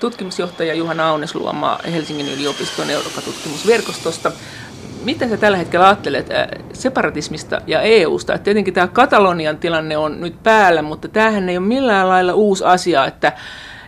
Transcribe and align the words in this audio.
Tutkimusjohtaja 0.00 0.74
Juhana 0.74 1.08
Aunesluoma 1.10 1.78
Helsingin 1.92 2.28
yliopiston 2.28 2.90
Eurooppa-tutkimusverkostosta. 2.90 4.32
Miten 5.04 5.28
sä 5.28 5.36
tällä 5.36 5.58
hetkellä 5.58 5.86
ajattelet 5.86 6.30
äh, 6.30 6.46
separatismista 6.72 7.60
ja 7.66 7.80
EUsta? 7.80 8.34
Et 8.34 8.42
tietenkin 8.42 8.74
tämä 8.74 8.88
Katalonian 8.88 9.58
tilanne 9.58 9.96
on 9.96 10.20
nyt 10.20 10.42
päällä, 10.42 10.82
mutta 10.82 11.08
tämähän 11.08 11.48
ei 11.48 11.56
ole 11.56 11.66
millään 11.66 12.08
lailla 12.08 12.34
uusi 12.34 12.64
asia, 12.64 13.06
että 13.06 13.32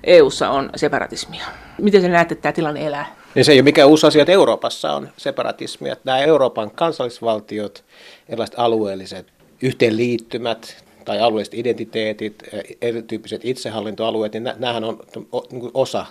EUssa 0.05 0.51
on 0.51 0.71
separatismia. 0.77 1.45
Miten 1.83 2.03
sä 2.03 2.09
näet, 2.09 2.33
että 2.33 2.43
tämä 2.43 2.53
tilanne 2.53 2.87
elää? 2.87 3.15
Niin 3.35 3.45
se 3.45 3.53
ei 3.53 3.59
ole 3.59 3.65
mikään 3.65 3.89
uusi 3.89 4.07
asia, 4.07 4.23
että 4.23 4.33
Euroopassa 4.33 4.93
on 4.93 5.09
separatismia. 5.17 5.97
Nämä 6.05 6.19
Euroopan 6.19 6.71
kansallisvaltiot, 6.71 7.85
erilaiset 8.29 8.59
alueelliset 8.59 9.27
yhteenliittymät 9.63 10.85
tai 11.05 11.21
alueelliset 11.21 11.55
identiteetit, 11.55 12.43
erityyppiset 12.83 13.45
itsehallintoalueet, 13.45 14.33
niin 14.33 14.43
nämähän 14.43 14.85
on 14.85 15.01
niin 15.53 15.71
osa 15.75 16.07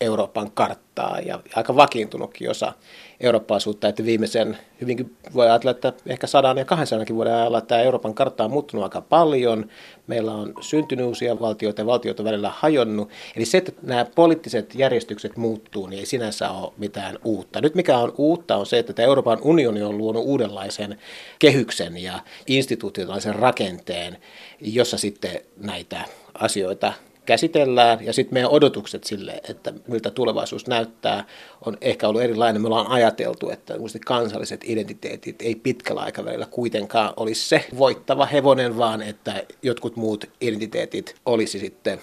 Euroopan 0.00 0.50
karttaa 0.50 1.20
ja 1.20 1.40
aika 1.54 1.76
vakiintunutkin 1.76 2.50
osa 2.50 2.72
eurooppalaisuutta, 3.20 3.88
että 3.88 4.04
viimeisen 4.04 4.58
hyvinkin 4.80 5.16
voi 5.34 5.46
ajatella, 5.46 5.70
että 5.70 5.92
ehkä 6.06 6.26
sadan 6.26 6.58
ja 6.58 6.64
200 6.64 7.06
vuoden 7.14 7.34
ajalla 7.34 7.60
tämä 7.60 7.80
Euroopan 7.80 8.14
kartta 8.14 8.44
on 8.44 8.50
muuttunut 8.50 8.82
aika 8.82 9.00
paljon. 9.00 9.68
Meillä 10.06 10.32
on 10.32 10.54
syntynyt 10.60 11.06
uusia 11.06 11.40
valtioita 11.40 11.80
ja 11.80 11.86
valtioita 11.86 12.24
välillä 12.24 12.52
hajonnut. 12.56 13.10
Eli 13.36 13.44
se, 13.44 13.58
että 13.58 13.72
nämä 13.82 14.06
poliittiset 14.14 14.74
järjestykset 14.74 15.36
muuttuu, 15.36 15.86
niin 15.86 15.98
ei 15.98 16.06
sinänsä 16.06 16.50
ole 16.50 16.72
mitään 16.76 17.18
uutta. 17.24 17.60
Nyt 17.60 17.74
mikä 17.74 17.98
on 17.98 18.12
uutta 18.18 18.56
on 18.56 18.66
se, 18.66 18.78
että 18.78 18.92
tämä 18.92 19.06
Euroopan 19.06 19.38
unioni 19.42 19.82
on 19.82 19.98
luonut 19.98 20.24
uudenlaisen 20.24 20.98
kehyksen 21.38 21.96
ja 21.96 22.18
institutionaalisen 22.46 23.34
rakenteen, 23.34 24.18
jossa 24.60 24.98
sitten 24.98 25.40
näitä 25.56 26.04
asioita 26.34 26.92
käsitellään 27.28 28.06
ja 28.06 28.12
sitten 28.12 28.34
meidän 28.34 28.50
odotukset 28.50 29.04
sille, 29.04 29.40
että 29.48 29.72
miltä 29.88 30.10
tulevaisuus 30.10 30.66
näyttää, 30.66 31.24
on 31.66 31.76
ehkä 31.80 32.08
ollut 32.08 32.22
erilainen. 32.22 32.62
Me 32.62 32.66
ollaan 32.66 32.86
ajateltu, 32.86 33.50
että 33.50 33.74
kansalliset 34.06 34.60
identiteetit 34.64 35.42
ei 35.42 35.54
pitkällä 35.54 36.00
aikavälillä 36.00 36.46
kuitenkaan 36.50 37.12
olisi 37.16 37.48
se 37.48 37.64
voittava 37.78 38.26
hevonen, 38.26 38.78
vaan 38.78 39.02
että 39.02 39.42
jotkut 39.62 39.96
muut 39.96 40.24
identiteetit 40.40 41.14
olisi 41.26 41.58
sitten 41.58 42.00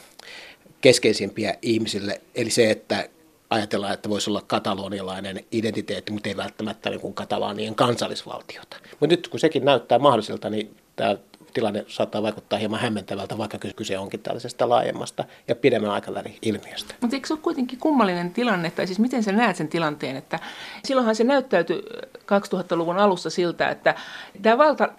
keskeisimpiä 0.81 1.55
ihmisille. 1.61 2.21
Eli 2.35 2.49
se, 2.49 2.71
että 2.71 3.09
ajatellaan, 3.49 3.93
että 3.93 4.09
voisi 4.09 4.29
olla 4.29 4.43
katalonialainen 4.47 5.45
identiteetti, 5.51 6.11
mutta 6.11 6.29
ei 6.29 6.37
välttämättä 6.37 6.89
niin 6.89 7.01
kuin 7.01 7.13
katalaanien 7.13 7.75
kansallisvaltiota. 7.75 8.77
Mutta 8.91 9.07
nyt 9.07 9.27
kun 9.27 9.39
sekin 9.39 9.65
näyttää 9.65 9.99
mahdolliselta, 9.99 10.49
niin 10.49 10.75
tämä 10.95 11.17
tilanne 11.55 11.85
saattaa 11.87 12.23
vaikuttaa 12.23 12.59
hieman 12.59 12.79
hämmentävältä, 12.79 13.37
vaikka 13.37 13.57
kyse 13.75 13.97
onkin 13.97 14.19
tällaisesta 14.19 14.69
laajemmasta 14.69 15.23
ja 15.47 15.55
pidemmän 15.55 15.91
aikavälin 15.91 16.35
ilmiöstä. 16.41 16.95
Mutta 17.01 17.15
eikö 17.15 17.27
se 17.27 17.33
ole 17.33 17.39
kuitenkin 17.41 17.79
kummallinen 17.79 18.33
tilanne, 18.33 18.71
tai 18.71 18.87
siis 18.87 18.99
miten 18.99 19.23
sä 19.23 19.31
näet 19.31 19.55
sen 19.55 19.67
tilanteen, 19.67 20.15
että 20.15 20.39
silloinhan 20.83 21.15
se 21.15 21.23
näyttäytyi 21.23 21.83
2000-luvun 22.17 22.97
alussa 22.97 23.29
siltä, 23.29 23.69
että 23.69 23.95
tämä 24.41 24.57
valta 24.57 24.83
äh, 24.83 24.91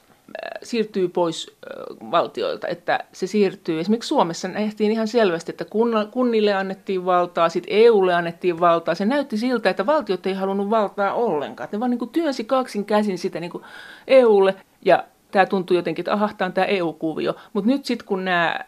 siirtyy 0.63 1.09
pois 1.09 1.51
äh, 1.51 2.11
valtioilta, 2.11 2.69
että 2.69 3.05
se 3.13 3.27
siirtyy. 3.27 3.81
Esimerkiksi 3.81 4.09
Suomessa 4.09 4.49
nähtiin 4.49 4.93
ihan 4.93 5.09
selvästi, 5.09 5.53
että 5.53 5.65
kunnille 6.11 6.53
annettiin 6.53 7.05
valtaa, 7.05 7.49
sitten 7.49 7.75
EUlle 7.75 8.15
annettiin 8.15 8.61
valtaa. 8.61 8.95
Se 8.95 9.05
näytti 9.05 9.37
siltä, 9.37 9.71
että 9.71 9.87
valtiot 9.87 10.27
ei 10.27 10.35
halunnut 10.35 10.71
valtaa 10.71 11.15
ollenkaan. 11.15 11.69
Ne 11.73 11.81
vaan 11.81 11.91
niin 11.91 11.99
kuin 11.99 12.11
työnsi 12.11 12.45
kaksin 12.45 12.85
käsin 12.85 13.19
sitä 13.19 13.41
niin 13.41 13.51
kuin 13.51 13.65
EUlle 14.07 14.55
ja 14.85 15.05
tämä 15.31 15.47
tuntuu 15.47 15.77
jotenkin, 15.77 16.03
että 16.03 16.13
aha, 16.13 16.31
tämä 16.39 16.47
on 16.47 16.53
tämä 16.53 16.65
EU-kuvio. 16.65 17.37
Mutta 17.53 17.71
nyt 17.71 17.85
sitten 17.85 18.07
kun 18.07 18.25
nämä 18.25 18.61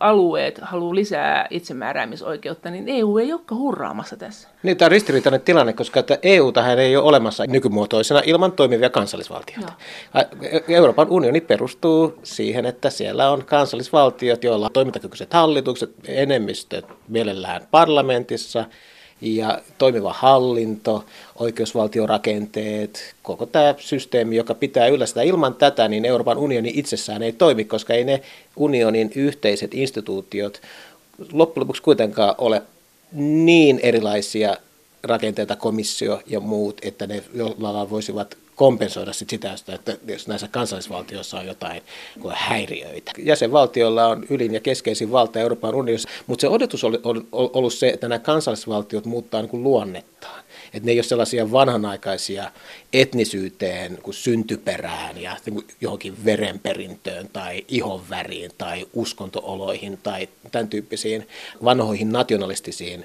alueet 0.00 0.58
haluaa 0.62 0.94
lisää 0.94 1.46
itsemääräämisoikeutta, 1.50 2.70
niin 2.70 2.88
EU 2.88 3.18
ei 3.18 3.32
olekaan 3.32 3.60
hurraamassa 3.60 4.16
tässä. 4.16 4.48
Niin, 4.62 4.76
tämä 4.76 4.86
on 4.86 4.90
ristiriitainen 4.90 5.40
tilanne, 5.40 5.72
koska 5.72 6.00
että 6.00 6.18
EU 6.22 6.52
tähän 6.52 6.78
ei 6.78 6.96
ole 6.96 7.04
olemassa 7.04 7.46
nykymuotoisena 7.46 8.22
ilman 8.24 8.52
toimivia 8.52 8.90
kansallisvaltioita. 8.90 9.72
Joo. 10.14 10.24
Euroopan 10.68 11.10
unioni 11.10 11.40
perustuu 11.40 12.18
siihen, 12.22 12.66
että 12.66 12.90
siellä 12.90 13.30
on 13.30 13.44
kansallisvaltiot, 13.44 14.44
joilla 14.44 14.66
on 14.66 14.72
toimintakykyiset 14.72 15.32
hallitukset, 15.32 15.90
enemmistöt 16.08 16.84
mielellään 17.08 17.62
parlamentissa– 17.70 18.64
ja 19.20 19.62
toimiva 19.78 20.12
hallinto, 20.12 21.04
oikeusvaltiorakenteet, 21.36 23.14
koko 23.22 23.46
tämä 23.46 23.74
systeemi, 23.78 24.36
joka 24.36 24.54
pitää 24.54 24.86
yllä 24.86 25.06
sitä. 25.06 25.22
Ilman 25.22 25.54
tätä 25.54 25.88
niin 25.88 26.04
Euroopan 26.04 26.38
unioni 26.38 26.72
itsessään 26.74 27.22
ei 27.22 27.32
toimi, 27.32 27.64
koska 27.64 27.94
ei 27.94 28.04
ne 28.04 28.22
unionin 28.56 29.12
yhteiset 29.14 29.74
instituutiot 29.74 30.60
loppujen 31.32 31.62
lopuksi 31.62 31.82
kuitenkaan 31.82 32.34
ole 32.38 32.62
niin 33.12 33.80
erilaisia 33.82 34.56
rakenteita, 35.02 35.56
komissio 35.56 36.20
ja 36.26 36.40
muut, 36.40 36.80
että 36.82 37.06
ne 37.06 37.22
jollain 37.34 37.90
voisivat 37.90 38.36
kompensoida 38.56 39.12
sit 39.12 39.30
sitä, 39.30 39.52
että 39.68 39.96
jos 40.08 40.28
näissä 40.28 40.48
kansallisvaltioissa 40.48 41.38
on 41.38 41.46
jotain 41.46 41.82
häiriöitä. 42.32 43.12
Jäsenvaltioilla 43.18 44.06
on 44.06 44.26
ylin 44.30 44.54
ja 44.54 44.60
keskeisin 44.60 45.12
valta 45.12 45.40
Euroopan 45.40 45.74
unionissa, 45.74 46.08
mutta 46.26 46.40
se 46.40 46.48
odotus 46.48 46.84
on 46.84 47.26
ollut 47.32 47.74
se, 47.74 47.88
että 47.88 48.08
nämä 48.08 48.18
kansallisvaltiot 48.18 49.04
muuttaa 49.04 49.40
niin 49.40 49.50
kuin 49.50 49.62
luonnettaan. 49.62 50.44
Että 50.74 50.86
ne 50.86 50.92
ei 50.92 50.98
ole 50.98 51.02
sellaisia 51.02 51.52
vanhanaikaisia 51.52 52.50
etnisyyteen, 52.92 53.98
kuin 54.02 54.14
syntyperään 54.14 55.22
ja 55.22 55.36
niin 55.46 55.66
johonkin 55.80 56.24
verenperintöön 56.24 57.28
tai 57.32 57.64
ihonväriin 57.68 58.50
tai 58.58 58.86
uskontooloihin 58.92 59.98
tai 60.02 60.28
tämän 60.52 60.68
tyyppisiin 60.68 61.28
vanhoihin 61.64 62.12
nationalistisiin 62.12 63.04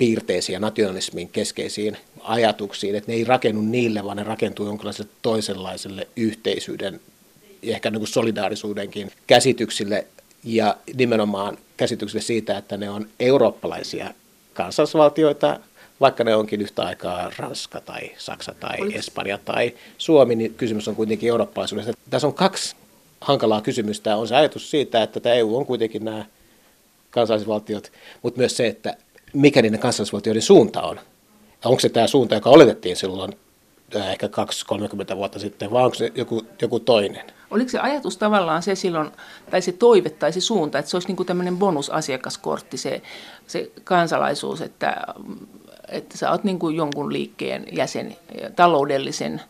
piirteisiin 0.00 0.54
ja 0.54 0.60
nationalismin 0.60 1.28
keskeisiin 1.28 1.96
ajatuksiin, 2.20 2.94
että 2.94 3.12
ne 3.12 3.16
ei 3.16 3.24
rakennu 3.24 3.62
niille, 3.62 4.04
vaan 4.04 4.16
ne 4.16 4.22
rakentuu 4.22 4.66
jonkinlaiselle 4.66 5.10
toisenlaiselle 5.22 6.08
yhteisyyden 6.16 7.00
ja 7.62 7.74
ehkä 7.74 7.90
niin 7.90 8.00
kuin 8.00 8.08
solidaarisuudenkin 8.08 9.10
käsityksille 9.26 10.06
ja 10.44 10.76
nimenomaan 10.94 11.58
käsityksille 11.76 12.22
siitä, 12.22 12.58
että 12.58 12.76
ne 12.76 12.90
on 12.90 13.08
eurooppalaisia 13.20 14.14
kansallisvaltioita, 14.54 15.60
vaikka 16.00 16.24
ne 16.24 16.34
onkin 16.34 16.60
yhtä 16.60 16.82
aikaa 16.82 17.32
Ranska 17.38 17.80
tai 17.80 18.10
Saksa 18.18 18.54
tai 18.60 18.94
Espanja 18.94 19.38
tai 19.38 19.74
Suomi, 19.98 20.34
niin 20.34 20.54
kysymys 20.54 20.88
on 20.88 20.96
kuitenkin 20.96 21.28
eurooppalaisuudesta. 21.28 21.92
Tässä 22.10 22.26
on 22.26 22.34
kaksi 22.34 22.76
hankalaa 23.20 23.60
kysymystä. 23.60 24.16
On 24.16 24.28
se 24.28 24.36
ajatus 24.36 24.70
siitä, 24.70 25.02
että 25.02 25.20
tämä 25.20 25.34
EU 25.34 25.56
on 25.56 25.66
kuitenkin 25.66 26.04
nämä 26.04 26.24
kansallisvaltiot, 27.10 27.92
mutta 28.22 28.38
myös 28.38 28.56
se, 28.56 28.66
että 28.66 28.96
mikä 29.32 29.62
niiden 29.62 29.80
kansallisvaltioiden 29.80 30.42
suunta 30.42 30.82
on. 30.82 31.00
Onko 31.64 31.80
se 31.80 31.88
tämä 31.88 32.06
suunta, 32.06 32.34
joka 32.34 32.50
oletettiin 32.50 32.96
silloin 32.96 33.32
äh, 33.96 34.10
ehkä 34.10 34.26
2-30 35.12 35.16
vuotta 35.16 35.38
sitten, 35.38 35.70
vai 35.70 35.84
onko 35.84 35.94
se 35.94 36.12
joku, 36.14 36.42
joku 36.62 36.80
toinen? 36.80 37.24
Oliko 37.50 37.70
se 37.70 37.78
ajatus 37.78 38.16
tavallaan 38.16 38.62
se 38.62 38.74
silloin, 38.74 39.10
tai 39.50 39.62
se 39.62 39.72
toive 39.72 40.10
tai 40.10 40.32
se 40.32 40.40
suunta, 40.40 40.78
että 40.78 40.90
se 40.90 40.96
olisi 40.96 41.08
niin 41.08 41.16
kuin 41.16 41.26
tämmöinen 41.26 41.56
bonusasiakaskortti, 41.56 42.76
se, 42.76 43.02
se 43.46 43.70
kansalaisuus, 43.84 44.60
että, 44.60 45.04
että 45.88 46.18
sä 46.18 46.30
oot 46.30 46.44
niin 46.44 46.58
kuin 46.58 46.76
jonkun 46.76 47.12
liikkeen 47.12 47.66
jäsen, 47.72 48.16
taloudellisen 48.56 49.40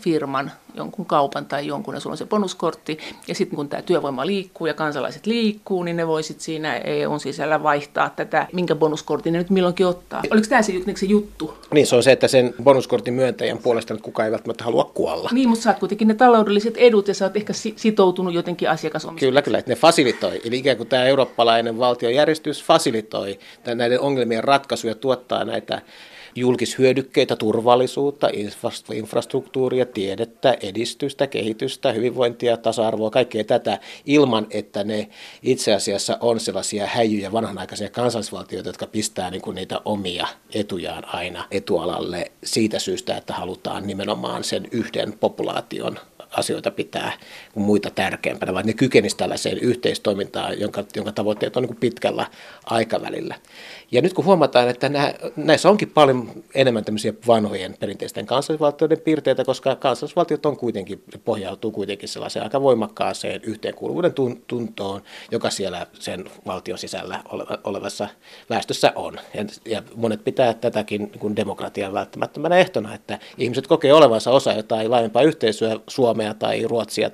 firman, 0.00 0.52
jonkun 0.74 1.06
kaupan 1.06 1.46
tai 1.46 1.66
jonkun, 1.66 1.94
ja 1.94 2.00
sulla 2.00 2.14
on 2.14 2.18
se 2.18 2.26
bonuskortti. 2.26 2.98
Ja 3.28 3.34
sitten 3.34 3.56
kun 3.56 3.68
tämä 3.68 3.82
työvoima 3.82 4.26
liikkuu 4.26 4.66
ja 4.66 4.74
kansalaiset 4.74 5.26
liikkuu, 5.26 5.82
niin 5.82 5.96
ne 5.96 6.06
voisit 6.06 6.40
siinä 6.40 6.76
EUn 6.76 7.20
sisällä 7.20 7.62
vaihtaa 7.62 8.10
tätä, 8.10 8.46
minkä 8.52 8.74
bonuskortin 8.74 9.32
ne 9.32 9.38
nyt 9.38 9.50
milloinkin 9.50 9.86
ottaa. 9.86 10.22
Oliko 10.30 10.46
tämä 10.48 10.62
se, 10.62 10.72
se 10.94 11.06
juttu? 11.06 11.54
Niin, 11.72 11.86
se 11.86 11.96
on 11.96 12.02
se, 12.02 12.12
että 12.12 12.28
sen 12.28 12.54
bonuskortin 12.62 13.14
myöntäjän 13.14 13.58
puolesta 13.58 13.94
nyt 13.94 14.02
kukaan 14.02 14.26
ei 14.26 14.32
välttämättä 14.32 14.64
halua 14.64 14.90
kuolla. 14.94 15.30
Niin, 15.32 15.48
mutta 15.48 15.62
saat 15.62 15.78
kuitenkin 15.78 16.08
ne 16.08 16.14
taloudelliset 16.14 16.76
edut 16.76 17.08
ja 17.08 17.14
sä 17.14 17.24
oot 17.24 17.36
ehkä 17.36 17.52
sitoutunut 17.76 18.34
jotenkin 18.34 18.70
asiakasomistukseen. 18.70 19.30
Kyllä, 19.30 19.42
kyllä, 19.42 19.58
että 19.58 19.70
ne 19.70 19.76
fasilitoi. 19.76 20.40
Eli 20.44 20.58
ikään 20.58 20.76
kuin 20.76 20.88
tämä 20.88 21.04
eurooppalainen 21.04 21.78
valtiojärjestys 21.78 22.64
fasilitoi 22.64 23.38
näiden 23.74 24.00
ongelmien 24.00 24.44
ratkaisuja, 24.44 24.94
tuottaa 24.94 25.44
näitä 25.44 25.82
julkishyödykkeitä, 26.34 27.36
turvallisuutta, 27.36 28.28
infrastruktuuria, 28.94 29.86
tiedettä, 29.86 30.56
edistystä, 30.62 31.26
kehitystä, 31.26 31.92
hyvinvointia, 31.92 32.56
tasa-arvoa, 32.56 33.10
kaikkea 33.10 33.44
tätä 33.44 33.78
ilman, 34.06 34.46
että 34.50 34.84
ne 34.84 35.08
itse 35.42 35.74
asiassa 35.74 36.18
on 36.20 36.40
sellaisia 36.40 36.86
häijyjä 36.86 37.32
vanhanaikaisia 37.32 37.88
kansallisvaltioita, 37.88 38.68
jotka 38.68 38.86
pistää 38.86 39.30
niin 39.30 39.42
kuin 39.42 39.54
niitä 39.54 39.80
omia 39.84 40.26
etujaan 40.54 41.14
aina 41.14 41.44
etualalle 41.50 42.32
siitä 42.44 42.78
syystä, 42.78 43.16
että 43.16 43.34
halutaan 43.34 43.86
nimenomaan 43.86 44.44
sen 44.44 44.68
yhden 44.70 45.12
populaation 45.12 45.98
asioita 46.30 46.70
pitää 46.70 47.12
muita 47.54 47.90
tärkeämpänä, 47.90 48.54
vaan 48.54 48.66
ne 48.66 48.72
kykenisivät 48.72 49.18
tällaiseen 49.18 49.58
yhteistoimintaan, 49.58 50.60
jonka, 50.60 50.84
jonka 50.96 51.12
tavoitteet 51.12 51.56
on 51.56 51.62
niin 51.62 51.76
pitkällä 51.76 52.26
aikavälillä. 52.64 53.34
Ja 53.92 54.02
nyt 54.02 54.12
kun 54.12 54.24
huomataan, 54.24 54.68
että 54.68 54.88
nämä, 54.88 55.14
näissä 55.36 55.70
onkin 55.70 55.90
paljon 55.90 56.30
enemmän 56.54 56.84
tämmöisiä 56.84 57.12
vanhojen 57.26 57.76
perinteisten 57.80 58.26
kansallisvaltioiden 58.26 59.00
piirteitä, 59.00 59.44
koska 59.44 59.76
kansallisvaltiot 59.76 60.46
on 60.46 60.56
kuitenkin, 60.56 61.02
pohjautuu 61.24 61.70
kuitenkin 61.70 62.08
sellaiseen 62.08 62.42
aika 62.42 62.62
voimakkaaseen 62.62 63.40
yhteenkuuluvuuden 63.44 64.12
tuntoon, 64.46 65.02
joka 65.30 65.50
siellä 65.50 65.86
sen 65.92 66.24
valtion 66.46 66.78
sisällä 66.78 67.22
olevassa 67.64 68.08
väestössä 68.50 68.92
on. 68.94 69.18
Ja, 69.34 69.44
ja 69.64 69.82
monet 69.94 70.24
pitää 70.24 70.54
tätäkin 70.54 71.02
niin 71.02 71.18
kuin 71.18 71.36
demokratian 71.36 71.92
välttämättömänä 71.92 72.58
ehtona, 72.58 72.94
että 72.94 73.18
ihmiset 73.38 73.66
kokee 73.66 73.92
olevansa 73.92 74.30
osa 74.30 74.52
jotain 74.52 74.90
laajempaa 74.90 75.22
yhteisöä, 75.22 75.76
Suomea 76.20 76.34
tai 76.34 76.62
Ruotsia 76.62 77.10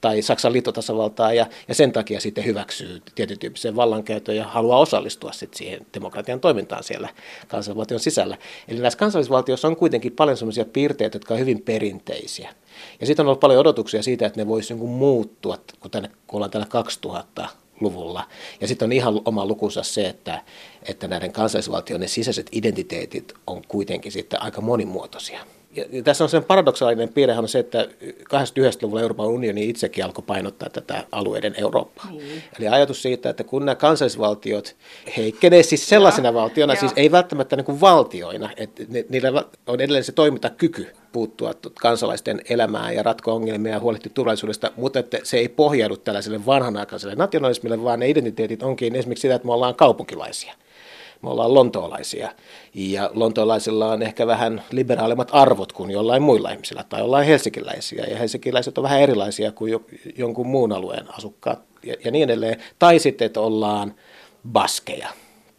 tai 0.00 0.22
Saksan 0.22 0.52
liittotasavaltaa 0.52 1.32
ja, 1.32 1.46
ja 1.68 1.74
sen 1.74 1.92
takia 1.92 2.20
sitten 2.20 2.44
hyväksyy 2.44 3.02
tietyn 3.14 3.38
tyyppisen 3.38 3.76
vallankäytön 3.76 4.36
ja 4.36 4.44
haluaa 4.44 4.78
osallistua 4.78 5.32
sitten 5.32 5.58
siihen 5.58 5.86
demokratian 5.94 6.40
toimintaan 6.40 6.84
siellä 6.84 7.08
kansallisvaltion 7.48 8.00
sisällä. 8.00 8.38
Eli 8.68 8.80
näissä 8.80 8.98
kansallisvaltioissa 8.98 9.68
on 9.68 9.76
kuitenkin 9.76 10.12
paljon 10.12 10.36
sellaisia 10.36 10.64
piirteitä, 10.64 11.16
jotka 11.16 11.34
on 11.34 11.40
hyvin 11.40 11.62
perinteisiä. 11.62 12.54
Ja 13.00 13.06
sitten 13.06 13.24
on 13.24 13.28
ollut 13.28 13.40
paljon 13.40 13.60
odotuksia 13.60 14.02
siitä, 14.02 14.26
että 14.26 14.40
ne 14.40 14.46
voisivat 14.46 14.80
niin 14.80 14.90
muuttua, 14.90 15.58
kun, 15.80 15.90
tänne, 15.90 16.10
kun 16.26 16.36
ollaan 16.36 16.50
täällä 16.50 16.68
2000 16.68 17.48
luvulla. 17.80 18.24
Ja 18.60 18.68
sitten 18.68 18.86
on 18.86 18.92
ihan 18.92 19.20
oma 19.24 19.46
lukunsa 19.46 19.82
se, 19.82 20.06
että, 20.06 20.42
että 20.82 21.08
näiden 21.08 21.32
kansallisvaltioiden 21.32 22.08
sisäiset 22.08 22.46
identiteetit 22.52 23.34
on 23.46 23.62
kuitenkin 23.68 24.12
sitten 24.12 24.42
aika 24.42 24.60
monimuotoisia 24.60 25.40
ja 25.92 26.02
tässä 26.02 26.24
on 26.24 26.30
sen 26.30 26.44
paradoksaalinen 26.44 27.08
piirre 27.08 27.38
on 27.38 27.48
se, 27.48 27.58
että 27.58 27.88
89-luvulla 28.02 29.00
Euroopan 29.00 29.26
unioni 29.26 29.68
itsekin 29.68 30.04
alkoi 30.04 30.24
painottaa 30.26 30.68
tätä 30.70 31.04
alueiden 31.12 31.54
Eurooppaa. 31.58 32.10
Niin. 32.10 32.42
Eli 32.58 32.68
ajatus 32.68 33.02
siitä, 33.02 33.30
että 33.30 33.44
kun 33.44 33.64
nämä 33.64 33.74
kansallisvaltiot 33.74 34.76
heikkenee 35.16 35.62
siis 35.62 35.88
sellaisena 35.88 36.28
ja, 36.28 36.34
valtiona, 36.34 36.72
ja. 36.72 36.80
siis 36.80 36.92
ei 36.96 37.10
välttämättä 37.10 37.56
niin 37.56 37.64
kuin 37.64 37.80
valtioina, 37.80 38.50
että 38.56 38.82
niillä 39.08 39.44
on 39.66 39.80
edelleen 39.80 40.04
se 40.04 40.12
toimintakyky 40.12 40.86
puuttua 41.12 41.54
kansalaisten 41.80 42.40
elämään 42.48 42.94
ja 42.94 43.02
ratkoa 43.02 43.34
ongelmia 43.34 43.72
ja 43.72 43.80
huolehtia 43.80 44.12
turvallisuudesta, 44.14 44.72
mutta 44.76 44.98
että 44.98 45.18
se 45.22 45.36
ei 45.36 45.48
pohjaudu 45.48 45.96
tällaiselle 45.96 46.46
vanhanaikaiselle 46.46 47.14
nationalismille, 47.14 47.82
vaan 47.82 48.00
ne 48.00 48.08
identiteetit 48.08 48.62
onkin 48.62 48.94
esimerkiksi 48.94 49.22
sitä, 49.22 49.34
että 49.34 49.46
me 49.46 49.52
ollaan 49.52 49.74
kaupunkilaisia 49.74 50.54
me 51.24 51.30
ollaan 51.30 51.54
lontoolaisia. 51.54 52.30
Ja 52.74 53.10
lontoolaisilla 53.14 53.92
on 53.92 54.02
ehkä 54.02 54.26
vähän 54.26 54.62
liberaalimmat 54.70 55.28
arvot 55.32 55.72
kuin 55.72 55.90
jollain 55.90 56.22
muilla 56.22 56.50
ihmisillä, 56.50 56.84
tai 56.88 57.02
ollaan 57.02 57.24
helsinkiläisiä, 57.24 58.04
ja 58.04 58.16
helsinkiläiset 58.16 58.78
on 58.78 58.84
vähän 58.84 59.00
erilaisia 59.00 59.52
kuin 59.52 59.72
jo, 59.72 59.82
jonkun 60.16 60.46
muun 60.46 60.72
alueen 60.72 61.14
asukkaat, 61.14 61.62
ja, 61.82 61.94
ja 62.04 62.10
niin 62.10 62.24
edelleen. 62.24 62.62
Tai 62.78 62.98
sitten, 62.98 63.26
että 63.26 63.40
ollaan 63.40 63.94
baskeja, 64.52 65.08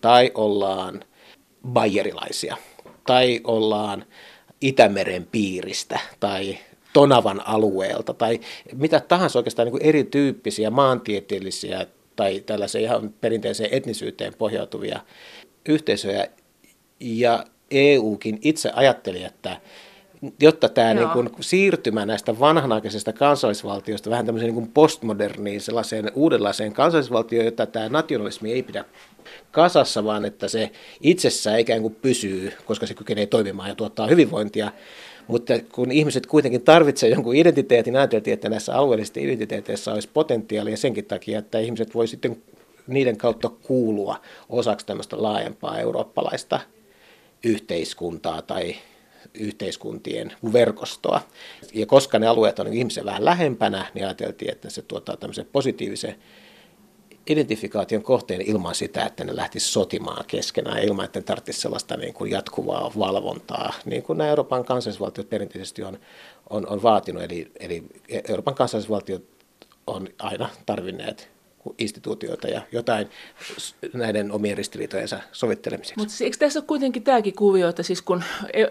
tai 0.01 0.31
ollaan 0.35 1.03
bayerilaisia, 1.67 2.57
tai 3.07 3.41
ollaan 3.43 4.05
Itämeren 4.61 5.27
piiristä, 5.31 5.99
tai 6.19 6.57
Tonavan 6.93 7.47
alueelta, 7.47 8.13
tai 8.13 8.39
mitä 8.73 8.99
tahansa 8.99 9.39
oikeastaan 9.39 9.67
niin 9.67 9.81
erityyppisiä 9.81 10.69
maantieteellisiä 10.69 11.85
tai 12.15 12.39
tällaisia 12.45 12.81
ihan 12.81 13.13
perinteiseen 13.21 13.69
etnisyyteen 13.71 14.33
pohjautuvia 14.33 14.99
yhteisöjä 15.69 16.27
ja 16.99 17.45
EUkin 17.71 18.39
itse 18.41 18.71
ajatteli, 18.73 19.23
että 19.23 19.57
jotta 20.39 20.69
tämä 20.69 20.93
niin 20.93 21.09
kuin 21.09 21.29
siirtymä 21.39 22.05
näistä 22.05 22.39
vanhanaikaisista 22.39 23.13
kansallisvaltioista 23.13 24.09
vähän 24.09 24.25
tämmöiseen 24.25 24.47
niin 24.47 24.63
kuin 24.63 24.71
postmoderniin 24.73 25.61
sellaiseen 25.61 26.11
uudenlaiseen 26.15 26.73
kansallisvaltioon, 26.73 27.45
jota 27.45 27.65
tämä 27.65 27.89
nationalismi 27.89 28.51
ei 28.51 28.63
pidä 28.63 28.85
kasassa, 29.51 30.03
vaan 30.03 30.25
että 30.25 30.47
se 30.47 30.71
itsessään 31.01 31.59
ikään 31.59 31.81
kuin 31.81 31.95
pysyy, 31.95 32.53
koska 32.65 32.87
se 32.87 32.93
kykenee 32.93 33.25
toimimaan 33.25 33.69
ja 33.69 33.75
tuottaa 33.75 34.07
hyvinvointia. 34.07 34.71
Mutta 35.27 35.53
kun 35.71 35.91
ihmiset 35.91 36.25
kuitenkin 36.25 36.61
tarvitsevat 36.61 37.15
jonkun 37.15 37.35
identiteetin, 37.35 37.95
ajateltiin, 37.95 38.33
että 38.33 38.49
näissä 38.49 38.75
alueellisissa 38.75 39.19
identiteeteissä 39.19 39.93
olisi 39.93 40.09
potentiaalia 40.13 40.77
senkin 40.77 41.05
takia, 41.05 41.39
että 41.39 41.59
ihmiset 41.59 41.95
voi 41.95 42.07
sitten 42.07 42.37
niiden 42.87 43.17
kautta 43.17 43.49
kuulua 43.49 44.21
osaksi 44.49 44.85
tämmöistä 44.85 45.23
laajempaa 45.23 45.79
eurooppalaista 45.79 46.59
yhteiskuntaa 47.43 48.41
tai 48.41 48.75
yhteiskuntien 49.33 50.33
verkostoa. 50.53 51.21
Ja 51.73 51.85
koska 51.85 52.19
ne 52.19 52.27
alueet 52.27 52.59
on 52.59 52.73
ihmisen 52.73 53.05
vähän 53.05 53.25
lähempänä, 53.25 53.85
niin 53.93 54.05
ajateltiin, 54.05 54.51
että 54.51 54.69
se 54.69 54.81
tuottaa 54.81 55.17
tämmöisen 55.17 55.47
positiivisen 55.51 56.15
identifikaation 57.27 58.03
kohteen 58.03 58.41
ilman 58.41 58.75
sitä, 58.75 59.05
että 59.05 59.23
ne 59.23 59.35
lähtisi 59.35 59.67
sotimaan 59.67 60.25
keskenään, 60.27 60.83
ilman 60.83 61.05
että 61.05 61.19
ne 61.19 61.23
tarvitsisi 61.23 61.61
sellaista 61.61 61.97
niin 61.97 62.13
kuin 62.13 62.31
jatkuvaa 62.31 62.91
valvontaa, 62.99 63.73
niin 63.85 64.03
kuin 64.03 64.17
nämä 64.17 64.29
Euroopan 64.29 64.65
kansallisvaltiot 64.65 65.29
perinteisesti 65.29 65.83
on, 65.83 65.99
on, 66.49 66.67
on 66.67 66.83
vaatinut. 66.83 67.23
Eli, 67.23 67.51
eli 67.59 67.83
Euroopan 68.29 68.55
kansallisvaltiot 68.55 69.23
on 69.87 70.07
aina 70.19 70.49
tarvinneet 70.65 71.34
instituutioita 71.77 72.47
ja 72.47 72.61
jotain 72.71 73.09
näiden 73.93 74.31
omien 74.31 74.57
ristiriitojensa 74.57 75.19
sovittelemiseksi. 75.31 75.99
Mutta 75.99 76.13
eikö 76.23 76.37
tässä 76.37 76.59
ole 76.59 76.65
kuitenkin 76.67 77.03
tämäkin 77.03 77.35
kuvio, 77.35 77.69
että 77.69 77.83
siis 77.83 78.01
kun 78.01 78.23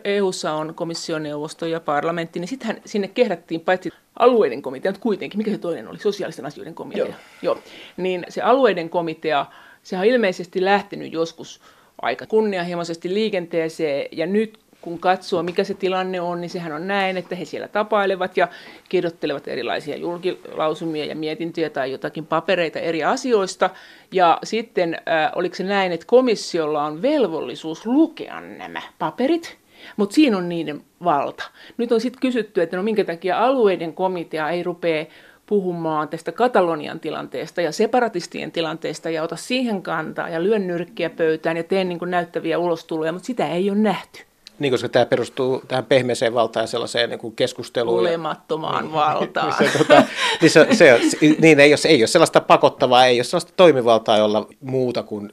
EUssa 0.04 0.48
e 0.48 0.52
on 0.52 0.74
komissioneuvosto 0.74 1.66
ja 1.66 1.80
parlamentti, 1.80 2.40
niin 2.40 2.48
sittenhän 2.48 2.80
sinne 2.84 3.08
kehrättiin 3.08 3.60
paitsi 3.60 3.90
alueiden 4.18 4.62
komitea, 4.62 4.90
mutta 4.92 5.02
kuitenkin, 5.02 5.38
mikä 5.38 5.50
se 5.50 5.58
toinen 5.58 5.88
oli, 5.88 5.98
sosiaalisten 5.98 6.46
asioiden 6.46 6.74
komitea. 6.74 7.04
Joo. 7.06 7.14
Joo. 7.42 7.58
Niin 7.96 8.24
se 8.28 8.42
alueiden 8.42 8.90
komitea, 8.90 9.46
se 9.82 9.98
on 9.98 10.04
ilmeisesti 10.04 10.64
lähtenyt 10.64 11.12
joskus 11.12 11.60
aika 12.02 12.26
kunnianhimoisesti 12.26 13.14
liikenteeseen, 13.14 14.08
ja 14.12 14.26
nyt 14.26 14.58
kun 14.84 14.98
katsoo, 14.98 15.42
mikä 15.42 15.64
se 15.64 15.74
tilanne 15.74 16.20
on, 16.20 16.40
niin 16.40 16.50
sehän 16.50 16.72
on 16.72 16.86
näin, 16.86 17.16
että 17.16 17.34
he 17.34 17.44
siellä 17.44 17.68
tapailevat 17.68 18.36
ja 18.36 18.48
kirjoittelevat 18.88 19.48
erilaisia 19.48 19.96
julkilausumia 19.96 21.04
ja 21.04 21.16
mietintöjä 21.16 21.70
tai 21.70 21.92
jotakin 21.92 22.26
papereita 22.26 22.78
eri 22.78 23.04
asioista. 23.04 23.70
Ja 24.12 24.38
sitten 24.44 24.94
äh, 24.94 25.32
oliko 25.34 25.54
se 25.54 25.64
näin, 25.64 25.92
että 25.92 26.06
komissiolla 26.06 26.84
on 26.84 27.02
velvollisuus 27.02 27.86
lukea 27.86 28.40
nämä 28.40 28.82
paperit, 28.98 29.56
mutta 29.96 30.14
siinä 30.14 30.36
on 30.36 30.48
niiden 30.48 30.80
valta. 31.04 31.44
Nyt 31.76 31.92
on 31.92 32.00
sitten 32.00 32.20
kysytty, 32.20 32.62
että 32.62 32.76
no 32.76 32.82
minkä 32.82 33.04
takia 33.04 33.38
alueiden 33.38 33.92
komitea 33.92 34.50
ei 34.50 34.62
rupea 34.62 35.04
puhumaan 35.46 36.08
tästä 36.08 36.32
Katalonian 36.32 37.00
tilanteesta 37.00 37.60
ja 37.60 37.72
separatistien 37.72 38.52
tilanteesta 38.52 39.10
ja 39.10 39.22
ota 39.22 39.36
siihen 39.36 39.82
kantaa 39.82 40.28
ja 40.28 40.42
lyön 40.42 40.66
nyrkkiä 40.66 41.10
pöytään 41.10 41.56
ja 41.56 41.64
teen 41.64 41.88
niin 41.88 41.98
näyttäviä 42.06 42.58
ulostuloja, 42.58 43.12
mutta 43.12 43.26
sitä 43.26 43.48
ei 43.48 43.70
ole 43.70 43.78
nähty. 43.78 44.33
Niin, 44.58 44.70
koska 44.70 44.88
tämä 44.88 45.06
perustuu 45.06 45.62
tähän 45.68 45.84
pehmeeseen 45.84 46.34
valtaan 46.34 46.64
ja 46.64 46.66
sellaiseen 46.66 47.10
niin 47.10 47.36
keskusteluun. 47.36 48.00
Olemattomaan 48.00 48.84
niin, 48.84 48.92
valtaan. 48.92 49.54
se, 49.58 49.78
tota, 49.78 50.02
niin, 50.40 50.50
se, 50.50 50.66
se, 50.72 51.00
niin 51.38 51.60
ei, 51.60 51.72
ole, 51.72 51.78
ei 51.88 52.00
ole 52.00 52.06
sellaista 52.06 52.40
pakottavaa, 52.40 53.06
ei 53.06 53.18
ole 53.18 53.24
sellaista 53.24 53.52
toimivaltaa, 53.56 54.18
jolla 54.18 54.46
muuta 54.60 55.02
kuin 55.02 55.32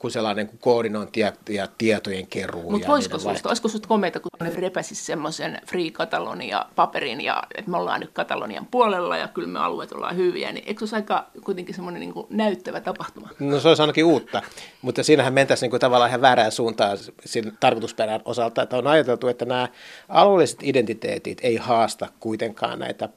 kuin 0.00 0.10
sellainen 0.10 0.48
kuin 0.48 0.58
koordinointi 0.58 1.20
ja, 1.20 1.32
ja 1.48 1.68
tietojen 1.78 2.26
keruu. 2.26 2.70
Mutta 2.70 2.88
voisiko 2.88 3.18
susta, 3.18 3.48
olisiko 3.48 3.68
susta 3.68 3.88
komeita, 3.88 4.20
kun 4.20 4.30
ne 4.40 4.50
repäsisi 4.50 5.04
semmoisen 5.04 5.60
Free 5.66 5.90
Catalonia-paperin 5.90 7.20
ja 7.20 7.42
että 7.54 7.70
me 7.70 7.76
ollaan 7.76 8.00
nyt 8.00 8.10
Katalonian 8.12 8.66
puolella 8.66 9.16
ja 9.16 9.28
kyllä 9.28 9.48
me 9.48 9.58
alueet 9.58 9.92
ollaan 9.92 10.16
hyviä, 10.16 10.52
niin 10.52 10.64
eikö 10.66 10.78
se 10.78 10.84
olisi 10.84 10.96
aika 10.96 11.26
kuitenkin 11.44 11.74
semmoinen 11.74 12.00
niin 12.00 12.14
näyttävä 12.30 12.80
tapahtuma? 12.80 13.28
No 13.38 13.60
se 13.60 13.68
olisi 13.68 13.82
ainakin 13.82 14.04
uutta, 14.04 14.42
mutta 14.82 15.02
siinähän 15.02 15.32
mentäisiin 15.32 15.70
niin 15.70 15.80
tavallaan 15.80 16.10
ihan 16.10 16.20
väärään 16.20 16.52
suuntaan 16.52 16.98
siinä 17.24 17.52
tarkoitusperän 17.60 18.20
osalta, 18.24 18.62
että 18.62 18.76
on 18.76 18.86
ajateltu, 18.86 19.28
että 19.28 19.44
nämä 19.44 19.68
alueelliset 20.08 20.62
identiteetit 20.62 21.38
ei 21.42 21.56
haasta 21.56 22.08
kuitenkaan 22.20 22.78
näitä 22.78 23.08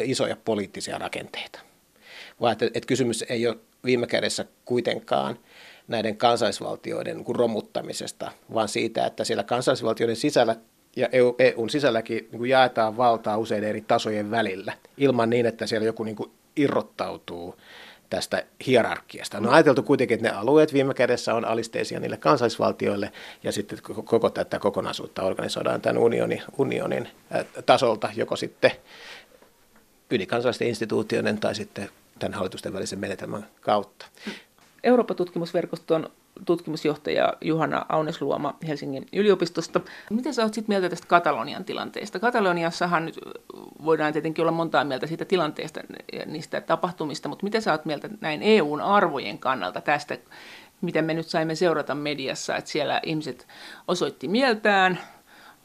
isoja 0.00 0.36
poliittisia 0.44 0.98
rakenteita, 0.98 1.60
vaan 2.40 2.52
että, 2.52 2.66
että 2.66 2.86
kysymys 2.86 3.24
ei 3.28 3.46
ole 3.48 3.56
viime 3.84 4.06
kädessä 4.06 4.44
kuitenkaan– 4.64 5.38
näiden 5.92 6.16
kansallisvaltioiden 6.16 7.16
niin 7.16 7.36
romuttamisesta, 7.36 8.30
vaan 8.54 8.68
siitä, 8.68 9.06
että 9.06 9.24
siellä 9.24 9.42
kansallisvaltioiden 9.42 10.16
sisällä 10.16 10.56
ja 10.96 11.08
EU, 11.12 11.34
EUn 11.38 11.70
sisälläkin 11.70 12.28
niin 12.32 12.46
jaetaan 12.46 12.96
valtaa 12.96 13.38
useiden 13.38 13.68
eri 13.68 13.80
tasojen 13.80 14.30
välillä, 14.30 14.72
ilman 14.96 15.30
niin, 15.30 15.46
että 15.46 15.66
siellä 15.66 15.86
joku 15.86 16.04
niin 16.04 16.16
irrottautuu 16.56 17.56
tästä 18.10 18.44
hierarkiasta. 18.66 19.40
No 19.40 19.50
ajateltu 19.50 19.82
kuitenkin, 19.82 20.14
että 20.14 20.28
ne 20.28 20.34
alueet 20.34 20.72
viime 20.72 20.94
kädessä 20.94 21.34
on 21.34 21.44
alisteisia 21.44 22.00
niille 22.00 22.16
kansallisvaltioille, 22.16 23.12
ja 23.42 23.52
sitten 23.52 23.78
koko 24.04 24.30
tätä 24.30 24.58
kokonaisuutta 24.58 25.22
organisoidaan 25.22 25.80
tämän 25.80 26.02
unionin, 26.02 26.42
unionin 26.58 27.08
tasolta, 27.66 28.08
joko 28.16 28.36
sitten 28.36 28.70
ylikansallisten 30.10 30.68
instituutioiden 30.68 31.40
tai 31.40 31.54
sitten 31.54 31.88
tämän 32.18 32.34
hallitusten 32.34 32.72
välisen 32.72 32.98
menetelmän 32.98 33.46
kautta. 33.60 34.06
Euroopan 34.84 35.16
tutkimusverkoston 35.16 36.10
tutkimusjohtaja 36.46 37.32
Juhana 37.40 37.86
Aunesluoma 37.88 38.54
Helsingin 38.68 39.06
yliopistosta. 39.12 39.80
Miten 40.10 40.34
sä 40.34 40.42
oot 40.42 40.54
sitten 40.54 40.72
mieltä 40.72 40.88
tästä 40.88 41.06
Katalonian 41.06 41.64
tilanteesta? 41.64 42.18
Kataloniassahan 42.18 43.06
nyt 43.06 43.18
voidaan 43.84 44.12
tietenkin 44.12 44.42
olla 44.42 44.52
montaa 44.52 44.84
mieltä 44.84 45.06
siitä 45.06 45.24
tilanteesta 45.24 45.80
ja 46.12 46.26
niistä 46.26 46.60
tapahtumista, 46.60 47.28
mutta 47.28 47.44
miten 47.44 47.62
sä 47.62 47.72
oot 47.72 47.84
mieltä 47.84 48.08
näin 48.20 48.42
EUn 48.42 48.80
arvojen 48.80 49.38
kannalta 49.38 49.80
tästä, 49.80 50.18
mitä 50.80 51.02
me 51.02 51.14
nyt 51.14 51.26
saimme 51.26 51.54
seurata 51.54 51.94
mediassa, 51.94 52.56
että 52.56 52.70
siellä 52.70 53.00
ihmiset 53.04 53.48
osoitti 53.88 54.28
mieltään, 54.28 54.98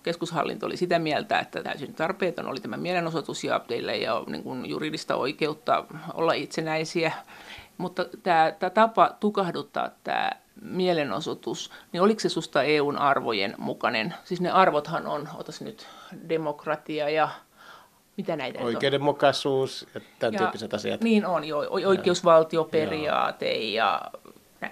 keskushallinto 0.03 0.65
oli 0.65 0.77
sitä 0.77 1.00
mieltä, 1.00 1.39
että 1.39 1.63
täysin 1.63 1.93
tarpeeton 1.93 2.47
oli 2.47 2.59
tämä 2.59 2.77
mielenosoitus 2.77 3.43
ja 3.43 3.59
teille 3.59 3.91
ei 3.91 4.09
ole 4.09 4.25
niin 4.29 4.65
juridista 4.65 5.15
oikeutta 5.15 5.86
olla 6.13 6.33
itsenäisiä. 6.33 7.12
Mutta 7.77 8.05
tämä, 8.24 8.53
tämä 8.60 8.69
tapa 8.69 9.15
tukahduttaa 9.19 9.89
tämä 10.03 10.31
mielenosoitus, 10.62 11.72
niin 11.91 12.01
oliko 12.01 12.19
se 12.19 12.29
susta 12.29 12.63
EUn 12.63 12.98
arvojen 12.98 13.55
mukainen? 13.57 14.13
Siis 14.24 14.41
ne 14.41 14.51
arvothan 14.51 15.07
on, 15.07 15.29
otas 15.38 15.62
nyt, 15.62 15.88
demokratia 16.29 17.10
ja 17.10 17.29
mitä 18.17 18.36
näitä 18.36 18.60
Oikeudenmukaisuus 18.60 19.88
ja 19.96 20.01
tämän 20.19 20.34
ja, 20.34 20.39
tyyppiset 20.39 20.74
asiat. 20.74 21.01
Niin 21.01 21.25
on, 21.25 21.43
jo, 21.43 21.57
oikeusvaltioperiaate 21.69 23.53
ja 23.53 24.01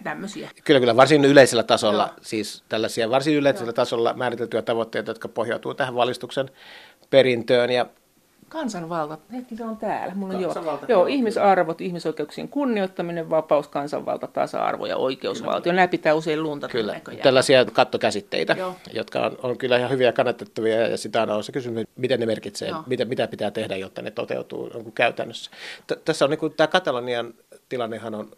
tämmöisiä. 0.03 0.49
Kyllä, 0.63 0.79
kyllä. 0.79 0.95
Varsin 0.95 1.25
yleisellä 1.25 1.63
tasolla, 1.63 2.03
Joo. 2.03 2.15
siis 2.21 2.63
tällaisia 2.69 3.09
varsin 3.09 3.35
yleisellä 3.35 3.69
Joo. 3.69 3.73
tasolla 3.73 4.13
määriteltyjä 4.13 4.61
tavoitteita, 4.61 5.11
jotka 5.11 5.27
pohjautuu 5.27 5.73
tähän 5.73 5.95
valistuksen 5.95 6.49
perintöön. 7.09 7.69
Ja 7.69 7.85
Kansanvalta, 8.55 9.17
hetki 9.31 9.55
se 9.55 9.63
on 9.63 9.77
täällä. 9.77 10.15
Mulla 10.15 10.33
on 10.33 10.41
joo, 10.41 10.79
joo, 10.87 11.05
ihmisarvot, 11.05 11.81
ihmisoikeuksien 11.81 12.49
kunnioittaminen, 12.49 13.29
vapaus, 13.29 13.67
kansanvalta, 13.67 14.27
tasa-arvo 14.27 14.85
ja 14.85 14.97
oikeusvaltio. 14.97 15.73
Nämä 15.73 15.87
pitää 15.87 16.13
usein 16.13 16.43
lunta 16.43 16.67
Kyllä, 16.67 16.93
näköjään. 16.93 17.23
tällaisia 17.23 17.65
kattokäsitteitä, 17.65 18.55
joo. 18.59 18.75
jotka 18.93 19.19
on, 19.19 19.37
on 19.43 19.57
kyllä 19.57 19.77
ihan 19.77 19.89
hyviä 19.89 20.11
kannatettavia 20.11 20.87
ja 20.87 20.97
sitä 20.97 21.23
on 21.23 21.43
se 21.43 21.51
kysymys, 21.51 21.87
miten 21.95 22.19
ne 22.19 22.25
merkitsee, 22.25 22.71
mitä, 22.87 23.05
mitä 23.05 23.27
pitää 23.27 23.51
tehdä, 23.51 23.75
jotta 23.75 24.01
ne 24.01 24.11
toteutuu 24.11 24.91
käytännössä. 24.95 25.51
T- 25.87 26.05
tässä 26.05 26.25
on 26.25 26.31
niin 26.31 26.39
kuin, 26.39 26.53
tämä 26.53 26.67
Katalonian 26.67 27.33
tilannehan 27.69 28.15
on 28.15 28.31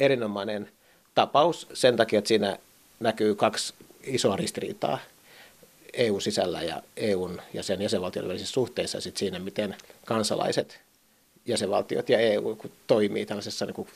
erinomainen 0.00 0.68
tapaus 1.14 1.68
sen 1.72 1.96
takia, 1.96 2.18
että 2.18 2.28
siinä 2.28 2.56
näkyy 3.00 3.34
kaksi 3.34 3.74
isoa 4.02 4.36
ristiriitaa 4.36 4.98
EU-sisällä 5.92 6.62
ja 6.62 6.82
EUn 6.96 7.42
ja 7.54 7.62
sen 7.62 7.82
jäsenvaltioiden 7.82 8.28
välisissä 8.28 8.52
suhteissa 8.52 8.98
ja 8.98 9.12
siinä, 9.14 9.38
miten 9.38 9.76
kansalaiset, 10.04 10.80
jäsenvaltiot 11.46 12.08
ja 12.08 12.18
EU 12.18 12.58
toimii 12.86 13.26
tällaisessa 13.26 13.66
niin 13.66 13.88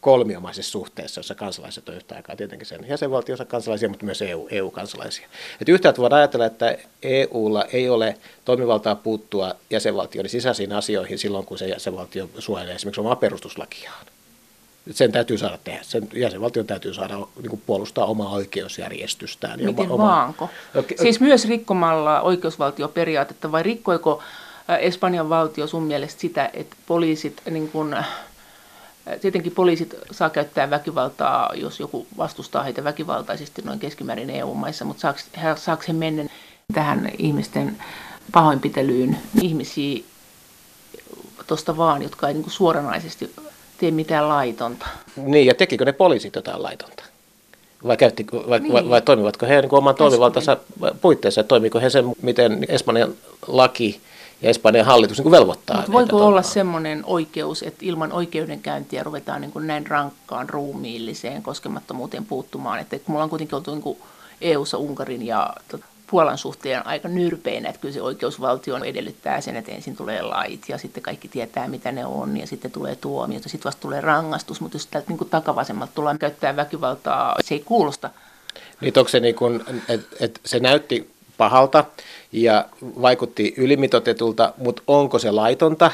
kolmiomaisessa 0.00 0.70
suhteessa, 0.72 1.18
jossa 1.18 1.34
kansalaiset 1.34 1.88
on 1.88 1.94
yhtä 1.94 2.14
aikaa 2.14 2.36
tietenkin 2.36 2.66
sen 2.66 2.88
jäsenvaltionsa 2.88 3.44
kansalaisia, 3.44 3.88
mutta 3.88 4.04
myös 4.04 4.22
EU, 4.22 4.48
EU-kansalaisia. 4.50 5.28
Et 5.60 5.68
yhtäältä 5.68 6.00
voidaan 6.00 6.18
ajatella, 6.18 6.46
että 6.46 6.78
EUlla 7.02 7.64
ei 7.64 7.88
ole 7.88 8.16
toimivaltaa 8.44 8.94
puuttua 8.94 9.54
jäsenvaltioiden 9.70 10.30
sisäisiin 10.30 10.72
asioihin 10.72 11.18
silloin, 11.18 11.46
kun 11.46 11.58
se 11.58 11.68
jäsenvaltio 11.68 12.30
suojelee 12.38 12.74
esimerkiksi 12.74 13.00
omaa 13.00 13.16
perustuslakiaan 13.16 14.06
sen 14.90 15.12
täytyy 15.12 15.38
saada 15.38 15.58
tehdä. 15.64 15.82
Sen 15.82 16.08
jäsenvaltion 16.12 16.66
täytyy 16.66 16.94
saada 16.94 17.14
niin 17.14 17.50
kuin 17.50 17.62
puolustaa 17.66 18.04
omaa 18.04 18.32
oikeusjärjestystään. 18.32 19.60
Miten 19.60 19.90
oma, 19.90 20.04
vaanko? 20.04 20.50
Okay. 20.74 20.96
Siis 20.96 21.20
myös 21.20 21.48
rikkomalla 21.48 22.20
oikeusvaltioperiaatetta 22.20 23.52
vai 23.52 23.62
rikkoiko 23.62 24.22
Espanjan 24.80 25.28
valtio 25.28 25.66
sun 25.66 25.82
mielestä 25.82 26.20
sitä, 26.20 26.50
että 26.54 26.76
poliisit, 26.86 27.42
niin 27.50 27.68
kuin, 27.68 27.96
tietenkin 29.20 29.52
poliisit 29.52 29.94
saa 30.10 30.30
käyttää 30.30 30.70
väkivaltaa, 30.70 31.50
jos 31.54 31.80
joku 31.80 32.06
vastustaa 32.16 32.62
heitä 32.62 32.84
väkivaltaisesti 32.84 33.62
noin 33.62 33.78
keskimäärin 33.78 34.30
EU-maissa, 34.30 34.84
mutta 34.84 35.00
saako, 35.00 35.18
saako 35.56 35.82
he 35.88 35.92
mennä 35.92 36.24
tähän 36.74 37.10
ihmisten 37.18 37.78
pahoinpitelyyn 38.32 39.18
ihmisiä 39.42 40.04
tuosta 41.46 41.76
vaan, 41.76 42.02
jotka 42.02 42.28
ei 42.28 42.34
niin 42.34 42.42
kuin 42.42 42.52
suoranaisesti 42.52 43.34
tee 43.80 43.90
mitään 43.90 44.28
laitonta. 44.28 44.86
Niin, 45.16 45.46
ja 45.46 45.54
tekikö 45.54 45.84
ne 45.84 45.92
poliisit 45.92 46.34
jotain 46.34 46.62
laitonta? 46.62 47.04
Vai, 47.86 47.96
käytti, 47.96 48.26
vai, 48.32 48.60
niin. 48.60 48.72
vai, 48.72 48.88
vai 48.88 49.02
toimivatko 49.02 49.46
he 49.46 49.60
niin 49.60 49.74
oman 49.74 49.94
toimivaltansa 49.94 50.56
puitteissa? 51.00 51.44
Toimiko 51.44 51.80
he 51.80 51.90
sen, 51.90 52.04
miten 52.22 52.66
Espanjan 52.68 53.14
laki 53.46 54.00
ja 54.42 54.50
Espanjan 54.50 54.86
hallitus 54.86 55.18
niin 55.18 55.30
velvoittaa? 55.30 55.76
Mutta 55.76 55.92
voiko 55.92 56.26
olla 56.26 56.42
semmoinen 56.42 57.02
oikeus, 57.06 57.62
että 57.62 57.78
ilman 57.82 58.12
oikeudenkäyntiä 58.12 59.02
ruvetaan 59.02 59.40
niin 59.40 59.52
kuin 59.52 59.66
näin 59.66 59.86
rankkaan 59.86 60.48
ruumiilliseen 60.48 61.42
koskemattomuuteen 61.42 62.24
puuttumaan? 62.24 62.78
Että 62.78 62.98
kun 62.98 63.12
mulla 63.12 63.24
on 63.24 63.30
kuitenkin 63.30 63.56
oltu 63.56 63.74
niin 63.74 63.96
EU-ssa 64.40 64.78
Unkarin 64.78 65.26
ja 65.26 65.54
Puolan 66.10 66.38
suhteen 66.38 66.86
aika 66.86 67.08
nyrpeinä, 67.08 67.68
että 67.68 67.80
kyllä 67.80 67.94
se 67.94 68.02
oikeusvaltio 68.02 68.76
edellyttää 68.84 69.40
sen, 69.40 69.56
että 69.56 69.72
ensin 69.72 69.96
tulee 69.96 70.22
lait 70.22 70.68
ja 70.68 70.78
sitten 70.78 71.02
kaikki 71.02 71.28
tietää, 71.28 71.68
mitä 71.68 71.92
ne 71.92 72.06
on 72.06 72.36
ja 72.36 72.46
sitten 72.46 72.70
tulee 72.70 72.96
tuomio 72.96 73.38
ja 73.38 73.48
sitten 73.48 73.64
vasta 73.64 73.80
tulee 73.80 74.00
rangaistus, 74.00 74.60
mutta 74.60 74.76
jos 74.76 74.86
täältä 74.86 75.08
niin 75.08 75.18
kuin 75.18 75.30
takavasemmalta 75.30 75.92
tullaan 75.94 76.18
käyttää 76.18 76.56
väkivaltaa, 76.56 77.36
se 77.40 77.54
ei 77.54 77.60
kuulosta. 77.60 78.10
Niin 78.80 78.92
onko 78.96 79.08
se 79.08 79.20
niin 79.20 79.34
kuin, 79.34 79.64
että 79.88 80.16
et 80.20 80.40
se 80.44 80.60
näytti 80.60 81.10
pahalta 81.36 81.84
ja 82.32 82.64
vaikutti 82.82 83.54
ylimitotetulta, 83.56 84.52
mutta 84.56 84.82
onko 84.86 85.18
se 85.18 85.30
laitonta? 85.30 85.90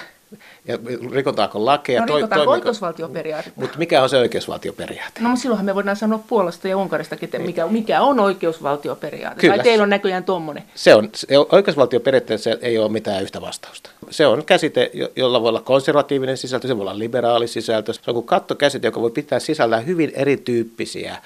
Ja 0.69 0.79
rikotaanko 1.13 1.65
lakeja? 1.65 2.07
No 2.07 2.17
rikotaanko 2.17 2.45
toi, 2.45 2.55
oikeusvaltioperiaatetta? 2.55 3.61
Mutta 3.61 3.79
mikä 3.79 4.03
on 4.03 4.09
se 4.09 4.17
oikeusvaltioperiaate? 4.17 5.21
No 5.21 5.37
silloinhan 5.37 5.67
me 5.67 5.75
voidaan 5.75 5.97
sanoa 5.97 6.21
Puolasta 6.29 6.69
ja 6.69 6.77
Unkarista, 6.77 7.17
että 7.23 7.39
mikä, 7.39 7.67
mikä 7.67 8.01
on 8.01 8.21
oikeusvaltioperiaate. 8.21 9.41
Kyllä. 9.41 9.55
Tai 9.55 9.65
teillä 9.65 9.83
on 9.83 9.91
näköjään 9.91 10.25
tuommoinen. 10.25 10.65
Se 10.75 10.95
on, 10.95 11.09
se, 11.15 11.27
oikeusvaltioperiaatteessa 11.53 12.51
ei 12.61 12.79
ole 12.79 12.89
mitään 12.89 13.23
yhtä 13.23 13.41
vastausta. 13.41 13.91
Se 14.11 14.27
on 14.27 14.45
käsite, 14.45 14.91
jolla 15.17 15.41
voi 15.41 15.49
olla 15.49 15.61
konservatiivinen 15.61 16.37
sisältö, 16.37 16.69
se 16.69 16.77
voi 16.77 16.83
olla 16.83 16.99
liberaali 16.99 17.49
sisältö. 17.49 17.93
Se 17.93 18.01
on 18.07 18.15
kuin 18.15 18.27
kattokäsite, 18.27 18.89
joka 18.89 19.01
voi 19.01 19.11
pitää 19.11 19.39
sisällään 19.39 19.87
hyvin 19.87 20.13
erityyppisiä 20.15 21.17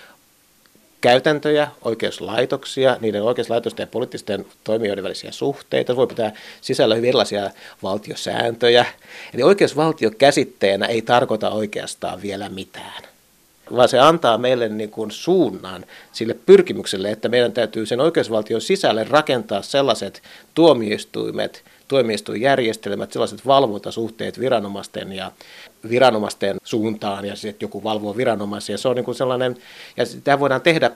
käytäntöjä, 1.01 1.69
oikeuslaitoksia, 1.83 2.97
niiden 3.01 3.23
oikeuslaitosten 3.23 3.83
ja 3.83 3.87
poliittisten 3.87 4.47
toimijoiden 4.65 5.05
välisiä 5.05 5.33
suhteita. 5.33 5.97
Voi 5.97 6.07
pitää 6.07 6.33
sisällä 6.61 6.95
hyvin 6.95 7.09
erilaisia 7.09 7.51
valtiosääntöjä. 7.83 8.87
Eli 9.35 9.43
oikeusvaltio 9.43 10.11
käsitteenä 10.19 10.87
ei 10.87 11.03
tarkoita 11.03 11.51
oikeastaan 11.51 12.23
vielä 12.23 12.49
mitään 12.49 13.11
vaan 13.77 13.89
se 13.89 13.99
antaa 13.99 14.39
meille 14.39 14.69
niin 14.69 14.91
kuin 14.91 15.11
suunnan 15.11 15.85
sille 16.13 16.35
pyrkimykselle, 16.47 17.11
että 17.11 17.29
meidän 17.29 17.53
täytyy 17.53 17.87
sen 17.87 18.01
oikeusvaltion 18.01 18.61
sisälle 18.61 19.05
rakentaa 19.05 19.63
sellaiset 19.63 20.23
tuomioistuimet, 20.55 21.65
tuomioistuinjärjestelmät, 21.91 23.13
sellaiset 23.13 23.47
valvontasuhteet 23.47 24.41
viranomaisten 24.41 25.13
ja 25.13 25.33
viranomaisten 25.89 26.57
suuntaan 26.65 27.25
ja 27.25 27.37
sitten 27.37 27.67
joku 27.67 27.85
valvoo 27.85 28.17
viranomaisia. 28.17 28.79
Se 28.79 28.89
on 28.89 28.97
niin 28.97 29.05
kuin 29.05 29.15
sellainen, 29.15 29.57
ja 29.97 30.07
sitä 30.07 30.41
voidaan 30.41 30.61
tehdä 30.61 30.91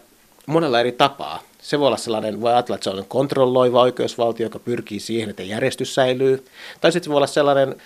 monella 0.46 0.80
eri 0.80 0.92
tapaa. 0.92 1.42
Se 1.62 1.78
voi 1.78 1.86
olla 1.86 1.96
sellainen, 1.96 2.40
voi 2.40 2.52
ajatella, 2.52 2.74
että 2.74 2.84
se 2.84 2.90
on 2.90 3.04
kontrolloiva 3.08 3.80
oikeusvaltio, 3.80 4.46
joka 4.46 4.58
pyrkii 4.58 5.00
siihen, 5.00 5.30
että 5.30 5.42
järjestys 5.42 5.94
säilyy. 5.94 6.44
Tai 6.80 6.92
sitten 6.92 7.04
se 7.04 7.10
voi 7.10 7.16
olla 7.16 7.26
sellainen 7.26 7.76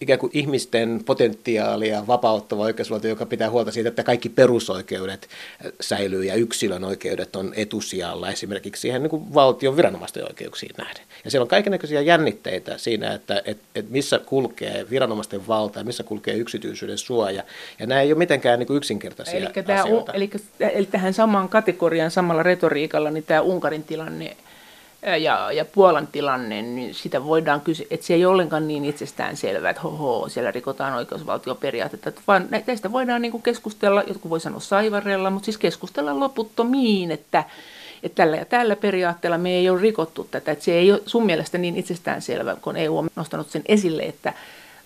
ikään 0.00 0.18
kuin 0.18 0.30
ihmisten 0.34 1.00
potentiaalia 1.06 2.06
vapauttava 2.06 2.62
oikeusvaltio, 2.62 3.10
joka 3.10 3.26
pitää 3.26 3.50
huolta 3.50 3.72
siitä, 3.72 3.88
että 3.88 4.02
kaikki 4.02 4.28
perusoikeudet 4.28 5.28
säilyy 5.80 6.24
ja 6.24 6.34
yksilön 6.34 6.84
oikeudet 6.84 7.36
on 7.36 7.52
etusijalla 7.56 8.30
esimerkiksi 8.30 8.80
siihen 8.80 9.02
niin 9.02 9.10
kuin 9.10 9.34
valtion 9.34 9.76
viranomaisten 9.76 10.24
oikeuksiin 10.28 10.74
nähden. 10.78 11.02
Ja 11.24 11.30
siellä 11.30 11.42
on 11.42 11.48
kaikenlaisia 11.48 12.00
jännitteitä 12.00 12.78
siinä, 12.78 13.14
että 13.14 13.42
et, 13.44 13.58
et 13.74 13.90
missä 13.90 14.18
kulkee 14.18 14.86
viranomaisten 14.90 15.48
valta 15.48 15.78
ja 15.78 15.84
missä 15.84 16.02
kulkee 16.02 16.34
yksityisyyden 16.34 16.98
suoja. 16.98 17.42
Ja 17.78 17.86
nämä 17.86 18.00
ei 18.00 18.12
ole 18.12 18.18
mitenkään 18.18 18.58
niin 18.58 18.66
kuin 18.66 18.76
yksinkertaisia 18.76 19.38
eli 19.38 19.46
asioita. 19.46 20.12
Tämä, 20.12 20.16
eli, 20.16 20.30
eli 20.60 20.86
tähän 20.86 21.14
samaan 21.14 21.48
kategoriaan 21.48 22.10
samalla 22.10 22.42
retoriikalla, 22.42 23.10
niin 23.10 23.24
tämä 23.24 23.40
Unkarin 23.40 23.84
tilanne 23.84 24.36
ja, 25.06 25.52
ja 25.52 25.64
Puolan 25.64 26.06
tilanne, 26.06 26.62
niin 26.62 26.94
sitä 26.94 27.24
voidaan 27.24 27.60
kysyä, 27.60 27.86
että 27.90 28.06
se 28.06 28.14
ei 28.14 28.26
ollenkaan 28.26 28.68
niin 28.68 28.84
itsestään 28.84 29.36
selvää, 29.36 29.70
että 29.70 29.82
hoho, 29.82 30.28
siellä 30.28 30.50
rikotaan 30.50 30.94
oikeusvaltioperiaatetta, 30.94 32.12
vaan 32.26 32.48
näistä 32.66 32.92
voidaan 32.92 33.22
niin 33.22 33.32
kuin 33.32 33.42
keskustella, 33.42 34.02
jotkut 34.06 34.30
voi 34.30 34.40
sanoa 34.40 34.60
saivarella, 34.60 35.30
mutta 35.30 35.44
siis 35.44 35.58
keskustella 35.58 36.20
loputtomiin, 36.20 37.10
että, 37.10 37.44
että 38.02 38.16
tällä 38.22 38.36
ja 38.36 38.44
tällä 38.44 38.76
periaatteella 38.76 39.38
me 39.38 39.50
ei 39.50 39.70
ole 39.70 39.80
rikottu 39.80 40.28
tätä, 40.30 40.52
että 40.52 40.64
se 40.64 40.72
ei 40.72 40.92
ole 40.92 41.02
sun 41.06 41.26
mielestä 41.26 41.58
niin 41.58 41.76
itsestään 41.76 42.22
selvä, 42.22 42.56
kun 42.56 42.76
EU 42.76 42.98
on 42.98 43.10
nostanut 43.16 43.50
sen 43.50 43.62
esille, 43.66 44.02
että 44.02 44.32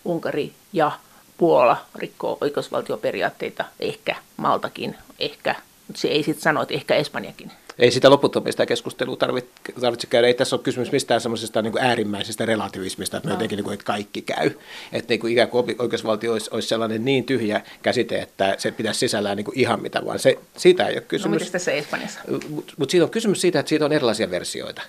Unkari 0.04 0.52
ja 0.72 0.92
Puola 1.38 1.76
rikkoo 1.94 2.38
oikeusvaltioperiaatteita, 2.40 3.64
ehkä 3.80 4.16
Maltakin, 4.36 4.96
ehkä, 5.18 5.54
mutta 5.86 6.00
se 6.00 6.08
ei 6.08 6.22
sitten 6.22 6.42
sano, 6.42 6.62
että 6.62 6.74
ehkä 6.74 6.94
Espanjakin. 6.94 7.52
Ei 7.80 7.90
sitä 7.90 8.10
loputtomista 8.10 8.66
keskustelua 8.66 9.16
tarvitse, 9.16 9.50
tarvitse 9.80 10.06
käydä. 10.06 10.26
Ei 10.26 10.34
tässä 10.34 10.56
ole 10.56 10.62
kysymys 10.62 10.92
mistään 10.92 11.20
semmoisesta 11.20 11.62
niin 11.62 11.78
äärimmäisestä 11.78 12.46
relativismista, 12.46 13.16
että 13.16 13.28
me 13.28 13.34
jotenkin 13.34 13.56
niin 13.56 13.64
kuin, 13.64 13.74
että 13.74 13.84
kaikki 13.84 14.22
käy. 14.22 14.50
Että 14.92 15.12
niin 15.12 15.20
kuin 15.20 15.32
ikään 15.32 15.48
kuin 15.48 15.76
oikeusvaltio 15.78 16.32
olisi, 16.32 16.50
olisi 16.52 16.68
sellainen 16.68 17.04
niin 17.04 17.24
tyhjä 17.24 17.62
käsite, 17.82 18.18
että 18.18 18.54
se 18.58 18.72
pitäisi 18.72 19.00
sisällään 19.00 19.36
niin 19.36 19.44
kuin 19.44 19.58
ihan 19.58 19.82
mitä 19.82 20.04
vaan. 20.04 20.18
Se, 20.18 20.38
siitä 20.56 20.86
ei 20.86 20.94
ole 20.94 21.00
kysymys. 21.00 21.42
No 21.42 21.48
tässä 21.52 21.72
Espanjassa? 21.72 22.20
Mutta 22.48 22.72
mut 22.76 22.90
siitä 22.90 23.04
on 23.04 23.10
kysymys 23.10 23.40
siitä, 23.40 23.60
että 23.60 23.68
siitä 23.68 23.84
on 23.84 23.92
erilaisia 23.92 24.30
versioita. 24.30 24.82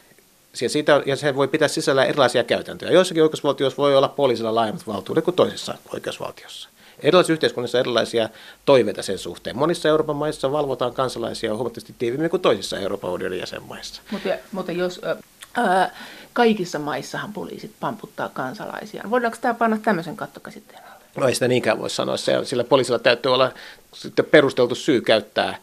Siitä, 0.54 1.02
ja 1.06 1.16
se 1.16 1.36
voi 1.36 1.48
pitää 1.48 1.68
sisällä 1.68 2.06
erilaisia 2.06 2.44
käytäntöjä. 2.44 2.92
Joissakin 2.92 3.24
oikeusvaltioissa 3.24 3.78
voi 3.78 3.96
olla 3.96 4.08
poliisilla 4.08 4.56
laajemmat 4.56 4.88
valtuudet 4.88 5.24
kuin 5.24 5.36
toisessa 5.36 5.76
oikeusvaltiossa. 5.94 6.70
Erilaisissa 7.02 7.34
yhteiskunnissa 7.34 7.80
erilaisia 7.80 8.30
toiveita 8.66 9.04
sen 9.04 9.18
suhteen. 9.18 9.58
Monissa 9.58 9.90
Euroopan 9.90 10.16
maissa 10.16 10.52
valvotaan 10.52 10.94
kansalaisia 10.94 11.56
huomattavasti 11.56 11.96
tiiviimmin 12.00 12.30
kuin 12.30 12.42
toisissa 12.42 12.80
Euroopan 12.80 13.12
unionin 13.12 13.40
jäsenmaissa. 13.40 14.02
Mutta, 14.12 14.30
mutta 14.52 14.72
jos 14.72 15.02
ää, 15.54 15.96
kaikissa 16.34 16.80
maissahan 16.80 17.34
poliisit 17.34 17.72
pamputtaa 17.80 18.30
kansalaisia, 18.30 19.04
voidaanko 19.10 19.38
tämä 19.42 19.54
panna 19.54 19.78
tämmöisen 19.78 20.16
kattokäsitteen 20.16 20.84
alle? 20.84 21.06
No 21.18 21.28
ei 21.28 21.34
sitä 21.34 21.48
niinkään 21.48 21.80
voi 21.80 21.90
sanoa, 21.90 22.16
sillä 22.44 22.64
poliisilla 22.64 23.00
täytyy 23.00 23.34
olla 23.34 23.52
sitten 23.94 24.26
perusteltu 24.26 24.76
syy 24.76 25.02
käyttää 25.02 25.58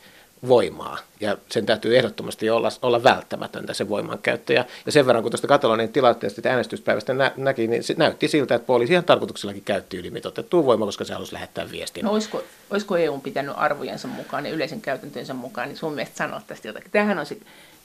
voimaa. 0.49 0.99
Ja 1.21 1.37
sen 1.49 1.67
täytyy 1.67 1.97
ehdottomasti 1.99 2.51
olla, 2.51 2.69
olla 2.83 3.03
välttämätöntä 3.03 3.75
se 3.75 3.89
voimankäyttö. 3.89 4.53
Ja, 4.53 4.65
ja 4.87 4.93
sen 4.93 5.07
verran, 5.07 5.23
kun 5.23 5.33
tuosta 5.33 5.47
Katalonian 5.47 5.89
tilanteesta 5.89 6.49
äänestyspäivästä 6.49 7.15
nä, 7.15 7.33
näki, 7.37 7.67
niin 7.67 7.85
se 7.85 7.95
näytti 7.99 8.29
siltä, 8.29 8.55
että 8.55 8.67
poliisi 8.67 8.93
ihan 8.93 9.05
tarkoituksellakin 9.05 9.65
käytti 9.65 9.97
ylimitoitettua 9.97 10.65
voimaa, 10.65 10.87
koska 10.87 11.05
se 11.05 11.13
halusi 11.13 11.33
lähettää 11.33 11.71
viestin. 11.71 12.05
No 12.05 12.13
olisiko, 12.13 12.43
olisiko 12.71 12.97
EU 12.97 13.19
pitänyt 13.19 13.55
arvojensa 13.57 14.09
mukaan 14.09 14.47
ja 14.47 14.53
yleisen 14.53 14.81
käytäntönsä 14.81 15.35
mukaan, 15.35 15.69
niin 15.69 15.77
sun 15.77 15.95
mielestä 15.95 16.17
sanoa 16.17 16.43
tästä 16.47 16.69
jotakin. 16.69 16.91
Tämähän 16.91 17.19
on 17.19 17.27
se 17.27 17.37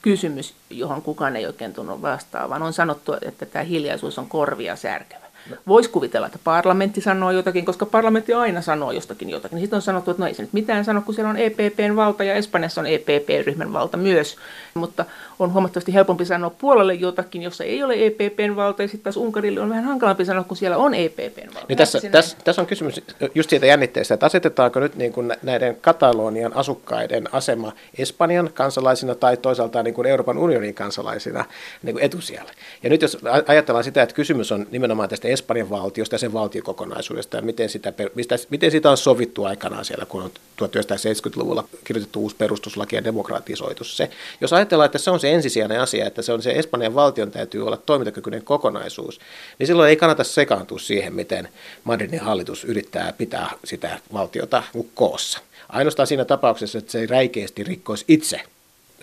kysymys, 0.01 0.53
johon 0.69 1.01
kukaan 1.01 1.35
ei 1.35 1.45
oikein 1.45 1.73
tunnu 1.73 2.01
vastaavan. 2.01 2.63
On 2.63 2.73
sanottu, 2.73 3.13
että 3.21 3.45
tämä 3.45 3.63
hiljaisuus 3.63 4.19
on 4.19 4.29
korvia 4.29 4.75
särkevä. 4.75 5.22
Voisi 5.67 5.89
kuvitella, 5.89 6.27
että 6.27 6.39
parlamentti 6.43 7.01
sanoo 7.01 7.31
jotakin, 7.31 7.65
koska 7.65 7.85
parlamentti 7.85 8.33
aina 8.33 8.61
sanoo 8.61 8.91
jostakin 8.91 9.29
jotakin. 9.29 9.59
Sitten 9.59 9.77
on 9.77 9.81
sanottu, 9.81 10.11
että 10.11 10.23
no 10.23 10.27
ei 10.27 10.33
se 10.33 10.41
nyt 10.41 10.53
mitään 10.53 10.85
sano, 10.85 11.01
kun 11.01 11.13
siellä 11.13 11.29
on 11.29 11.37
EPPn 11.37 11.95
valta 11.95 12.23
ja 12.23 12.33
Espanjassa 12.33 12.81
on 12.81 12.87
EPP-ryhmän 12.87 13.73
valta 13.73 13.97
myös. 13.97 14.37
Mutta 14.73 15.05
on 15.39 15.53
huomattavasti 15.53 15.93
helpompi 15.93 16.25
sanoa 16.25 16.49
puolelle 16.49 16.93
jotakin, 16.93 17.41
jossa 17.41 17.63
ei 17.63 17.83
ole 17.83 17.93
EPPn 18.05 18.55
valta, 18.55 18.81
ja 18.81 18.87
sitten 18.87 19.03
taas 19.03 19.17
Unkarille 19.17 19.61
on 19.61 19.69
vähän 19.69 19.83
hankalampi 19.83 20.25
sanoa, 20.25 20.43
kun 20.43 20.57
siellä 20.57 20.77
on 20.77 20.93
EPPn 20.93 21.53
valta. 21.53 21.65
Niin 21.69 21.77
tässä, 21.77 22.01
tässä, 22.11 22.37
tässä 22.43 22.61
on 22.61 22.67
kysymys 22.67 23.01
just 23.35 23.49
siitä 23.49 23.65
jännitteestä, 23.65 24.13
että 24.13 24.25
asetetaanko 24.25 24.79
nyt 24.79 24.95
niin 24.95 25.13
kuin 25.13 25.33
näiden 25.43 25.77
Katalonian 25.81 26.55
asukkaiden 26.55 27.29
asema 27.31 27.71
Espanjan 27.97 28.49
kansalaisina 28.53 29.15
tai 29.15 29.37
toisaalta 29.37 29.83
niin 29.83 29.93
kuin 29.93 30.07
Euroopan 30.07 30.37
unionin 30.37 30.73
kansalaisina 30.73 31.45
niin 31.83 31.93
kuin 31.93 32.05
etusijalle. 32.05 32.51
Ja 32.83 32.89
nyt 32.89 33.01
jos 33.01 33.17
ajatellaan 33.47 33.83
sitä, 33.83 34.01
että 34.03 34.15
kysymys 34.15 34.51
on 34.51 34.67
nimenomaan 34.71 35.09
tästä 35.09 35.27
Espanjan 35.33 35.69
valtiosta 35.69 36.15
ja 36.15 36.19
sen 36.19 36.33
valtiokokonaisuudesta 36.33 37.37
ja 37.37 37.43
miten 37.43 37.69
sitä, 37.69 37.93
mistä, 38.15 38.35
miten 38.49 38.71
sitä 38.71 38.91
on 38.91 38.97
sovittu 38.97 39.43
aikanaan 39.43 39.85
siellä, 39.85 40.05
kun 40.05 40.23
on 40.23 40.31
1970-luvulla 40.61 41.67
kirjoitettu 41.83 42.19
uusi 42.19 42.35
perustuslaki 42.35 42.95
ja 42.95 43.03
demokratisoitu 43.03 43.83
se. 43.83 44.09
Jos 44.41 44.53
ajatellaan, 44.53 44.85
että 44.85 44.97
se 44.97 45.11
on 45.11 45.19
se 45.19 45.31
ensisijainen 45.31 45.79
asia, 45.79 46.07
että 46.07 46.21
se 46.21 46.33
on 46.33 46.41
se 46.41 46.51
Espanjan 46.51 46.95
valtion 46.95 47.31
täytyy 47.31 47.67
olla 47.67 47.77
toimintakykyinen 47.77 48.43
kokonaisuus, 48.43 49.19
niin 49.59 49.67
silloin 49.67 49.89
ei 49.89 49.95
kannata 49.95 50.23
sekaantua 50.23 50.79
siihen, 50.79 51.13
miten 51.13 51.49
Madridin 51.83 52.19
hallitus 52.19 52.63
yrittää 52.63 53.13
pitää 53.17 53.51
sitä 53.63 53.99
valtiota 54.13 54.63
koossa. 54.95 55.39
Ainoastaan 55.69 56.07
siinä 56.07 56.25
tapauksessa, 56.25 56.77
että 56.77 56.91
se 56.91 56.99
ei 56.99 57.07
räikeästi 57.07 57.63
rikkoisi 57.63 58.05
itse 58.07 58.41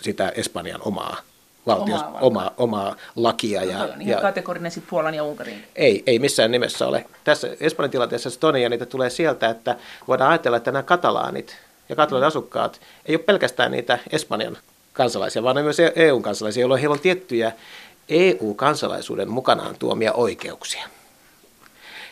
sitä 0.01 0.29
Espanjan 0.29 0.81
omaa 0.85 1.30
valtios, 1.67 2.03
omaa, 2.03 2.19
omaa, 2.21 2.51
omaa 2.57 2.97
lakia. 3.17 3.65
Ja, 3.65 3.79
no, 3.79 3.93
ja 3.99 4.21
kategorinen 4.21 4.71
sitten 4.71 4.91
Puolan 4.91 5.15
ja 5.15 5.25
Unkarin. 5.25 5.65
Ei, 5.77 6.03
ei 6.07 6.19
missään 6.19 6.51
nimessä 6.51 6.87
ole. 6.87 7.05
Tässä 7.25 7.49
Espanjan 7.61 7.91
tilanteessa 7.91 8.41
toinen 8.41 8.63
jännite 8.63 8.87
tulee 8.87 9.11
sieltä, 9.11 9.49
että 9.49 9.77
voidaan 10.09 10.31
ajatella, 10.31 10.57
että 10.57 10.73
nämä 10.73 10.83
katalaanit 10.83 11.57
ja 11.89 11.97
katalanin 11.97 12.27
asukkaat 12.27 12.81
ei 13.07 13.15
ole 13.15 13.23
pelkästään 13.23 13.73
niitä 13.73 13.99
Espanjan 14.13 14.59
kansalaisia, 14.93 15.43
vaan 15.43 15.63
myös 15.63 15.77
EU-kansalaisia, 15.97 16.61
jolloin 16.61 16.81
heillä 16.81 16.95
on 16.95 17.01
tiettyjä 17.01 17.53
EU-kansalaisuuden 18.09 19.31
mukanaan 19.31 19.77
tuomia 19.79 20.13
oikeuksia. 20.13 20.89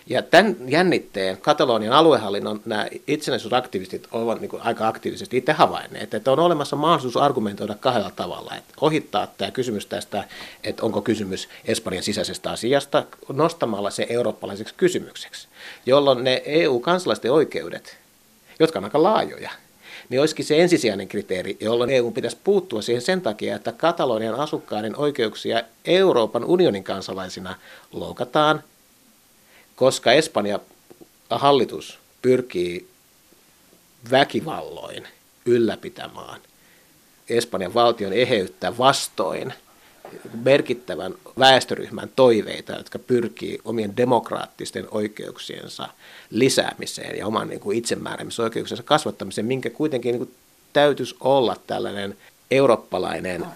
Ja 0.09 0.23
tämän 0.23 0.57
jännitteen 0.67 1.39
Katalonian 1.39 1.93
aluehallinnon 1.93 2.61
nämä 2.65 2.87
itsenäisyysaktivistit 3.07 4.09
ovat 4.13 4.41
niin 4.41 4.51
aika 4.61 4.89
aktiivisesti 4.89 5.37
itse 5.37 5.53
havainneet, 5.53 6.15
että 6.15 6.33
on 6.33 6.39
olemassa 6.39 6.77
mahdollisuus 6.77 7.17
argumentoida 7.17 7.75
kahdella 7.75 8.11
tavalla. 8.17 8.55
Että 8.57 8.75
ohittaa 8.81 9.27
tämä 9.27 9.51
kysymys 9.51 9.87
tästä, 9.87 10.25
että 10.65 10.83
onko 10.83 11.03
kysymys 11.03 11.49
Espanjan 11.65 12.03
sisäisestä 12.03 12.51
asiasta, 12.51 13.05
nostamalla 13.33 13.91
se 13.91 14.07
eurooppalaiseksi 14.09 14.75
kysymykseksi, 14.75 15.49
jolloin 15.87 16.25
ne 16.25 16.43
EU-kansalaisten 16.45 17.33
oikeudet, 17.33 17.97
jotka 18.61 18.79
on 18.79 18.85
aika 18.85 19.03
laajoja, 19.03 19.51
niin 20.09 20.21
olisikin 20.21 20.45
se 20.45 20.63
ensisijainen 20.63 21.09
kriteeri, 21.09 21.57
jolloin 21.61 21.91
EU 21.91 22.11
pitäisi 22.11 22.37
puuttua 22.45 22.83
siihen 22.83 23.03
sen 23.03 23.21
takia, 23.21 23.57
että 23.57 23.73
Katalonian 23.73 24.35
asukkaiden 24.35 24.97
oikeuksia 24.97 25.63
Euroopan 25.85 26.45
unionin 26.45 26.85
kansalaisina 26.85 27.55
loukataan, 27.93 28.63
koska 29.79 30.13
Espanja 30.13 30.61
hallitus 31.31 31.99
pyrkii 32.23 32.89
väkivalloin 34.11 35.09
ylläpitämään 35.47 36.41
Espanjan 37.29 37.75
valtion 37.75 38.13
eheyttä 38.13 38.79
vastoin– 38.79 39.55
merkittävän 40.45 41.15
väestöryhmän 41.39 42.11
toiveita, 42.17 42.73
jotka 42.73 42.99
pyrkii 42.99 43.59
omien 43.65 43.97
demokraattisten 43.97 44.89
oikeuksiensa 44.91 45.89
lisäämiseen 46.31 47.19
ja 47.19 47.27
oman 47.27 47.49
niin 47.49 47.61
kuin 47.61 47.83
kasvattamiseen, 48.85 49.47
minkä 49.47 49.71
kuitenkin 49.71 50.13
niin 50.13 50.27
kuin 50.27 50.35
täytyisi 50.73 51.17
olla 51.21 51.57
tällainen 51.67 52.17
eurooppalainen 52.51 53.47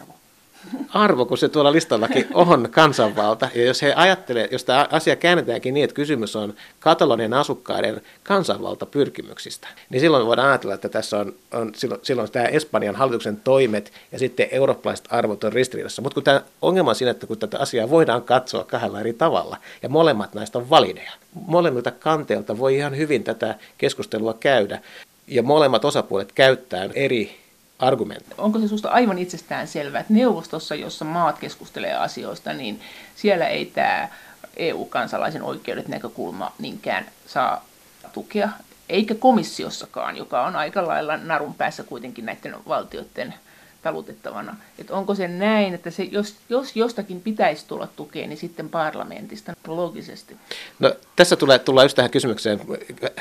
arvo 0.94 1.27
kun 1.27 1.38
se 1.38 1.48
tuolla 1.48 1.72
listallakin 1.72 2.27
on 2.35 2.68
kansanvalta. 2.70 3.48
Ja 3.55 3.64
jos 3.64 3.83
he 3.83 3.92
ajattelee, 3.96 4.48
jos 4.53 4.64
tämä 4.64 4.88
asia 4.90 5.16
käännetäänkin 5.16 5.75
niin, 5.75 5.85
että 5.85 5.94
kysymys 5.94 6.37
on 6.37 6.55
Katalonian 6.81 7.35
asukkaiden 7.35 8.03
kansanvaltapyrkimyksistä, 8.22 9.68
niin 9.90 10.01
silloin 10.01 10.27
voidaan 10.27 10.48
ajatella, 10.48 10.75
että 10.75 10.88
tässä 10.88 11.18
on, 11.18 11.35
on 11.53 11.72
silloin, 11.75 12.01
silloin 12.05 12.31
tämä 12.31 12.44
Espanjan 12.44 12.96
hallituksen 12.96 13.37
toimet 13.37 13.92
ja 14.12 14.18
sitten 14.18 14.48
eurooppalaiset 14.51 15.07
arvot 15.11 15.44
on 15.44 15.53
ristiriidassa. 15.53 16.03
Mutta 16.03 16.14
kun 16.14 16.25
tämä 16.25 16.42
ongelma 16.62 16.90
on 16.90 16.96
siinä, 16.96 17.11
että 17.11 17.27
kun 17.27 17.38
tätä 17.38 17.59
asiaa 17.59 17.90
voidaan 17.90 18.22
katsoa 18.22 18.64
kahdella 18.64 19.01
eri 19.01 19.12
tavalla, 19.12 19.57
ja 19.83 19.88
molemmat 19.88 20.35
näistä 20.35 20.59
on 20.59 20.70
valideja. 20.70 21.12
Molemmilta 21.35 21.90
kanteilta 21.90 22.59
voi 22.59 22.77
ihan 22.77 22.96
hyvin 22.96 23.25
tätä 23.25 23.55
keskustelua 23.79 24.35
käydä, 24.35 24.81
ja 25.27 25.42
molemmat 25.42 25.85
osapuolet 25.85 26.33
käyttää 26.33 26.88
eri 26.94 27.41
argumentti. 27.83 28.35
Onko 28.38 28.59
se 28.59 28.66
sinusta 28.66 28.88
aivan 28.88 29.18
itsestään 29.18 29.68
selvää, 29.68 30.01
että 30.01 30.12
neuvostossa, 30.12 30.75
jossa 30.75 31.05
maat 31.05 31.38
keskustelee 31.38 31.95
asioista, 31.95 32.53
niin 32.53 32.81
siellä 33.16 33.47
ei 33.47 33.66
tämä 33.66 34.09
EU-kansalaisen 34.57 35.42
oikeudet 35.42 35.88
näkökulma 35.88 36.53
niinkään 36.59 37.07
saa 37.27 37.64
tukea, 38.12 38.49
eikä 38.88 39.14
komissiossakaan, 39.14 40.16
joka 40.16 40.42
on 40.42 40.57
aika 40.57 40.87
lailla 40.87 41.16
narun 41.16 41.55
päässä 41.55 41.83
kuitenkin 41.83 42.27
näiden 42.27 42.55
valtioiden 42.68 43.35
talutettavana. 43.83 44.57
Että 44.79 44.95
onko 44.95 45.14
se 45.14 45.29
näin, 45.29 45.75
että 45.75 45.90
se, 45.90 46.03
jos, 46.03 46.35
jos 46.49 46.77
jostakin 46.77 47.21
pitäisi 47.21 47.64
tulla 47.68 47.88
tukea, 47.97 48.27
niin 48.27 48.38
sitten 48.38 48.68
parlamentista 48.68 49.53
logisesti? 49.66 50.37
No, 50.79 50.95
tässä 51.16 51.37
tulee, 51.37 51.59
tullaan 51.59 51.85
just 51.85 51.97
tähän 51.97 52.11
kysymykseen. 52.11 52.61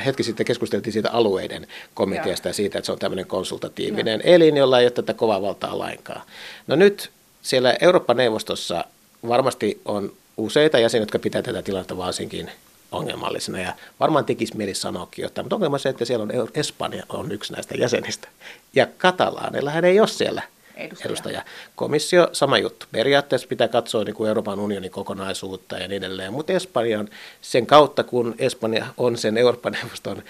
Hetki 0.06 0.24
sitten 0.24 0.45
keskusteltiin 0.45 0.93
siitä 0.93 1.12
alueiden 1.12 1.67
komiteasta 1.93 2.47
ja, 2.47 2.50
ja 2.50 2.54
siitä, 2.54 2.78
että 2.78 2.86
se 2.86 2.91
on 2.91 3.00
tämmöinen 3.00 3.28
konsultatiivinen 3.28 4.21
ja. 4.26 4.34
elin, 4.34 4.58
jolla 4.58 4.80
ei 4.80 4.86
ole 4.86 4.91
tätä 4.91 5.13
kovaa 5.13 5.41
valtaa 5.41 5.78
lainkaan. 5.78 6.21
No 6.67 6.76
nyt 6.76 7.12
siellä 7.41 7.76
Euroopan 7.82 8.17
neuvostossa 8.17 8.86
varmasti 9.28 9.82
on 9.86 10.13
useita 10.38 10.80
jäseniä, 10.80 11.02
jotka 11.02 11.19
pitää 11.19 11.41
tätä 11.41 11.62
tilannetta 11.62 11.97
varsinkin 11.97 12.52
ongelmallisena 12.91 13.60
ja 13.60 13.73
varmaan 13.99 14.25
tekisi 14.25 14.58
mieli 14.58 14.73
sanoakin 14.73 15.23
jotain, 15.23 15.45
mutta 15.45 15.56
ongelma 15.56 15.75
on 15.75 15.80
se, 15.80 15.89
että 15.89 16.06
siellä 16.06 16.23
on 16.23 16.49
Espanja 16.54 17.04
on 17.10 17.32
yksi 17.32 17.54
näistä 17.54 17.75
jäsenistä 17.77 18.27
ja 18.73 18.88
katalaaneilla 18.97 19.71
hän 19.71 19.86
ei 19.86 19.99
ole 19.99 20.08
siellä 20.08 20.41
edustaja. 20.75 21.10
edustaja. 21.10 21.43
Komissio, 21.75 22.30
sama 22.34 22.58
juttu. 22.58 22.86
Periaatteessa 22.91 23.47
pitää 23.47 23.67
katsoa 23.67 24.04
niin 24.04 24.15
kuin 24.15 24.27
Euroopan 24.27 24.60
unionin 24.60 24.91
kokonaisuutta 24.91 25.77
ja 25.77 25.88
niin 25.88 26.04
edelleen, 26.04 26.34
mutta 26.34 26.54
Espanjan 26.54 27.10
sen 27.41 27.65
kautta, 27.65 28.04
kun 28.04 28.36
Espanja 28.39 28.86
on 28.97 29.17
sen 29.17 29.38
Euroopan 29.38 29.73
neuvoston 29.73 30.23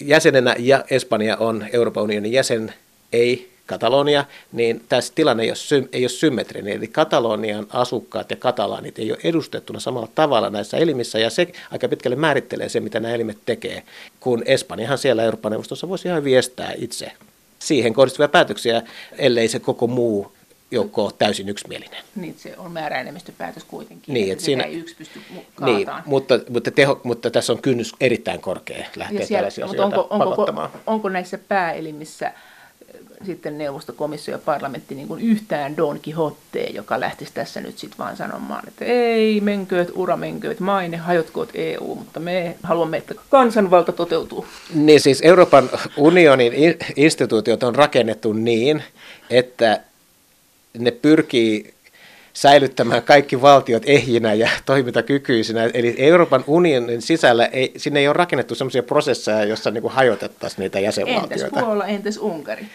jäsenenä 0.00 0.56
ja 0.58 0.84
Espanja 0.90 1.36
on 1.36 1.66
Euroopan 1.72 2.02
unionin 2.02 2.32
jäsen, 2.32 2.74
ei 3.12 3.53
Katalonia, 3.66 4.24
niin 4.52 4.84
tässä 4.88 5.12
tilanne 5.14 5.42
ei 5.42 5.50
ole, 5.50 5.56
sy- 5.56 5.88
ei 5.92 6.02
ole 6.02 6.08
symmetrinen. 6.08 6.76
Eli 6.76 6.88
Katalonian 6.88 7.66
asukkaat 7.70 8.30
ja 8.30 8.36
katalaanit 8.36 8.98
ei 8.98 9.12
ole 9.12 9.20
edustettuna 9.24 9.80
samalla 9.80 10.08
tavalla 10.14 10.50
näissä 10.50 10.76
elimissä, 10.76 11.18
ja 11.18 11.30
se 11.30 11.52
aika 11.70 11.88
pitkälle 11.88 12.16
määrittelee 12.16 12.68
se, 12.68 12.80
mitä 12.80 13.00
nämä 13.00 13.14
elimet 13.14 13.38
tekee, 13.46 13.82
kun 14.20 14.42
Espanjahan 14.46 14.98
siellä 14.98 15.22
Euroopan 15.22 15.52
neuvostossa 15.52 15.88
voisi 15.88 16.08
ihan 16.08 16.24
viestää 16.24 16.72
itse 16.76 17.12
siihen 17.58 17.94
kohdistuvia 17.94 18.28
päätöksiä, 18.28 18.82
ellei 19.18 19.48
se 19.48 19.58
koko 19.58 19.86
muu 19.86 20.32
joukko 20.70 21.04
ole 21.04 21.12
täysin 21.18 21.48
yksimielinen. 21.48 22.04
Niin, 22.16 22.34
se 22.38 22.54
on 22.58 22.72
määräenemmistöpäätös 22.72 23.64
kuitenkin. 23.64 24.14
Niin, 24.14 24.32
että 24.32 24.44
siinä, 24.44 24.64
ei 24.64 24.74
yksi 24.74 24.94
pysty 24.94 25.20
niin, 25.60 25.88
mutta, 26.06 26.40
mutta, 26.48 26.70
teho, 26.70 27.00
mutta 27.04 27.30
tässä 27.30 27.52
on 27.52 27.62
kynnys 27.62 27.92
erittäin 28.00 28.40
korkea 28.40 28.86
lähteä 28.96 29.26
siellä, 29.26 29.38
tällaisia 29.38 29.66
mutta 29.66 29.84
onko, 29.84 30.06
onko, 30.10 30.52
onko, 30.52 30.68
onko 30.86 31.08
näissä 31.08 31.38
pääelimissä 31.38 32.32
sitten 33.24 33.58
neuvostokomissio 33.58 34.34
ja 34.34 34.38
parlamentti 34.38 34.94
niin 34.94 35.08
kuin 35.08 35.22
yhtään 35.22 35.76
Don 35.76 36.00
Quixote, 36.08 36.62
joka 36.72 37.00
lähtisi 37.00 37.32
tässä 37.34 37.60
nyt 37.60 37.78
sitten 37.78 37.98
vaan 37.98 38.16
sanomaan, 38.16 38.68
että 38.68 38.84
ei, 38.84 39.40
menkööt, 39.40 39.92
ura 39.94 40.16
menkööt, 40.16 40.60
maine, 40.60 40.96
hajotkoot 40.96 41.50
EU, 41.54 41.94
mutta 41.94 42.20
me 42.20 42.56
haluamme, 42.62 42.96
että 42.96 43.14
kansanvalta 43.30 43.92
toteutuu. 43.92 44.46
Niin 44.74 45.00
siis 45.00 45.20
Euroopan 45.22 45.70
unionin 45.96 46.52
instituutiot 46.96 47.62
on 47.62 47.74
rakennettu 47.74 48.32
niin, 48.32 48.82
että 49.30 49.80
ne 50.78 50.90
pyrkii 50.90 51.74
säilyttämään 52.34 53.02
kaikki 53.02 53.42
valtiot 53.42 53.82
ehjinä 53.86 54.34
ja 54.34 54.48
toimintakykyisinä. 54.64 55.70
Eli 55.74 55.94
Euroopan 55.98 56.44
unionin 56.46 57.02
sisällä 57.02 57.46
ei, 57.46 57.72
sinne 57.76 58.00
ei 58.00 58.08
ole 58.08 58.14
rakennettu 58.14 58.54
sellaisia 58.54 58.82
prosesseja, 58.82 59.44
joissa 59.44 59.70
niin 59.70 59.88
hajotettaisiin 59.88 60.60
niitä 60.60 60.80
jäsenvaltioita. 60.80 61.46
Entäs 61.46 61.64
Puola, 61.64 61.86
entäs 61.86 62.18
Unkari? 62.18 62.66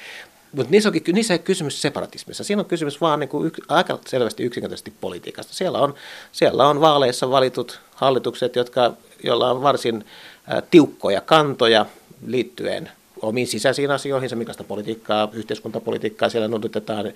Mutta 0.51 0.71
niissä, 0.71 0.89
onkin, 0.89 1.15
niissä 1.15 1.33
ei 1.33 1.37
ole 1.37 1.43
kysymys 1.43 1.81
separatismissa. 1.81 2.43
Siinä 2.43 2.59
on 2.59 2.65
kysymys 2.65 3.01
vaan 3.01 3.19
niin 3.19 3.29
kuin 3.29 3.51
aika 3.67 3.99
selvästi 4.07 4.43
yksinkertaisesti 4.43 4.93
politiikasta. 5.01 5.53
Siellä 5.53 5.79
on, 5.79 5.93
siellä 6.31 6.67
on 6.67 6.81
vaaleissa 6.81 7.31
valitut 7.31 7.79
hallitukset, 7.95 8.55
jotka, 8.55 8.93
joilla 9.23 9.51
on 9.51 9.61
varsin 9.61 10.05
ä, 10.51 10.61
tiukkoja 10.61 11.21
kantoja 11.21 11.85
liittyen 12.25 12.91
omiin 13.21 13.47
sisäisiin 13.47 13.91
asioihin, 13.91 14.29
millaista 14.37 14.63
politiikkaa, 14.63 15.29
yhteiskuntapolitiikkaa 15.33 16.29
siellä 16.29 16.47
noudatetaan. 16.47 17.13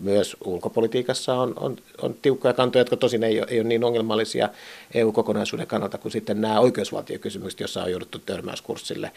Myös 0.00 0.36
ulkopolitiikassa 0.44 1.34
on, 1.34 1.54
on, 1.56 1.76
on 2.02 2.14
tiukkoja 2.22 2.54
kantoja, 2.54 2.80
jotka 2.80 2.96
tosin 2.96 3.24
ei 3.24 3.40
ole, 3.40 3.46
ei 3.50 3.60
ole 3.60 3.68
niin 3.68 3.84
ongelmallisia 3.84 4.48
EU-kokonaisuuden 4.94 5.66
kannalta 5.66 5.98
kuin 5.98 6.12
sitten 6.12 6.40
nämä 6.40 6.60
oikeusvaltiokysymykset, 6.60 7.60
joissa 7.60 7.82
on 7.82 7.90
jouduttu 7.90 8.18
törmäyskurssille 8.18 9.10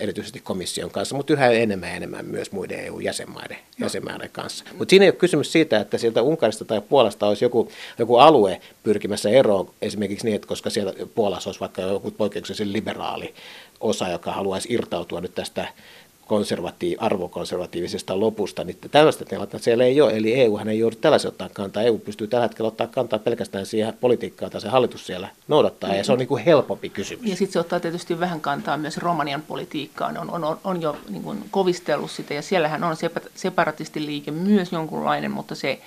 erityisesti 0.00 0.40
komission 0.40 0.90
kanssa, 0.90 1.16
mutta 1.16 1.32
yhä 1.32 1.50
enemmän 1.50 1.88
ja 1.88 1.94
enemmän 1.94 2.24
myös 2.24 2.52
muiden 2.52 2.84
EU-jäsenmaiden 2.84 3.56
no. 3.78 3.86
jäsenmaiden 3.86 4.30
kanssa. 4.32 4.64
Mutta 4.78 4.90
siinä 4.90 5.04
ei 5.04 5.10
ole 5.10 5.16
kysymys 5.16 5.52
siitä, 5.52 5.80
että 5.80 5.98
sieltä 5.98 6.22
Unkarista 6.22 6.64
tai 6.64 6.80
Puolasta 6.80 7.26
olisi 7.26 7.44
joku, 7.44 7.68
joku 7.98 8.16
alue 8.16 8.60
pyrkimässä 8.82 9.30
eroon 9.30 9.70
esimerkiksi 9.82 10.26
niin, 10.26 10.34
että 10.34 10.48
koska 10.48 10.70
siellä 10.70 10.92
Puolassa 11.14 11.48
olisi 11.48 11.60
vaikka 11.60 11.82
joku 11.82 12.10
poikkeuksellisen 12.10 12.72
liberaali 12.72 13.34
osa, 13.80 14.08
joka 14.08 14.32
haluaisi 14.32 14.72
irtautua 14.72 15.20
nyt 15.20 15.34
tästä 15.34 15.68
konservatiiv- 16.28 16.96
arvokonservatiivisesta 16.98 18.20
lopusta, 18.20 18.64
niin 18.64 18.78
tällaista 18.90 19.24
tilannetta 19.24 19.58
siellä 19.58 19.84
ei 19.84 20.00
ole. 20.00 20.16
Eli 20.16 20.34
EU 20.34 20.58
ei 20.58 20.78
joudu 20.78 20.96
tällaisen 20.96 21.28
ottaa 21.28 21.48
kantaa. 21.52 21.82
EU 21.82 21.98
pystyy 21.98 22.26
tällä 22.26 22.44
hetkellä 22.44 22.68
ottaa 22.68 22.86
kantaa 22.86 23.18
pelkästään 23.18 23.66
siihen 23.66 23.94
politiikkaan, 24.00 24.46
jota 24.46 24.60
se 24.60 24.68
hallitus 24.68 25.06
siellä 25.06 25.28
noudattaa, 25.48 25.94
ja 25.94 26.04
se 26.04 26.12
on 26.12 26.18
niin 26.18 26.28
kuin 26.28 26.44
helpompi 26.44 26.88
kysymys. 26.88 27.30
Ja 27.30 27.36
sitten 27.36 27.52
se 27.52 27.60
ottaa 27.60 27.80
tietysti 27.80 28.20
vähän 28.20 28.40
kantaa 28.40 28.76
myös 28.76 28.96
Romanian 28.96 29.42
politiikkaan, 29.42 30.18
on, 30.18 30.44
on, 30.44 30.58
on 30.64 30.82
jo 30.82 30.96
niin 31.08 31.22
kuin 31.22 31.44
kovistellut 31.50 32.10
sitä, 32.10 32.34
ja 32.34 32.42
siellähän 32.42 32.84
on 32.84 32.96
separatistiliike 33.34 34.30
myös 34.30 34.72
jonkunlainen, 34.72 35.30
mutta 35.30 35.54
se 35.54 35.80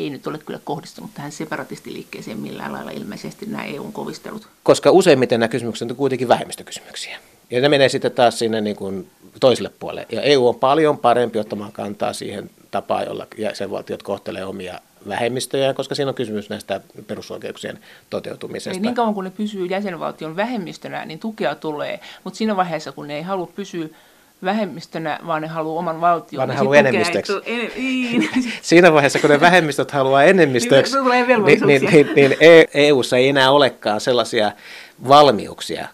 ei 0.00 0.10
nyt 0.10 0.26
ole 0.26 0.38
kyllä 0.38 0.60
kohdistunut 0.64 1.10
tähän 1.14 1.32
separatistiliikkeeseen 1.32 2.38
millään 2.38 2.72
lailla 2.72 2.90
ilmeisesti 2.90 3.46
nämä 3.46 3.64
EUn 3.64 3.92
kovistelut. 3.92 4.48
Koska 4.62 4.90
useimmiten 4.90 5.40
nämä 5.40 5.48
kysymykset 5.48 5.90
on 5.90 5.96
kuitenkin 5.96 6.28
vähemmistökysymyksiä. 6.28 7.18
Ja 7.50 7.60
ne 7.60 7.68
menee 7.68 7.88
sitten 7.88 8.12
taas 8.12 8.38
sinne 8.38 8.60
niin 8.60 8.76
kuin 8.76 9.10
toiselle 9.40 9.70
puolelle. 9.78 10.06
Ja 10.12 10.22
EU 10.22 10.48
on 10.48 10.54
paljon 10.54 10.98
parempi 10.98 11.38
ottamaan 11.38 11.72
kantaa 11.72 12.12
siihen 12.12 12.50
tapaan, 12.70 13.06
jolla 13.06 13.26
jäsenvaltiot 13.38 14.02
kohtelee 14.02 14.44
omia 14.44 14.80
vähemmistöjä, 15.08 15.74
koska 15.74 15.94
siinä 15.94 16.08
on 16.08 16.14
kysymys 16.14 16.50
näistä 16.50 16.80
perusoikeuksien 17.06 17.78
toteutumisesta. 18.10 18.70
Ei 18.70 18.80
niin 18.80 18.94
kauan 18.94 19.14
kuin 19.14 19.24
ne 19.24 19.30
pysyy 19.30 19.66
jäsenvaltion 19.66 20.36
vähemmistönä, 20.36 21.04
niin 21.04 21.18
tukea 21.18 21.54
tulee, 21.54 22.00
mutta 22.24 22.38
siinä 22.38 22.56
vaiheessa, 22.56 22.92
kun 22.92 23.08
ne 23.08 23.16
ei 23.16 23.22
halua 23.22 23.52
pysyä 23.56 23.88
vähemmistönä, 24.44 25.18
vaan 25.26 25.42
ne 25.42 25.48
haluaa 25.48 25.78
oman 25.78 26.00
valtion. 26.00 26.38
Vaan 26.38 26.48
ne 26.48 26.54
haluaa 26.54 26.76
enemmistöksi. 26.76 27.32
En, 27.46 27.70
niin. 27.76 28.28
Siinä 28.62 28.92
vaiheessa, 28.92 29.18
kun 29.18 29.30
ne 29.30 29.40
vähemmistöt 29.40 29.90
haluaa 29.90 30.24
enemmistöksi, 30.24 30.96
niin, 31.46 31.66
niin, 31.66 31.88
niin, 31.92 32.08
niin 32.14 32.36
EU-ssa 32.74 33.16
ei 33.16 33.28
enää 33.28 33.50
olekaan 33.50 34.00
sellaisia 34.00 34.52
valmiuksia 35.08 35.88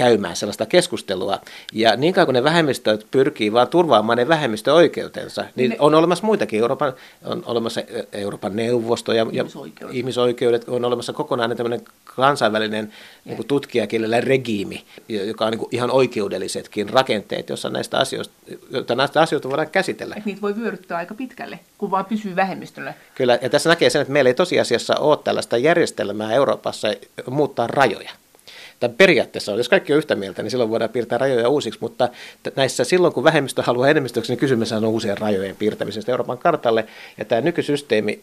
käymään 0.00 0.36
sellaista 0.36 0.66
keskustelua. 0.66 1.38
Ja 1.72 1.96
niin 1.96 2.14
kauan 2.14 2.26
kuin 2.26 2.34
ne 2.34 2.44
vähemmistöt 2.44 3.06
pyrkii 3.10 3.52
vaan 3.52 3.68
turvaamaan 3.68 4.18
ne 4.18 4.28
vähemmistöoikeutensa, 4.28 5.44
niin 5.56 5.70
ne, 5.70 5.76
on 5.78 5.94
olemassa 5.94 6.26
muitakin. 6.26 6.60
Euroopan, 6.60 6.92
on 7.24 7.42
olemassa 7.46 7.80
Euroopan 8.12 8.56
neuvosto 8.56 9.12
ja 9.12 9.26
ihmisoikeudet. 9.32 9.94
Ja 9.94 9.98
ihmisoikeudet 9.98 10.68
on 10.68 10.84
olemassa 10.84 11.12
kokonaan 11.12 11.56
tämmöinen 11.56 11.80
kansainvälinen 12.04 12.92
niin 13.24 13.36
kuin 13.36 13.46
tutkijakielellä 13.46 14.20
regiimi, 14.20 14.84
joka 15.08 15.44
on 15.44 15.50
niin 15.50 15.58
kuin 15.58 15.68
ihan 15.72 15.90
oikeudellisetkin 15.90 16.88
rakenteet, 16.88 17.48
jossa 17.48 17.70
näistä 17.70 17.98
asioista, 17.98 18.34
joita 18.70 18.94
näistä 18.94 19.20
asioista 19.20 19.48
voidaan 19.48 19.70
käsitellä. 19.70 20.14
Et 20.18 20.26
niitä 20.26 20.40
voi 20.40 20.56
vyöryttää 20.56 20.98
aika 20.98 21.14
pitkälle, 21.14 21.58
kun 21.78 21.90
vaan 21.90 22.04
pysyy 22.04 22.36
vähemmistöllä. 22.36 22.94
Kyllä, 23.14 23.38
ja 23.42 23.50
tässä 23.50 23.68
näkee 23.68 23.90
sen, 23.90 24.02
että 24.02 24.12
meillä 24.12 24.28
ei 24.28 24.34
tosiasiassa 24.34 24.96
ole 24.96 25.18
tällaista 25.24 25.56
järjestelmää 25.56 26.32
Euroopassa 26.32 26.88
muuttaa 27.30 27.66
rajoja 27.66 28.10
tai 28.80 28.88
periaatteessa 28.88 29.52
on, 29.52 29.58
jos 29.58 29.68
kaikki 29.68 29.92
on 29.92 29.98
yhtä 29.98 30.14
mieltä, 30.14 30.42
niin 30.42 30.50
silloin 30.50 30.70
voidaan 30.70 30.90
piirtää 30.90 31.18
rajoja 31.18 31.48
uusiksi, 31.48 31.80
mutta 31.82 32.08
näissä 32.56 32.84
silloin, 32.84 33.14
kun 33.14 33.24
vähemmistö 33.24 33.62
haluaa 33.62 33.88
enemmistöksi, 33.88 34.32
niin 34.32 34.38
kysymys 34.38 34.72
on 34.72 34.84
uusien 34.84 35.18
rajojen 35.18 35.56
piirtämisestä 35.56 36.12
Euroopan 36.12 36.38
kartalle, 36.38 36.86
ja 37.18 37.24
tämä 37.24 37.40
nykysysteemi 37.40 38.20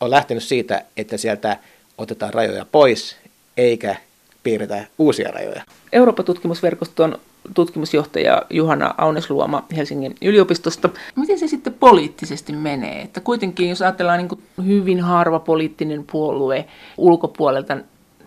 on 0.00 0.10
lähtenyt 0.10 0.42
siitä, 0.42 0.84
että 0.96 1.16
sieltä 1.16 1.56
otetaan 1.98 2.34
rajoja 2.34 2.66
pois, 2.72 3.16
eikä 3.56 3.96
piirretä 4.42 4.84
uusia 4.98 5.30
rajoja. 5.30 5.62
Euroopan 5.92 6.24
tutkimusverkoston 6.24 7.18
tutkimusjohtaja 7.54 8.42
Juhana 8.50 8.94
Aunesluoma 8.98 9.66
Helsingin 9.76 10.14
yliopistosta. 10.22 10.88
Miten 11.16 11.38
se 11.38 11.48
sitten 11.48 11.74
poliittisesti 11.74 12.52
menee? 12.52 13.02
Että 13.02 13.20
kuitenkin, 13.20 13.68
jos 13.68 13.82
ajatellaan 13.82 14.18
niin 14.18 14.66
hyvin 14.66 15.00
harva 15.00 15.38
poliittinen 15.38 16.04
puolue 16.12 16.64
ulkopuolelta 16.96 17.76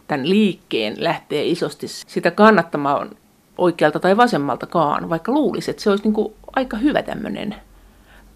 tämän 0.10 0.30
liikkeen 0.30 0.96
lähtee 0.98 1.46
isosti 1.46 1.88
sitä 1.88 2.32
kannattamaan 2.32 3.10
oikealta 3.58 4.00
tai 4.00 4.18
vasemmaltakaan, 4.18 5.10
vaikka 5.10 5.32
luulisi, 5.32 5.72
että 5.72 5.84
se 5.84 5.90
olisi 5.90 6.04
niin 6.04 6.14
kuin 6.14 6.34
aika 6.56 6.78
hyvä 6.78 7.02
tämmöinen 7.04 7.56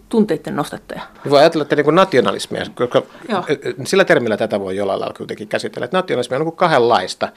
tunteiden 0.10 0.56
nostattaja. 0.56 1.02
Voi 1.30 1.40
ajatella, 1.40 1.62
että 1.62 1.76
niin 1.76 1.84
kuin 1.84 1.96
nationalismia, 1.96 2.66
koska 2.76 3.02
Joo. 3.30 3.46
sillä 3.86 4.06
termillä 4.06 4.38
tätä 4.38 4.60
voi 4.60 4.76
jollain 4.76 5.00
lailla 5.00 5.18
kuitenkin 5.18 5.48
käsitellä, 5.48 5.86
että 5.86 5.98
nationalismia 5.98 6.40
on 6.40 6.46
niin 6.46 6.56
kahdenlaista. 6.56 7.30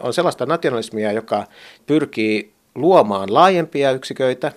On 0.00 0.14
sellaista 0.14 0.46
nationalismia, 0.46 1.12
joka 1.12 1.46
pyrkii 1.86 2.52
luomaan 2.74 3.34
laajempia 3.34 3.90
yksiköitä, 3.90 4.52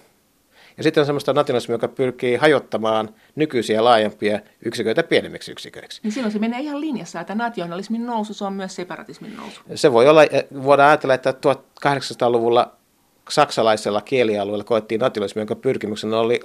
ja 0.77 0.83
sitten 0.83 1.01
on 1.01 1.05
sellaista 1.05 1.33
nationalismia, 1.33 1.75
joka 1.75 1.87
pyrkii 1.87 2.35
hajottamaan 2.35 3.09
nykyisiä 3.35 3.83
laajempia 3.83 4.39
yksiköitä 4.65 5.03
pienemmiksi 5.03 5.51
yksiköiksi. 5.51 6.01
Niin 6.03 6.11
silloin 6.11 6.31
se 6.31 6.39
menee 6.39 6.59
ihan 6.59 6.81
linjassa, 6.81 7.19
että 7.19 7.35
nationalismin 7.35 8.05
nousu 8.05 8.33
se 8.33 8.45
on 8.45 8.53
myös 8.53 8.75
separatismin 8.75 9.37
nousu. 9.37 9.61
Se 9.75 9.91
voi 9.91 10.09
olla, 10.09 10.21
voidaan 10.63 10.89
ajatella, 10.89 11.13
että 11.13 11.33
1800-luvulla 11.85 12.71
saksalaisella 13.29 14.01
kielialueella 14.01 14.63
koettiin 14.63 15.01
nationalismi, 15.01 15.39
jonka 15.39 15.55
pyrkimyksenä 15.55 16.19
oli 16.19 16.39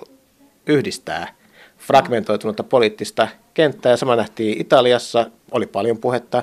yhdistää 0.67 1.35
fragmentoitunutta 1.79 2.63
poliittista 2.63 3.29
kenttää. 3.55 3.97
Sama 3.97 4.17
nähtiin 4.17 4.61
Italiassa, 4.61 5.31
oli 5.51 5.67
paljon 5.67 5.99
puhetta 5.99 6.43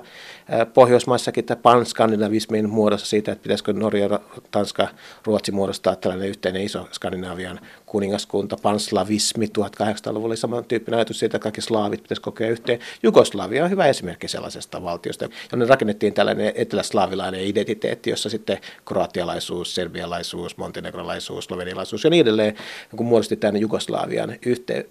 Pohjoismaissakin 0.73 1.45
tämä 1.45 1.61
panskandinavismin 1.61 2.69
muodossa 2.69 3.05
siitä, 3.05 3.31
että 3.31 3.43
pitäisikö 3.43 3.73
Norja, 3.73 4.19
Tanska, 4.51 4.87
Ruotsi 5.23 5.51
muodostaa 5.51 5.95
tällainen 5.95 6.29
yhteinen 6.29 6.61
iso 6.61 6.87
Skandinavian 6.91 7.59
kuningaskunta. 7.85 8.57
Panslavismi 8.61 9.45
1800-luvulla 9.45 10.27
oli 10.27 10.37
samantyyppinen 10.37 10.97
ajatus 10.97 11.19
siitä, 11.19 11.37
että 11.37 11.43
kaikki 11.43 11.61
slaavit 11.61 12.01
pitäisi 12.01 12.21
kokea 12.21 12.49
yhteen. 12.49 12.79
Jugoslavia 13.03 13.63
on 13.63 13.69
hyvä 13.69 13.85
esimerkki 13.85 14.27
sellaisesta 14.27 14.83
valtiosta, 14.83 15.29
jonne 15.51 15.65
rakennettiin 15.65 16.13
tällainen 16.13 16.51
eteläslaavilainen 16.55 17.41
identiteetti, 17.41 18.09
jossa 18.09 18.29
sitten 18.29 18.57
kroatialaisuus, 18.85 19.75
serbialaisuus, 19.75 20.57
montenegrolaisuus, 20.57 21.45
slovenialaisuus 21.45 22.03
ja 22.03 22.09
niin 22.09 22.21
edelleen, 22.21 22.55
kun 22.95 23.05
muodosti 23.05 23.35
tämän 23.35 23.61
Jugoslavian 23.61 24.35
yhteen, 24.45 24.85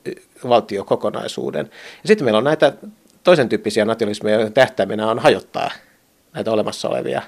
valtiokokonaisuuden. 0.49 1.71
Ja 2.03 2.09
sitten 2.09 2.25
meillä 2.25 2.39
on 2.39 2.45
näitä 2.45 2.73
toisen 3.25 3.49
tyyppisiä 3.49 3.85
nationalismeja, 3.85 4.37
joiden 4.37 4.53
tähtäimenä 4.53 5.11
on 5.11 5.19
hajottaa 5.19 5.71
näitä 6.33 6.53
olemassa 6.53 6.89
olevia 6.89 7.23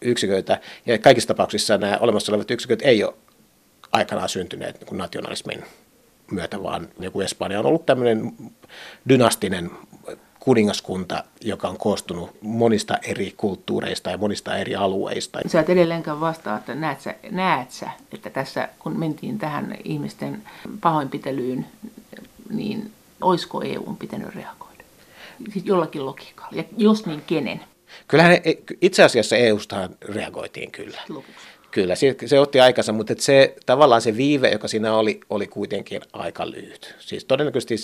yksiköitä. 0.00 0.60
Ja 0.86 0.98
kaikissa 0.98 1.28
tapauksissa 1.28 1.78
nämä 1.78 1.98
olemassa 2.00 2.32
olevat 2.32 2.50
yksiköt 2.50 2.82
ei 2.82 3.04
ole 3.04 3.14
aikanaan 3.92 4.28
syntyneet 4.28 4.80
niin 4.80 4.98
nationalismin 4.98 5.64
myötä, 6.30 6.62
vaan 6.62 6.88
niin 6.98 7.12
kuin 7.12 7.24
Espanja 7.24 7.60
on 7.60 7.66
ollut 7.66 7.86
tämmöinen 7.86 8.32
dynastinen 9.08 9.70
kuningaskunta, 10.40 11.24
joka 11.40 11.68
on 11.68 11.78
koostunut 11.78 12.30
monista 12.40 12.98
eri 13.02 13.34
kulttuureista 13.36 14.10
ja 14.10 14.18
monista 14.18 14.56
eri 14.56 14.76
alueista. 14.76 15.38
Sä 15.46 15.60
et 15.60 15.70
edelleenkään 15.70 16.20
vastaa, 16.20 16.58
että 16.58 16.74
näet 16.74 17.00
sä, 17.00 17.14
näet 17.30 17.70
sä, 17.70 17.90
että 18.12 18.30
tässä 18.30 18.68
kun 18.78 18.98
mentiin 18.98 19.38
tähän 19.38 19.76
ihmisten 19.84 20.42
pahoinpitelyyn, 20.80 21.66
niin 22.50 22.92
olisiko 23.20 23.62
EU 23.62 23.96
pitänyt 23.98 24.34
reagoida 24.34 24.65
jollakin 25.64 26.06
logiikalla, 26.06 26.50
ja 26.52 26.64
jos 26.76 27.06
niin 27.06 27.22
kenen? 27.26 27.60
Kyllähän 28.08 28.38
itse 28.80 29.02
asiassa 29.02 29.36
EUstahan 29.36 29.96
reagoitiin 30.00 30.70
kyllä. 30.70 31.00
Lopuksi. 31.08 31.46
Kyllä, 31.70 31.94
se, 31.94 32.16
se 32.26 32.40
otti 32.40 32.60
aikansa, 32.60 32.92
mutta 32.92 33.14
se, 33.18 33.56
tavallaan 33.66 34.02
se 34.02 34.16
viive, 34.16 34.50
joka 34.50 34.68
siinä 34.68 34.96
oli, 34.96 35.20
oli 35.30 35.46
kuitenkin 35.46 36.00
aika 36.12 36.50
lyhyt. 36.50 36.94
Siis 36.98 37.24
todennäköisesti 37.24 37.74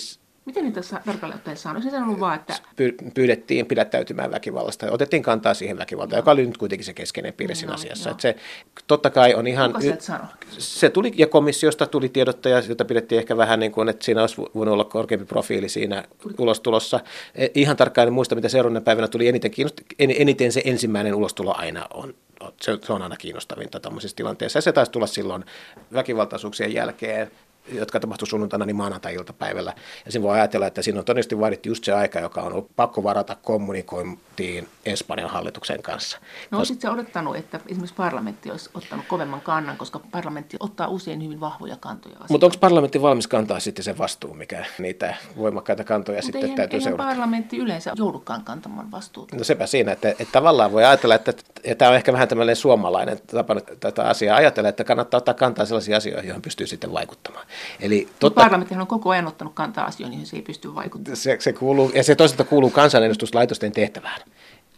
Miten 0.45 0.63
niitä 0.63 0.81
tarkalleen 1.05 1.37
ottaen 1.37 1.57
saanut? 1.57 1.83
Olisi 1.83 1.95
sanonut 1.95 2.19
vaan, 2.19 2.35
että... 2.35 2.53
Pyydettiin 3.13 3.65
pidättäytymään 3.65 4.31
väkivallasta. 4.31 4.91
Otettiin 4.91 5.23
kantaa 5.23 5.53
siihen 5.53 5.77
väkivaltaan, 5.77 6.17
joka 6.17 6.31
oli 6.31 6.45
nyt 6.45 6.57
kuitenkin 6.57 6.85
se 6.85 6.93
keskeinen 6.93 7.33
piirre 7.33 7.55
siinä 7.55 7.71
no, 7.71 7.75
asiassa. 7.75 8.09
Että 8.09 8.21
se 8.21 8.35
totta 8.87 9.09
kai 9.09 9.33
on 9.33 9.47
ihan... 9.47 9.73
Kuka 9.73 9.85
y- 9.85 9.97
se 10.57 10.89
tuli, 10.89 11.11
ja 11.15 11.27
komissiosta 11.27 11.85
tuli 11.85 12.09
tiedottaja, 12.09 12.59
jota 12.69 12.85
pidettiin 12.85 13.19
ehkä 13.19 13.37
vähän 13.37 13.59
niin 13.59 13.71
kuin, 13.71 13.89
että 13.89 14.05
siinä 14.05 14.21
olisi 14.21 14.41
voinut 14.55 14.73
olla 14.73 14.83
korkeampi 14.83 15.25
profiili 15.25 15.69
siinä 15.69 16.03
ulostulossa. 16.37 16.99
E, 17.35 17.47
ihan 17.55 17.77
tarkkaan 17.77 18.07
en 18.07 18.13
muista, 18.13 18.35
mitä 18.35 18.49
seuraavana 18.49 18.81
päivänä 18.81 19.07
tuli 19.07 19.27
eniten, 19.27 19.51
kiinnost- 19.51 19.95
eniten 19.99 20.51
se 20.51 20.61
ensimmäinen 20.65 21.15
ulostulo 21.15 21.55
aina 21.57 21.87
on 21.93 22.13
se, 22.61 22.77
se 22.81 22.93
on 22.93 23.01
aina 23.01 23.17
kiinnostavinta 23.17 23.79
tämmöisissä 23.79 24.15
tilanteissa. 24.15 24.57
Ja 24.57 24.61
se 24.61 24.71
taisi 24.71 24.91
tulla 24.91 25.07
silloin 25.07 25.45
väkivaltaisuuksien 25.93 26.73
jälkeen 26.73 27.31
jotka 27.71 27.99
tapahtui 27.99 28.27
sunnuntaina, 28.27 28.65
niin 28.65 28.75
maanantai-iltapäivällä. 28.75 29.73
Ja 30.05 30.11
siinä 30.11 30.23
voi 30.23 30.33
ajatella, 30.33 30.67
että 30.67 30.81
siinä 30.81 30.99
on 30.99 31.05
todennäköisesti 31.05 31.39
vaadittu 31.39 31.69
just 31.69 31.83
se 31.83 31.93
aika, 31.93 32.19
joka 32.19 32.41
on 32.41 32.53
ollut 32.53 32.75
pakko 32.75 33.03
varata 33.03 33.35
kommunikointiin 33.35 34.67
Espanjan 34.85 35.29
hallituksen 35.29 35.81
kanssa. 35.81 36.19
No 36.51 36.57
Kos... 36.57 36.67
sitten 36.67 36.91
odottanut, 36.91 37.35
että 37.35 37.59
esimerkiksi 37.67 37.95
parlamentti 37.95 38.51
olisi 38.51 38.69
ottanut 38.73 39.05
kovemman 39.07 39.41
kannan, 39.41 39.77
koska 39.77 39.99
parlamentti 40.11 40.57
ottaa 40.59 40.87
usein 40.87 41.23
hyvin 41.23 41.39
vahvoja 41.39 41.77
kantoja. 41.79 42.15
Mutta 42.29 42.45
onko 42.45 42.57
parlamentti 42.59 43.01
valmis 43.01 43.27
kantaa 43.27 43.59
sitten 43.59 43.83
sen 43.83 43.97
vastuun, 43.97 44.37
mikä 44.37 44.65
niitä 44.79 45.15
voimakkaita 45.37 45.83
kantoja 45.83 46.17
Mut 46.17 46.25
sitten 46.25 46.41
eihän, 46.41 46.55
täytyy 46.55 46.77
eihän 46.77 46.91
seurata? 46.91 47.09
parlamentti 47.09 47.57
yleensä 47.57 47.91
joudukaan 47.95 48.43
kantamaan 48.43 48.91
vastuuta. 48.91 49.35
No 49.35 49.43
sepä 49.43 49.65
siinä, 49.65 49.91
että, 49.91 50.09
että 50.09 50.31
tavallaan 50.31 50.71
voi 50.71 50.85
ajatella, 50.85 51.15
että, 51.15 51.31
että 51.63 51.75
tämä 51.77 51.89
on 51.89 51.97
ehkä 51.97 52.13
vähän 52.13 52.27
tämmöinen 52.27 52.55
suomalainen 52.55 53.19
tapa 53.27 53.55
tätä 53.79 54.03
asiaa 54.03 54.37
ajatella, 54.37 54.69
että 54.69 54.83
kannattaa 54.83 55.17
ottaa 55.17 55.33
kantaa 55.33 55.65
sellaisiin 55.65 55.97
asioihin, 55.97 56.27
joihin 56.27 56.41
pystyy 56.41 56.67
sitten 56.67 56.93
vaikuttamaan. 56.93 57.45
Eli 57.79 58.07
totta, 58.19 58.41
Parlamenttihan 58.41 58.81
on 58.81 58.87
koko 58.87 59.09
ajan 59.09 59.27
ottanut 59.27 59.53
kantaa 59.53 59.85
asioihin, 59.85 60.13
joihin 60.13 60.27
se 60.27 60.35
ei 60.35 60.41
pysty 60.41 60.75
vaikuttamaan. 60.75 61.17
Se, 61.17 61.37
se 61.39 61.53
kuuluu, 61.53 61.91
ja 61.95 62.03
se 62.03 62.15
toisaalta 62.15 62.43
kuuluu 62.43 62.69
kansanedustuslaitosten 62.69 63.71
tehtävään. 63.71 64.21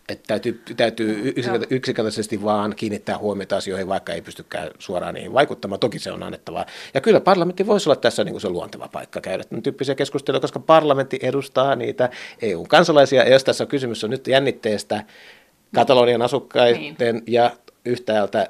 Että 0.09 0.27
täytyy, 0.27 0.63
täytyy 0.77 1.33
yksinkertaisesti 1.69 2.43
vaan 2.43 2.75
kiinnittää 2.75 3.17
huomiota 3.17 3.57
asioihin, 3.57 3.87
vaikka 3.87 4.13
ei 4.13 4.21
pystykään 4.21 4.71
suoraan 4.79 5.13
niihin 5.13 5.33
vaikuttamaan. 5.33 5.79
Toki 5.79 5.99
se 5.99 6.11
on 6.11 6.23
annettavaa. 6.23 6.65
Ja 6.93 7.01
kyllä 7.01 7.19
parlamentti 7.19 7.67
voisi 7.67 7.89
olla 7.89 7.95
tässä 7.95 8.23
niin 8.23 8.33
kuin 8.33 8.41
se 8.41 8.49
luonteva 8.49 8.87
paikka 8.87 9.21
käydä 9.21 9.43
tämän 9.43 9.63
tyyppisiä 9.63 9.95
keskusteluja, 9.95 10.41
koska 10.41 10.59
parlamentti 10.59 11.19
edustaa 11.21 11.75
niitä 11.75 12.09
EU-kansalaisia. 12.41 13.23
Ja 13.23 13.31
jos 13.31 13.43
tässä 13.43 13.63
on 13.63 13.67
kysymys 13.67 14.03
on 14.03 14.09
nyt 14.09 14.27
jännitteestä 14.27 15.03
Katalonian 15.75 16.21
asukkaiden 16.21 17.15
niin. 17.15 17.23
ja 17.27 17.51
yhtäältä 17.85 18.49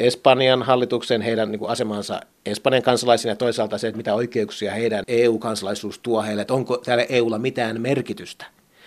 Espanjan 0.00 0.62
hallituksen, 0.62 1.20
heidän 1.20 1.50
niin 1.50 1.58
kuin 1.58 1.70
asemansa 1.70 2.20
Espanjan 2.46 2.82
kansalaisina 2.82 3.32
ja 3.32 3.36
toisaalta 3.36 3.78
se, 3.78 3.88
että 3.88 3.96
mitä 3.96 4.14
oikeuksia 4.14 4.72
heidän 4.72 5.04
EU-kansalaisuus 5.08 5.98
tuo 5.98 6.22
heille, 6.22 6.42
että 6.42 6.54
onko 6.54 6.76
täällä 6.76 7.04
EUlla 7.08 7.38
mitään 7.38 7.80
merkitystä 7.80 8.46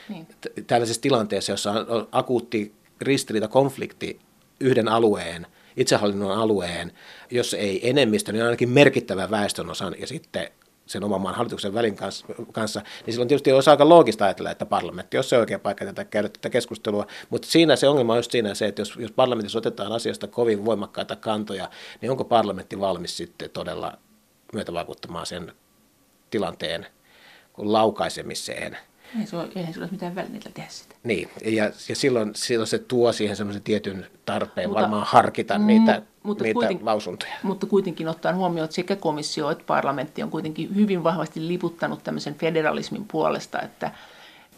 niin. 0.10 0.28
tällaisessa 0.68 1.02
tilanteessa, 1.02 1.52
jossa 1.52 1.72
on 1.72 2.08
akuutti 2.12 2.74
ristiriita, 3.02 3.48
konflikti 3.48 4.20
yhden 4.60 4.88
alueen, 4.88 5.48
itsehallinnon 5.78 6.38
alueen, 6.38 6.92
jos 7.32 7.54
ei 7.54 7.90
enemmistö, 7.90 8.32
niin 8.32 8.44
ainakin 8.44 8.70
merkittävä 8.70 9.32
väestönosan 9.32 9.96
ja 10.00 10.08
sitten 10.08 10.48
sen 10.86 11.04
oman 11.04 11.22
maan 11.22 11.36
hallituksen 11.36 11.74
välin 11.74 11.96
kanssa, 12.52 12.82
niin 13.06 13.14
silloin 13.14 13.28
tietysti 13.28 13.52
olisi 13.52 13.70
aika 13.70 13.90
loogista 13.90 14.26
ajatella, 14.26 14.52
että 14.52 14.66
parlamentti 14.66 15.18
on 15.18 15.24
se 15.24 15.38
oikea 15.38 15.60
paikka 15.60 15.86
tätä, 15.86 16.06
käydä 16.06 16.30
tätä 16.30 16.50
keskustelua, 16.50 17.08
mutta 17.30 17.48
siinä 17.48 17.76
se 17.76 17.88
ongelma 17.88 18.14
on 18.14 18.20
just 18.20 18.32
siinä 18.32 18.54
se, 18.54 18.68
että 18.68 18.82
jos, 18.82 18.96
jos 18.98 19.12
parlamentissa 19.12 19.58
otetaan 19.58 19.92
asiasta 19.92 20.28
kovin 20.28 20.66
voimakkaita 20.66 21.16
kantoja, 21.16 21.70
niin 22.02 22.12
onko 22.12 22.24
parlamentti 22.24 22.80
valmis 22.80 23.18
sitten 23.18 23.50
todella 23.50 23.98
myötävaikuttamaan 24.54 25.26
sen 25.26 25.54
tilanteen 26.30 26.88
laukaisemiseen– 27.58 28.78
ei 29.20 29.28
se 29.28 29.38
ole, 29.38 29.50
eihän 29.56 29.74
se 29.74 29.80
ole 29.80 29.88
mitään 29.92 30.16
välineitä 30.16 30.50
tehdä 30.54 30.70
sitä. 30.70 30.96
Niin, 31.04 31.30
ja, 31.46 31.64
ja 31.90 31.96
silloin, 31.96 32.32
silloin 32.36 32.68
se 32.68 32.80
tuo 32.80 33.12
siihen 33.12 33.36
semmoisen 33.36 33.64
tietyn 33.64 34.06
tarpeen 34.26 34.70
mutta, 34.70 34.82
varmaan 34.82 35.08
harkita 35.08 35.60
mm, 35.60 35.68
niitä, 35.68 36.02
mutta 36.24 36.44
niitä 36.44 36.54
kuiten, 36.54 36.80
lausuntoja. 36.82 37.34
Mutta 37.44 37.66
kuitenkin 37.66 38.08
ottaen 38.08 38.36
huomioon, 38.36 38.66
että 38.66 38.76
sekä 38.76 38.96
komissio 38.96 39.52
että 39.52 39.64
parlamentti 39.68 40.24
on 40.24 40.30
kuitenkin 40.30 40.76
hyvin 40.76 41.04
vahvasti 41.04 41.48
liputtanut 41.48 42.04
tämmöisen 42.04 42.36
federalismin 42.36 43.06
puolesta, 43.06 43.62
että 43.62 43.92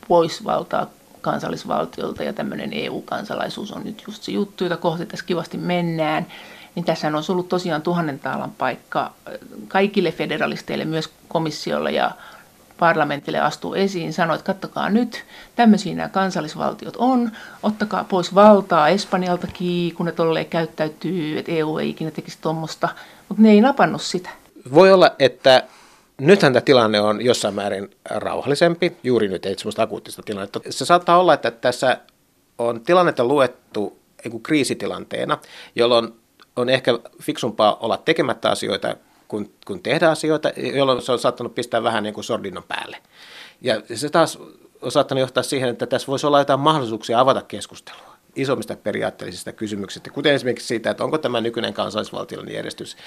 pois 0.07 0.43
valtaa 0.43 0.89
kansallisvaltiolta 1.21 2.23
ja 2.23 2.33
tämmöinen 2.33 2.73
EU-kansalaisuus 2.73 3.71
on 3.71 3.83
nyt 3.83 4.03
just 4.07 4.23
se 4.23 4.31
juttu, 4.31 4.63
jota 4.63 4.77
kohti 4.77 5.05
tässä 5.05 5.25
kivasti 5.25 5.57
mennään. 5.57 6.27
Niin 6.75 6.85
tässä 6.85 7.07
olisi 7.07 7.31
ollut 7.31 7.49
tosiaan 7.49 7.81
tuhannen 7.81 8.19
taalan 8.19 8.51
paikka 8.51 9.13
kaikille 9.67 10.11
federalisteille, 10.11 10.85
myös 10.85 11.09
komissiolle 11.27 11.91
ja 11.91 12.11
parlamentille 12.79 13.39
astuu 13.39 13.73
esiin, 13.73 14.13
sanoi, 14.13 14.35
että 14.35 14.45
kattokaa 14.45 14.89
nyt, 14.89 15.25
tämmöisiä 15.55 15.95
nämä 15.95 16.09
kansallisvaltiot 16.09 16.95
on, 16.95 17.31
ottakaa 17.63 18.03
pois 18.03 18.35
valtaa 18.35 18.89
Espanjaltakin, 18.89 19.95
kun 19.95 20.05
ne 20.05 20.11
tolleen 20.11 20.45
käyttäytyy, 20.45 21.39
että 21.39 21.51
EU 21.51 21.77
ei 21.77 21.89
ikinä 21.89 22.11
tekisi 22.11 22.37
tuommoista, 22.41 22.89
mutta 23.29 23.43
ne 23.43 23.51
ei 23.51 23.61
napannut 23.61 24.01
sitä. 24.01 24.29
Voi 24.73 24.91
olla, 24.91 25.11
että 25.19 25.63
nythän 26.17 26.53
tämä 26.53 26.61
tilanne 26.61 27.01
on 27.01 27.25
jossain 27.25 27.53
määrin 27.53 27.89
rauhallisempi, 28.09 28.97
juuri 29.03 29.27
nyt 29.27 29.45
ei 29.45 29.57
sellaista 29.57 29.83
akuuttista 29.83 30.21
tilannetta. 30.25 30.59
Se 30.69 30.85
saattaa 30.85 31.19
olla, 31.19 31.33
että 31.33 31.51
tässä 31.51 31.97
on 32.57 32.81
tilannetta 32.81 33.23
luettu 33.23 33.99
kriisitilanteena, 34.43 35.37
jolloin 35.75 36.13
on 36.55 36.69
ehkä 36.69 36.99
fiksumpaa 37.21 37.75
olla 37.75 37.97
tekemättä 37.97 38.49
asioita 38.49 38.95
kun, 39.27 39.51
kun 39.65 39.83
tehdään 39.83 40.11
asioita, 40.11 40.51
jolloin 40.75 41.01
se 41.01 41.11
on 41.11 41.19
saattanut 41.19 41.55
pistää 41.55 41.83
vähän 41.83 42.03
niin 42.03 42.13
kuin 42.13 42.23
sordinnon 42.23 42.63
päälle. 42.63 42.97
Ja 43.61 43.81
se 43.95 44.09
taas 44.09 44.39
on 44.81 44.91
saattanut 44.91 45.19
johtaa 45.19 45.43
siihen, 45.43 45.69
että 45.69 45.85
tässä 45.85 46.07
voisi 46.07 46.27
olla 46.27 46.39
jotain 46.39 46.59
mahdollisuuksia 46.59 47.19
avata 47.19 47.41
keskustelua 47.41 48.15
isommista 48.35 48.75
periaatteellisista 48.75 49.51
kysymyksistä, 49.51 50.09
kuten 50.09 50.33
esimerkiksi 50.33 50.67
siitä, 50.67 50.89
että 50.89 51.03
onko 51.03 51.17
tämä 51.17 51.41
nykyinen 51.41 51.73
kansallisvaltiollinen 51.73 52.55
järjestys 52.55 52.97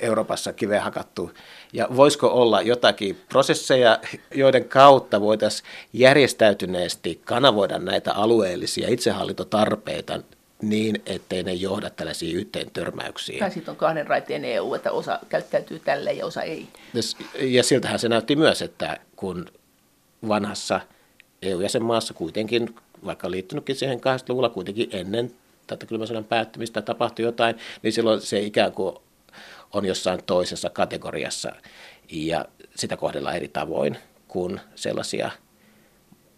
Euroopassa 0.00 0.52
kiveen 0.52 0.82
hakattu, 0.82 1.30
ja 1.72 1.88
voisiko 1.96 2.26
olla 2.26 2.62
jotakin 2.62 3.20
prosesseja, 3.28 3.98
joiden 4.34 4.68
kautta 4.68 5.20
voitaisiin 5.20 5.68
järjestäytyneesti 5.92 7.20
kanavoida 7.24 7.78
näitä 7.78 8.12
alueellisia 8.12 8.88
itsehallintotarpeita 8.88 10.20
niin, 10.62 11.02
ettei 11.06 11.42
ne 11.42 11.52
johda 11.52 11.90
tällaisiin 11.90 12.36
yhteen 12.36 12.70
törmäyksiin. 12.70 13.38
Tai 13.38 13.50
sitten 13.50 13.72
on 13.72 13.76
kahden 13.76 14.06
raiteen 14.06 14.44
EU, 14.44 14.74
että 14.74 14.92
osa 14.92 15.18
käyttäytyy 15.28 15.78
tälle 15.78 16.12
ja 16.12 16.26
osa 16.26 16.42
ei. 16.42 16.68
Ja 17.40 17.62
siltähän 17.62 17.98
se 17.98 18.08
näytti 18.08 18.36
myös, 18.36 18.62
että 18.62 18.96
kun 19.16 19.46
vanhassa 20.28 20.80
EU-jäsenmaassa 21.42 22.14
kuitenkin, 22.14 22.74
vaikka 23.04 23.30
liittynytkin 23.30 23.76
siihen 23.76 23.98
80-luvulla 23.98 24.48
kuitenkin 24.48 24.88
ennen 24.92 25.32
tätä 25.66 25.86
kylmän 25.86 26.06
sodan 26.06 26.24
päättymistä 26.24 26.82
tapahtui 26.82 27.24
jotain, 27.24 27.56
niin 27.82 27.92
silloin 27.92 28.20
se 28.20 28.40
ikään 28.40 28.72
kuin 28.72 28.96
on 29.72 29.84
jossain 29.84 30.24
toisessa 30.24 30.70
kategoriassa 30.70 31.52
ja 32.10 32.44
sitä 32.76 32.96
kohdellaan 32.96 33.36
eri 33.36 33.48
tavoin 33.48 33.98
kuin 34.28 34.60
sellaisia– 34.74 35.30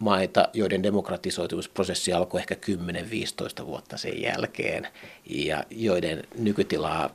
maita, 0.00 0.48
joiden 0.52 0.82
demokratisoitumisprosessi 0.82 2.12
alkoi 2.12 2.40
ehkä 2.40 2.56
10-15 3.62 3.66
vuotta 3.66 3.96
sen 3.96 4.22
jälkeen 4.22 4.88
ja 5.26 5.64
joiden 5.70 6.22
nykytilaa 6.38 7.10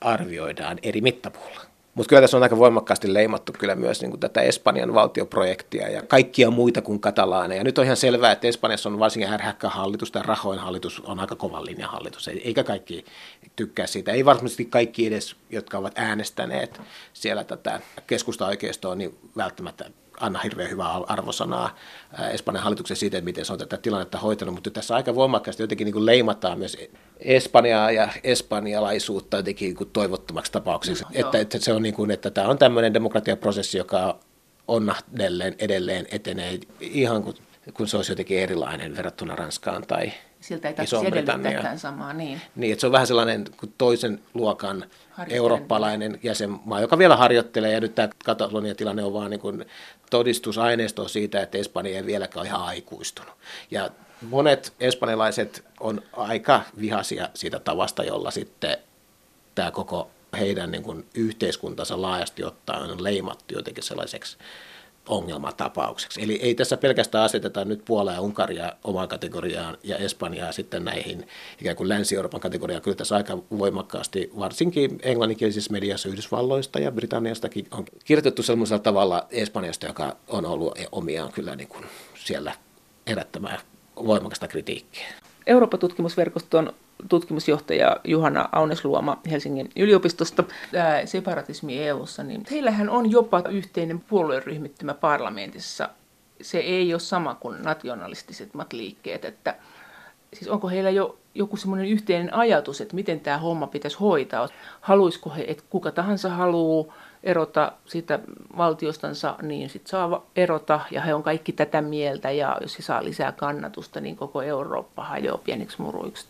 arvioidaan 0.00 0.78
eri 0.82 1.00
mittapuulla. 1.00 1.60
Mutta 1.94 2.08
kyllä 2.08 2.20
tässä 2.20 2.36
on 2.36 2.42
aika 2.42 2.58
voimakkaasti 2.58 3.14
leimattu 3.14 3.52
kyllä 3.52 3.74
myös 3.74 4.02
niin 4.02 4.20
tätä 4.20 4.40
Espanjan 4.40 4.94
valtioprojektia 4.94 5.88
ja 5.88 6.02
kaikkia 6.02 6.50
muita 6.50 6.82
kuin 6.82 7.00
katalaaneja. 7.00 7.64
Nyt 7.64 7.78
on 7.78 7.84
ihan 7.84 7.96
selvää, 7.96 8.32
että 8.32 8.48
Espanjassa 8.48 8.88
on 8.88 8.98
varsinkin 8.98 9.28
härhäkkä 9.28 9.68
hallitus 9.68 10.10
tai 10.10 10.22
rahoin 10.22 10.58
hallitus 10.58 11.00
on 11.00 11.20
aika 11.20 11.36
kovan 11.36 11.66
linjan 11.66 11.90
hallitus, 11.90 12.28
eikä 12.28 12.64
kaikki 12.64 13.04
tykkää 13.56 13.86
siitä. 13.86 14.12
Ei 14.12 14.24
varmasti 14.24 14.64
kaikki 14.64 15.06
edes, 15.06 15.36
jotka 15.50 15.78
ovat 15.78 15.92
äänestäneet 15.96 16.80
siellä 17.12 17.44
tätä 17.44 17.80
keskusta-oikeistoa, 18.06 18.94
niin 18.94 19.18
välttämättä 19.36 19.90
anna 20.20 20.38
hirveän 20.38 20.70
hyvää 20.70 20.92
arvosanaa 20.92 21.76
Espanjan 22.32 22.64
hallituksen 22.64 22.96
siitä, 22.96 23.18
että 23.18 23.24
miten 23.24 23.44
se 23.44 23.52
on 23.52 23.58
tätä 23.58 23.76
tilannetta 23.76 24.18
hoitanut, 24.18 24.54
mutta 24.54 24.70
tässä 24.70 24.94
aika 24.94 25.14
voimakkaasti 25.14 25.62
jotenkin 25.62 25.84
niin 25.84 25.92
kuin 25.92 26.06
leimataan 26.06 26.58
myös 26.58 26.76
Espanjaa 27.20 27.90
ja 27.90 28.08
espanjalaisuutta 28.24 29.36
jotenkin 29.36 29.66
niin 29.66 29.76
kuin 29.76 29.90
toivottomaksi 29.92 30.52
tapauksessa. 30.52 31.06
No, 31.06 31.10
että, 31.14 31.38
että, 31.38 31.58
se 31.58 31.72
on 31.72 31.82
niin 31.82 31.94
kuin, 31.94 32.10
että 32.10 32.30
tämä 32.30 32.48
on 32.48 32.58
tämmöinen 32.58 32.94
demokratiaprosessi, 32.94 33.78
joka 33.78 34.18
onnahdellen 34.68 35.54
edelleen 35.58 36.06
etenee 36.10 36.58
ihan 36.80 37.22
kuin 37.22 37.36
kun 37.74 37.88
se 37.88 37.96
olisi 37.96 38.12
jotenkin 38.12 38.38
erilainen 38.38 38.96
verrattuna 38.96 39.36
Ranskaan 39.36 39.86
tai 39.86 40.12
Siltä 40.40 40.68
ei 40.68 40.74
tarvitse 40.74 40.96
edellyttääkään 40.96 41.78
samaa. 41.78 42.12
Niin. 42.12 42.40
niin, 42.56 42.72
että 42.72 42.80
se 42.80 42.86
on 42.86 42.92
vähän 42.92 43.06
sellainen 43.06 43.44
toisen 43.78 44.20
luokan 44.34 44.84
eurooppalainen 45.28 46.18
jäsenmaa, 46.22 46.80
joka 46.80 46.98
vielä 46.98 47.16
harjoittelee, 47.16 47.72
ja 47.72 47.80
nyt 47.80 47.94
tämä 47.94 48.08
Katalonian 48.24 48.76
tilanne 48.76 49.04
on 49.04 49.12
vaan 49.12 49.30
niin 49.30 49.40
kuin 49.40 49.64
todistusaineisto 50.10 51.08
siitä, 51.08 51.40
että 51.40 51.58
Espanja 51.58 51.96
ei 51.96 52.06
vieläkään 52.06 52.40
ole 52.40 52.48
ihan 52.48 52.62
aikuistunut. 52.62 53.34
Ja 53.70 53.90
monet 54.22 54.72
espanjalaiset 54.80 55.64
on 55.80 56.02
aika 56.12 56.62
vihaisia 56.80 57.28
siitä 57.34 57.58
tavasta, 57.58 58.04
jolla 58.04 58.30
sitten 58.30 58.76
tämä 59.54 59.70
koko 59.70 60.10
heidän 60.38 60.70
niin 60.70 60.82
kuin 60.82 61.06
yhteiskuntansa 61.14 62.02
laajasti 62.02 62.44
ottaen 62.44 62.90
on 62.90 63.04
leimattu 63.04 63.54
jotenkin 63.54 63.84
sellaiseksi 63.84 64.36
ongelmatapaukseksi. 65.08 66.22
Eli 66.22 66.38
ei 66.42 66.54
tässä 66.54 66.76
pelkästään 66.76 67.24
aseteta 67.24 67.64
nyt 67.64 67.84
Puolaa 67.84 68.14
ja 68.14 68.20
Unkaria 68.20 68.72
omaan 68.84 69.08
kategoriaan 69.08 69.78
ja 69.82 69.96
Espanjaa 69.96 70.52
sitten 70.52 70.84
näihin 70.84 71.28
ikään 71.60 71.76
kuin 71.76 71.88
Länsi-Euroopan 71.88 72.40
kategoriaan. 72.40 72.82
Kyllä 72.82 72.96
tässä 72.96 73.16
aika 73.16 73.38
voimakkaasti, 73.58 74.30
varsinkin 74.38 74.98
englanninkielisessä 75.02 75.72
mediassa 75.72 76.08
Yhdysvalloista 76.08 76.78
ja 76.78 76.92
Britanniastakin 76.92 77.66
on 77.70 77.84
kirjoitettu 78.04 78.42
sellaisella 78.42 78.82
tavalla 78.82 79.26
Espanjasta, 79.30 79.86
joka 79.86 80.16
on 80.28 80.46
ollut 80.46 80.78
omiaan 80.92 81.32
kyllä 81.32 81.56
niin 81.56 81.68
kuin 81.68 81.84
siellä 82.14 82.52
herättämään 83.06 83.58
voimakasta 83.96 84.48
kritiikkiä. 84.48 85.25
Euroopan 85.46 85.80
tutkimusverkoston 85.80 86.72
tutkimusjohtaja 87.08 87.96
Juhana 88.04 88.48
Aunesluoma 88.52 89.18
Helsingin 89.30 89.70
yliopistosta. 89.76 90.44
Tämä 90.72 91.02
separatismi 91.04 91.82
EU:ssa, 91.82 92.22
niin 92.22 92.42
heillähän 92.50 92.90
on 92.90 93.10
jopa 93.10 93.42
yhteinen 93.50 94.00
puolueryhmittymä 94.00 94.94
parlamentissa. 94.94 95.88
Se 96.42 96.58
ei 96.58 96.94
ole 96.94 97.00
sama 97.00 97.34
kuin 97.34 97.62
nationalistiset 97.62 98.50
liikkeet, 98.72 99.24
että 99.24 99.56
siis 100.34 100.48
onko 100.48 100.68
heillä 100.68 100.90
jo 100.90 101.18
joku 101.34 101.56
semmoinen 101.56 101.86
yhteinen 101.86 102.34
ajatus, 102.34 102.80
että 102.80 102.94
miten 102.94 103.20
tämä 103.20 103.38
homma 103.38 103.66
pitäisi 103.66 103.98
hoitaa. 104.00 104.48
Haluaisiko 104.80 105.30
he, 105.30 105.44
että 105.48 105.64
kuka 105.70 105.90
tahansa 105.90 106.28
haluaa 106.28 106.94
erota 107.26 107.72
siitä 107.86 108.18
valtiostansa, 108.56 109.34
niin 109.42 109.70
sitten 109.70 109.90
saa 109.90 110.26
erota 110.36 110.80
ja 110.90 111.00
he 111.00 111.14
on 111.14 111.22
kaikki 111.22 111.52
tätä 111.52 111.82
mieltä 111.82 112.30
ja 112.30 112.56
jos 112.60 112.78
he 112.78 112.82
saa 112.82 113.04
lisää 113.04 113.32
kannatusta, 113.32 114.00
niin 114.00 114.16
koko 114.16 114.42
Eurooppa 114.42 115.04
hajoaa 115.04 115.38
pieniksi 115.38 115.82
muruiksi. 115.82 116.26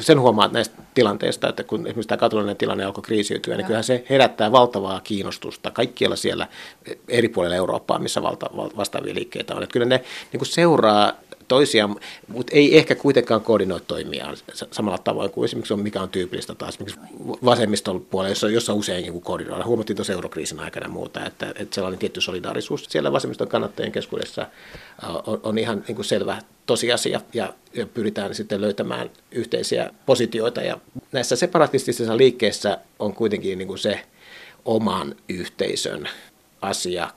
Sen 0.00 0.20
huomaat 0.20 0.52
näistä 0.52 0.82
tilanteista, 0.94 1.48
että 1.48 1.64
kun 1.64 1.80
esimerkiksi 1.80 2.08
tämä 2.08 2.18
katolinen 2.18 2.56
tilanne 2.56 2.84
alkoi 2.84 3.02
kriisiytyä, 3.02 3.56
niin 3.56 3.66
kyllähän 3.66 3.84
se 3.84 4.04
herättää 4.10 4.52
valtavaa 4.52 5.00
kiinnostusta 5.00 5.70
kaikkialla 5.70 6.16
siellä 6.16 6.46
eri 7.08 7.28
puolilla 7.28 7.56
Eurooppaa, 7.56 7.98
missä 7.98 8.22
valta, 8.22 8.46
vastaavia 8.76 9.14
liikkeitä 9.14 9.54
on. 9.54 9.62
Että 9.62 9.72
kyllä 9.72 9.86
ne 9.86 10.04
niin 10.32 10.38
kuin 10.38 10.48
seuraa 10.48 11.12
toisiaan, 11.48 11.96
mutta 12.28 12.52
ei 12.56 12.78
ehkä 12.78 12.94
kuitenkaan 12.94 13.40
koordinoi 13.40 13.80
toimia 13.80 14.34
samalla 14.70 14.98
tavoin 14.98 15.30
kuin 15.30 15.44
esimerkiksi 15.44 15.74
on, 15.74 15.80
mikä 15.80 16.02
on 16.02 16.08
tyypillistä 16.08 16.54
taas 16.54 16.74
esimerkiksi 16.74 17.00
vasemmiston 17.44 18.00
puolella, 18.00 18.30
jossa, 18.30 18.50
jossa 18.50 18.74
usein 18.74 19.02
niin 19.02 19.22
koordinoidaan. 19.22 19.68
Huomattiin 19.68 19.96
tuossa 19.96 20.12
eurokriisin 20.12 20.60
aikana 20.60 20.88
muuta, 20.88 21.26
että, 21.26 21.52
että 21.56 21.74
sellainen 21.74 21.98
tietty 21.98 22.20
solidaarisuus 22.20 22.84
siellä 22.88 23.12
vasemmiston 23.12 23.48
kannattajien 23.48 23.92
keskuudessa 23.92 24.46
on, 25.26 25.40
on 25.42 25.58
ihan 25.58 25.84
niin 25.88 25.96
kuin 25.96 26.04
selvä 26.04 26.38
tosiasia 26.66 27.20
ja, 27.34 27.54
ja 27.74 27.86
pyritään 27.86 28.34
sitten 28.34 28.60
löytämään 28.60 29.10
yhteisiä 29.32 29.90
positioita. 30.06 30.60
Ja 30.60 30.78
näissä 31.12 31.36
separatistisissa 31.36 32.16
liikkeissä 32.16 32.78
on 32.98 33.14
kuitenkin 33.14 33.58
niin 33.58 33.68
kuin 33.68 33.78
se 33.78 34.00
oman 34.64 35.14
yhteisön 35.28 36.08
asia 36.62 37.10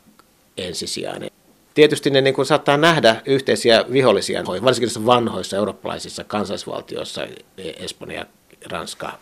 ensisijainen. 0.58 1.37
Tietysti 1.78 2.10
ne 2.10 2.22
niin 2.22 2.34
kuin 2.34 2.46
saattaa 2.46 2.78
nähdä 2.78 3.22
yhteisiä 3.26 3.86
vihollisia, 3.92 4.44
varsinkin 4.46 5.06
vanhoissa 5.06 5.58
eurooppalaisissa 5.58 6.24
kansallisvaltioissa, 6.24 7.28
Espanja, 7.58 8.26
Ranska, 8.66 9.20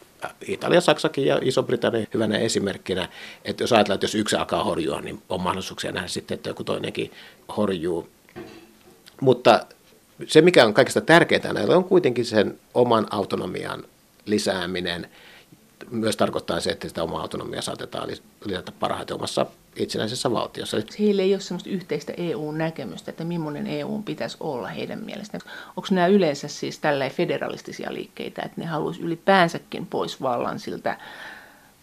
Italia, 0.47 0.81
Saksakin 0.81 1.25
ja 1.25 1.39
Iso-Britannia 1.41 2.07
hyvänä 2.13 2.37
esimerkkinä, 2.37 3.09
että 3.45 3.63
jos 3.63 3.73
ajatellaan, 3.73 3.95
että 3.95 4.05
jos 4.05 4.15
yksi 4.15 4.35
alkaa 4.35 4.63
horjua, 4.63 5.01
niin 5.01 5.21
on 5.29 5.41
mahdollisuuksia 5.41 5.91
nähdä 5.91 6.07
sitten, 6.07 6.35
että 6.35 6.49
joku 6.49 6.63
toinenkin 6.63 7.11
horjuu. 7.57 8.09
Mutta 9.21 9.65
se, 10.27 10.41
mikä 10.41 10.65
on 10.65 10.73
kaikista 10.73 11.01
tärkeintä 11.01 11.53
näillä, 11.53 11.77
on 11.77 11.83
kuitenkin 11.83 12.25
sen 12.25 12.59
oman 12.73 13.07
autonomian 13.11 13.83
lisääminen– 14.25 15.09
myös 15.91 16.17
tarkoittaa 16.17 16.59
se, 16.59 16.69
että 16.69 16.87
sitä 16.87 17.03
omaa 17.03 17.21
autonomiaa 17.21 17.61
saatetaan 17.61 18.09
lisätä 18.45 18.71
parhaiten 18.79 19.15
omassa 19.15 19.45
itsenäisessä 19.75 20.31
valtiossa. 20.31 20.77
Heillä 20.99 21.21
ei 21.21 21.33
ole 21.33 21.41
sellaista 21.41 21.69
yhteistä 21.69 22.13
EU-näkemystä, 22.17 23.11
että 23.11 23.23
millainen 23.23 23.67
EU 23.67 24.01
pitäisi 24.05 24.37
olla 24.39 24.67
heidän 24.67 24.99
mielestään. 25.03 25.41
Onko 25.69 25.87
nämä 25.91 26.07
yleensä 26.07 26.47
siis 26.47 26.79
tällä 26.79 27.09
federalistisia 27.09 27.93
liikkeitä, 27.93 28.41
että 28.41 28.61
ne 28.61 28.67
haluaisi 28.67 29.01
ylipäänsäkin 29.01 29.85
pois 29.85 30.21
vallan 30.21 30.59
siltä 30.59 30.97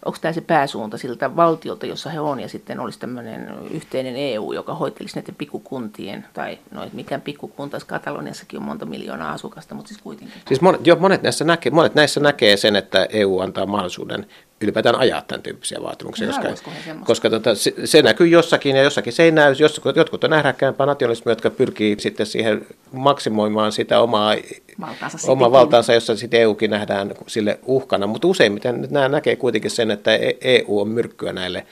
onko 0.04 0.18
tämä 0.20 0.32
se 0.32 0.40
pääsuunta 0.40 0.98
siltä 0.98 1.36
valtiolta, 1.36 1.86
jossa 1.86 2.10
he 2.10 2.20
on, 2.20 2.40
ja 2.40 2.48
sitten 2.48 2.80
olisi 2.80 2.98
tämmöinen 2.98 3.54
yhteinen 3.70 4.16
EU, 4.16 4.52
joka 4.52 4.74
hoitelisi 4.74 5.16
näiden 5.16 5.34
pikkukuntien, 5.34 6.26
tai 6.32 6.58
no 6.70 6.88
mikään 6.92 7.20
pikkukunta, 7.20 7.78
Kataloniassakin 7.86 8.58
on 8.58 8.64
monta 8.66 8.86
miljoonaa 8.86 9.32
asukasta, 9.32 9.74
mutta 9.74 9.88
siis 9.88 10.02
kuitenkin. 10.02 10.42
Siis 10.48 10.60
monet, 10.60 10.86
jo, 10.86 10.96
monet, 10.96 11.22
näissä 11.22 11.44
näkee, 11.44 11.72
monet 11.72 11.94
näissä 11.94 12.20
näkee 12.20 12.56
sen, 12.56 12.76
että 12.76 13.06
EU 13.10 13.40
antaa 13.40 13.66
mahdollisuuden 13.66 14.26
ylipäätään 14.62 14.98
ajaa 14.98 15.22
tämän 15.22 15.42
tyyppisiä 15.42 15.78
vaatimuksia, 15.82 16.26
no, 16.26 16.32
koska, 16.32 16.70
koska 17.04 17.30
tota, 17.30 17.54
se, 17.54 17.74
se 17.84 18.02
näkyy 18.02 18.26
jossakin 18.26 18.76
ja 18.76 18.82
jossakin 18.82 19.12
se 19.12 19.22
ei 19.22 19.30
näy. 19.30 19.54
Jos, 19.58 19.80
jotkut 19.96 20.24
on 20.24 20.30
nähdäkkäämpää 20.30 20.86
nationalismia, 20.86 21.32
jotka 21.32 21.50
pyrkii 21.50 21.96
sitten 21.98 22.26
siihen 22.26 22.66
maksimoimaan 22.92 23.72
sitä 23.72 24.00
omaa 24.00 24.34
valtaansa, 24.80 25.32
omaa 25.32 25.52
valtaansa 25.52 25.94
jossa 25.94 26.16
sitten 26.16 26.40
EUkin 26.40 26.70
nähdään 26.70 27.14
sille 27.26 27.58
uhkana. 27.66 28.06
Mutta 28.06 28.28
useimmiten 28.28 28.88
nämä 28.90 29.08
näkee 29.08 29.36
kuitenkin 29.36 29.70
sen, 29.70 29.90
että 29.90 30.14
EU 30.40 30.78
e 30.78 30.80
on 30.80 30.88
myrkkyä 30.88 31.32
näille 31.32 31.66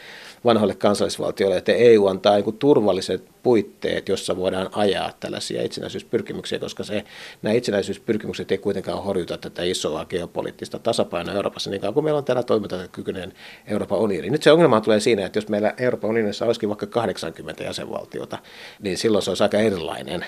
vanhoille 0.45 0.75
kansallisvaltioille, 0.75 1.57
että 1.57 1.73
EU 1.73 2.07
antaa 2.07 2.37
niin 2.37 2.59
turvalliset 2.59 3.25
puitteet, 3.43 4.09
jossa 4.09 4.37
voidaan 4.37 4.69
ajaa 4.73 5.13
tällaisia 5.21 5.63
itsenäisyyspyrkimyksiä, 5.63 6.59
koska 6.59 6.85
se, 6.85 7.05
nämä 7.43 7.53
itsenäisyyspyrkimykset 7.55 8.53
ei 8.53 8.59
kuitenkaan 8.59 9.05
horjuta 9.05 9.39
tätä 9.39 9.63
isoa 9.63 10.05
geopoliittista 10.05 10.79
tasapainoa 10.79 11.35
Euroopassa 11.35 11.71
niin 11.71 11.81
kauan 11.81 11.95
kuin 11.95 12.05
meillä 12.05 12.19
on 12.19 12.25
täällä 12.25 12.43
toimintakykyinen 12.43 13.33
Euroopan 13.67 13.99
unioni. 13.99 14.31
Nyt 14.31 14.43
se 14.43 14.53
ongelma 14.53 14.81
tulee 14.81 15.01
siinä, 15.01 15.27
että 15.27 15.39
jos 15.39 15.49
meillä 15.49 15.75
Euroopan 15.79 16.11
unionissa 16.11 16.45
olisikin 16.45 16.69
vaikka 16.69 16.87
80 16.87 17.65
jäsenvaltiota, 17.65 18.39
niin 18.83 18.99
silloin 18.99 19.23
se 19.23 19.31
olisi 19.31 19.43
aika 19.43 19.59
erilainen 19.59 20.27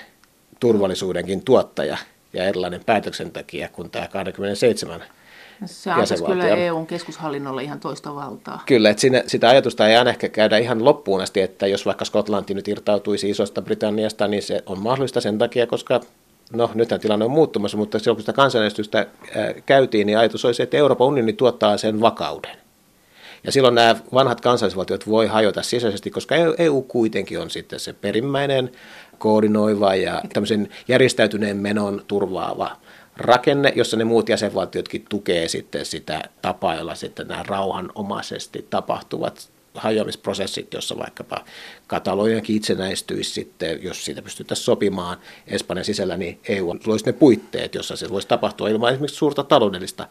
turvallisuudenkin 0.59 1.45
tuottaja 1.45 1.97
ja 2.33 2.43
erilainen 2.43 2.85
päätöksentekijä 2.85 3.67
kuin 3.67 3.89
tämä 3.89 4.07
27 4.07 5.03
se 5.67 5.91
antaisi 5.91 6.23
kyllä 6.23 6.47
EUn 6.47 6.87
keskushallinnolle 6.87 7.63
ihan 7.63 7.79
toista 7.79 8.15
valtaa. 8.15 8.63
Kyllä, 8.65 8.89
että 8.89 9.01
siinä, 9.01 9.23
sitä 9.27 9.49
ajatusta 9.49 9.87
ei 9.87 9.95
aina 9.95 10.09
ehkä 10.09 10.29
käydä 10.29 10.57
ihan 10.57 10.85
loppuun 10.85 11.21
asti, 11.21 11.41
että 11.41 11.67
jos 11.67 11.85
vaikka 11.85 12.05
Skotlanti 12.05 12.53
nyt 12.53 12.67
irtautuisi 12.67 13.29
isosta 13.29 13.61
Britanniasta, 13.61 14.27
niin 14.27 14.43
se 14.43 14.63
on 14.65 14.79
mahdollista 14.79 15.21
sen 15.21 15.37
takia, 15.37 15.67
koska 15.67 16.01
no 16.53 16.71
nythän 16.73 16.99
tilanne 16.99 17.25
on 17.25 17.31
muuttumassa, 17.31 17.77
mutta 17.77 17.99
silloin 17.99 18.15
kun 18.15 18.21
sitä 18.21 18.33
kansanäänestystä 18.33 19.07
käytiin, 19.65 20.07
niin 20.07 20.17
ajatus 20.17 20.45
oli 20.45 20.53
se, 20.53 20.63
että 20.63 20.77
Euroopan 20.77 21.07
unioni 21.07 21.33
tuottaa 21.33 21.77
sen 21.77 22.01
vakauden. 22.01 22.57
Ja 23.43 23.51
silloin 23.51 23.75
nämä 23.75 23.95
vanhat 24.13 24.41
kansallisvaltiot 24.41 25.07
voi 25.07 25.27
hajota 25.27 25.63
sisäisesti, 25.63 26.11
koska 26.11 26.35
EU 26.35 26.79
e 26.79 26.85
kuitenkin 26.87 27.39
on 27.39 27.49
sitten 27.49 27.79
se 27.79 27.93
perimmäinen 27.93 28.71
koordinoiva 29.17 29.95
ja 29.95 30.21
tämmöisen 30.33 30.69
järjestäytyneen 30.87 31.57
menon 31.57 32.01
turvaava 32.07 32.77
rakenne, 33.17 33.73
jossa 33.75 33.97
ne 33.97 34.03
muut 34.03 34.29
jäsenvaltiotkin 34.29 35.05
tukee 35.09 35.47
sitten 35.47 35.85
sitä 35.85 36.23
tapaa, 36.41 36.75
jolla 36.75 36.95
sitten 36.95 37.27
nämä 37.27 37.43
rauhanomaisesti 37.43 38.67
tapahtuvat 38.69 39.49
hajoamisprosessit, 39.75 40.73
jossa 40.73 40.97
vaikkapa 40.97 41.43
Kataloniakin 41.87 42.55
itsenäistyisi 42.55 43.29
sitten, 43.29 43.83
jos 43.83 44.05
siitä 44.05 44.21
pystyttäisiin 44.21 44.65
sopimaan 44.65 45.17
Espanjan 45.47 45.85
sisällä, 45.85 46.17
niin 46.17 46.39
EU 46.49 46.75
loisi 46.85 47.05
ne 47.05 47.13
puitteet, 47.13 47.75
jossa 47.75 47.95
se 47.95 48.09
voisi 48.09 48.27
tapahtua 48.27 48.69
ilman 48.69 48.91
esimerkiksi 48.91 49.17
suurta 49.17 49.43
taloudellista 49.43 50.07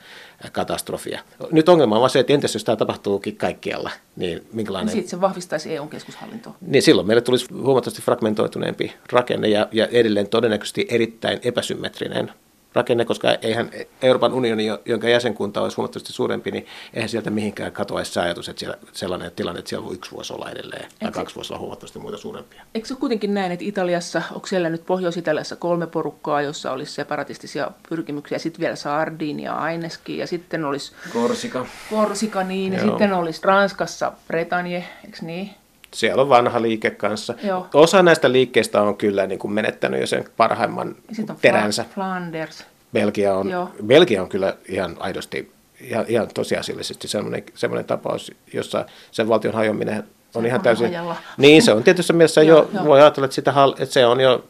katastrofia. 0.53 1.21
Nyt 1.53 1.69
ongelma 1.69 1.95
on 1.95 2.01
vaan 2.01 2.11
se, 2.11 2.21
että 2.21 2.33
entäs 2.33 2.55
jos 2.55 2.65
tämä 2.65 2.77
tapahtuukin 2.77 3.37
kaikkialla, 3.37 3.91
niin 4.17 4.47
minkälainen... 4.53 4.87
Niin 4.87 5.03
sitten 5.03 5.11
se 5.11 5.21
vahvistaisi 5.21 5.75
EUn 5.75 5.89
keskushallintoa. 5.89 6.55
Niin 6.61 6.83
silloin 6.83 7.07
meille 7.07 7.21
tulisi 7.21 7.47
huomattavasti 7.55 8.03
fragmentoituneempi 8.03 8.93
rakenne 9.13 9.49
ja, 9.49 9.69
ja 9.73 9.87
edelleen 9.87 10.29
todennäköisesti 10.29 10.87
erittäin 10.91 11.39
epäsymmetrinen 11.43 12.33
rakenne, 12.75 13.05
koska 13.05 13.29
eihän 13.43 13.71
Euroopan 14.03 14.33
unioni, 14.33 14.67
jonka 14.85 15.09
jäsenkunta 15.09 15.61
olisi 15.61 15.77
huomattavasti 15.77 16.13
suurempi, 16.13 16.51
niin 16.51 16.67
eihän 16.95 17.09
sieltä 17.09 17.31
mihinkään 17.31 17.73
katoaisi 17.73 18.13
se 18.13 18.21
ajatus, 18.21 18.49
että 18.49 18.61
siellä 18.61 18.77
sellainen 18.93 19.33
tilanne, 19.37 19.59
että 19.59 19.69
siellä 19.69 19.87
voi 19.87 19.95
yksi 19.95 20.11
vuosi 20.11 20.33
olla 20.33 20.51
edelleen, 20.51 20.89
ja 21.01 21.11
kaksi 21.11 21.35
vuosi 21.35 21.53
olla 21.53 21.61
huomattavasti 21.61 21.99
muita 21.99 22.19
suurempia. 22.19 22.63
Eikö 22.75 22.89
se 22.89 22.95
kuitenkin 22.95 23.35
näin, 23.35 23.53
että 23.53 23.65
Italiassa, 23.65 24.23
onko 24.35 24.47
siellä 24.47 24.69
nyt 24.69 24.87
Pohjois-Italiassa 24.87 25.57
kolme 25.57 25.87
porukkaa, 25.87 26.43
jossa 26.43 26.73
olisi 26.73 26.93
separatistisia 26.93 27.71
pyrkimyksiä, 27.89 28.39
sitten 28.39 28.61
vielä 28.61 28.77
Sardinia, 28.77 29.55
Aineski, 29.55 30.19
ja 30.19 30.27
sitten 30.27 30.65
olisi... 30.65 30.93
Korsika. 31.13 31.67
Korsika, 31.91 32.43
niin, 32.43 32.73
ja 32.73 32.79
Joo. 32.79 32.89
sitten 32.89 33.13
olisi 33.13 33.41
Ranskassa 33.45 34.13
Bretagne, 34.29 34.85
eikö 35.05 35.19
niin? 35.23 35.51
Siellä 35.95 36.23
on 36.23 36.29
vanha 36.29 36.63
liike 36.63 36.91
kanssa. 36.91 37.35
Joo. 37.43 37.67
Osa 37.75 38.03
näistä 38.03 38.33
liikkeistä 38.33 38.83
on 38.83 38.97
kyllä 38.97 39.27
niin 39.27 39.39
kuin 39.39 39.53
menettänyt 39.53 40.01
jo 40.01 40.07
sen 40.07 40.25
parhaimman 40.37 40.95
Sitten 41.13 41.35
on 41.35 41.41
teränsä. 41.43 41.85
Flanders. 41.95 42.65
Belgia 42.93 43.35
on, 43.35 43.51
Belgia 43.87 44.23
on 44.23 44.29
kyllä 44.29 44.57
ihan 44.69 44.97
aidosti, 44.99 45.53
ihan, 45.81 46.05
ihan 46.09 46.29
tosiasiallisesti 46.35 47.09
sellainen, 47.09 47.45
sellainen 47.55 47.85
tapaus, 47.85 48.33
jossa 48.53 48.85
sen 49.11 49.29
valtion 49.29 49.55
hajoaminen 49.55 50.05
on 50.35 50.47
ihan 50.47 50.61
täysin... 50.61 50.87
Hajalla. 50.87 51.17
Niin, 51.37 51.63
se 51.63 51.73
on 51.73 51.83
tietysti 51.83 52.13
mielessä 52.13 52.43
jo, 52.43 52.69
jo, 52.75 52.85
voi 52.85 53.01
ajatella, 53.01 53.25
että, 53.25 53.35
sitä, 53.35 53.55
että 53.79 53.93
se 53.93 54.07
on 54.07 54.21
jo 54.21 54.45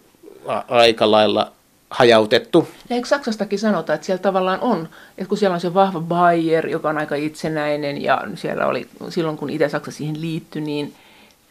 aika 0.69 1.11
lailla 1.11 1.53
hajautettu. 1.91 2.69
Ja 2.91 2.97
eikö 2.97 3.09
Saksastakin 3.09 3.59
sanota, 3.59 3.95
että 3.95 4.07
siellä 4.07 4.23
tavallaan 4.23 4.61
on, 4.61 4.89
että 5.19 5.29
kun 5.29 5.39
siellä 5.39 5.55
on 5.55 5.61
se 5.61 5.75
vahva 5.75 6.01
Bayer, 6.01 6.69
joka 6.69 6.89
on 6.89 6.99
aika 6.99 7.15
itsenäinen, 7.15 8.03
ja 8.03 8.23
siellä 8.35 8.67
oli 8.67 8.89
silloin, 9.09 9.37
kun 9.37 9.51
Itä-Saksa 9.51 9.91
siihen 9.91 10.21
liittyi, 10.21 10.63
niin 10.63 10.95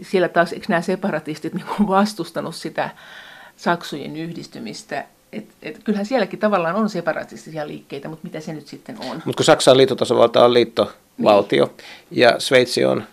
siellä 0.02 0.30
taas, 0.30 0.54
eikö 0.54 0.66
nämä 0.70 0.82
separatistit 0.82 1.54
niin 1.54 1.66
vastustanut 1.88 2.56
sitä 2.56 2.90
Saksujen 3.56 4.18
yhdistymistä, 4.18 5.06
et, 5.34 5.46
et, 5.62 5.84
kyllähän 5.84 6.06
sielläkin 6.06 6.40
tavallaan 6.40 6.76
on 6.76 6.90
separatistisia 6.90 7.68
liikkeitä, 7.68 8.08
mutta 8.10 8.24
mitä 8.24 8.40
se 8.40 8.54
nyt 8.54 8.68
sitten 8.68 8.98
on? 9.00 9.22
Mutta 9.26 9.38
kun 9.38 9.46
Saksa 9.46 9.72
on 9.72 9.78
liittotasavalta 9.78 10.46
on 10.46 10.54
liittovaltio 10.54 11.66
niin. 11.66 12.22
ja 12.22 12.40
Sveitsi 12.40 12.86
on 12.86 13.04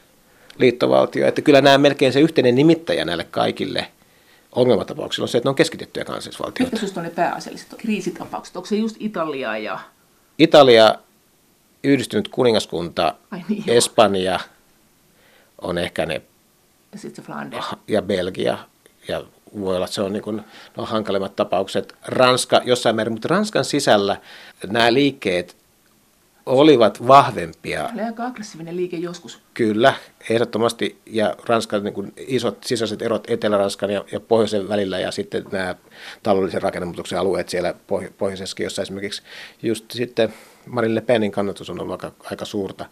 liittovaltio, 0.58 1.26
että 1.26 1.42
kyllä 1.42 1.60
nämä 1.60 1.78
melkein 1.78 2.12
se 2.12 2.20
yhteinen 2.20 2.54
nimittäjä 2.54 3.04
näille 3.04 3.24
kaikille 3.24 3.88
ongelmatapauksilla 4.52 5.24
on 5.24 5.28
se, 5.28 5.38
että 5.38 5.46
ne 5.46 5.50
on 5.50 5.56
keskitettyjä 5.56 6.04
kansallisvaltioita. 6.04 6.62
Mitkä 6.62 6.76
sinusta 6.76 7.00
on 7.00 7.04
ne 7.04 7.10
pääasialliset 7.10 7.74
kriisitapaukset? 7.78 8.56
Onko 8.56 8.66
se 8.66 8.76
just 8.76 8.96
Italia 9.00 9.58
ja... 9.58 9.78
Italia, 10.38 10.94
yhdistynyt 11.84 12.28
kuningaskunta, 12.28 13.14
niin, 13.48 13.64
Espanja 13.66 14.40
on 15.60 15.78
ehkä 15.78 16.06
ne... 16.06 16.22
Ja 16.92 16.98
sitten 16.98 17.24
Flanders. 17.24 17.66
Ja 17.88 18.02
Belgia 18.02 18.58
ja 19.08 19.24
voi 19.60 19.76
olla, 19.76 19.84
että 19.84 19.94
se 19.94 20.02
on 20.02 20.12
niin 20.12 20.22
kuin, 20.22 20.42
no, 20.76 20.84
hankalimmat 20.84 21.36
tapaukset. 21.36 21.94
Ranska 22.06 22.60
jossain 22.64 22.96
määrin, 22.96 23.12
mutta 23.12 23.28
Ranskan 23.28 23.64
sisällä 23.64 24.20
nämä 24.66 24.92
liikkeet 24.92 25.56
olivat 26.48 27.06
vahvempia. 27.06 27.88
Oli 27.94 28.02
aika 28.02 28.26
aggressiivinen 28.26 28.76
liike 28.76 28.96
joskus. 28.96 29.38
Kyllä, 29.54 29.94
ehdottomasti. 30.30 30.98
Ja 31.06 31.36
Ranskan 31.46 31.84
niin 31.84 31.94
kuin 31.94 32.12
isot 32.16 32.64
sisäiset 32.64 33.02
erot 33.02 33.30
Etelä-Ranskan 33.30 33.90
ja, 33.90 34.04
ja 34.12 34.20
pohjoisen 34.20 34.68
välillä 34.68 34.98
ja 34.98 35.10
sitten 35.10 35.44
nämä 35.52 35.74
taloudellisen 36.22 36.62
rakennemuutoksen 36.62 37.18
alueet 37.18 37.48
siellä 37.48 37.74
pohjo- 37.86 38.10
pohjoisessa, 38.18 38.62
jossa 38.62 38.82
esimerkiksi 38.82 39.22
just 39.62 39.90
sitten 39.90 40.34
Marine 40.66 40.94
Le 40.94 41.00
Penin 41.00 41.32
kannatus 41.32 41.70
on 41.70 41.80
ollut 41.80 42.04
aika, 42.04 42.12
aika 42.30 42.44
suurta 42.44 42.86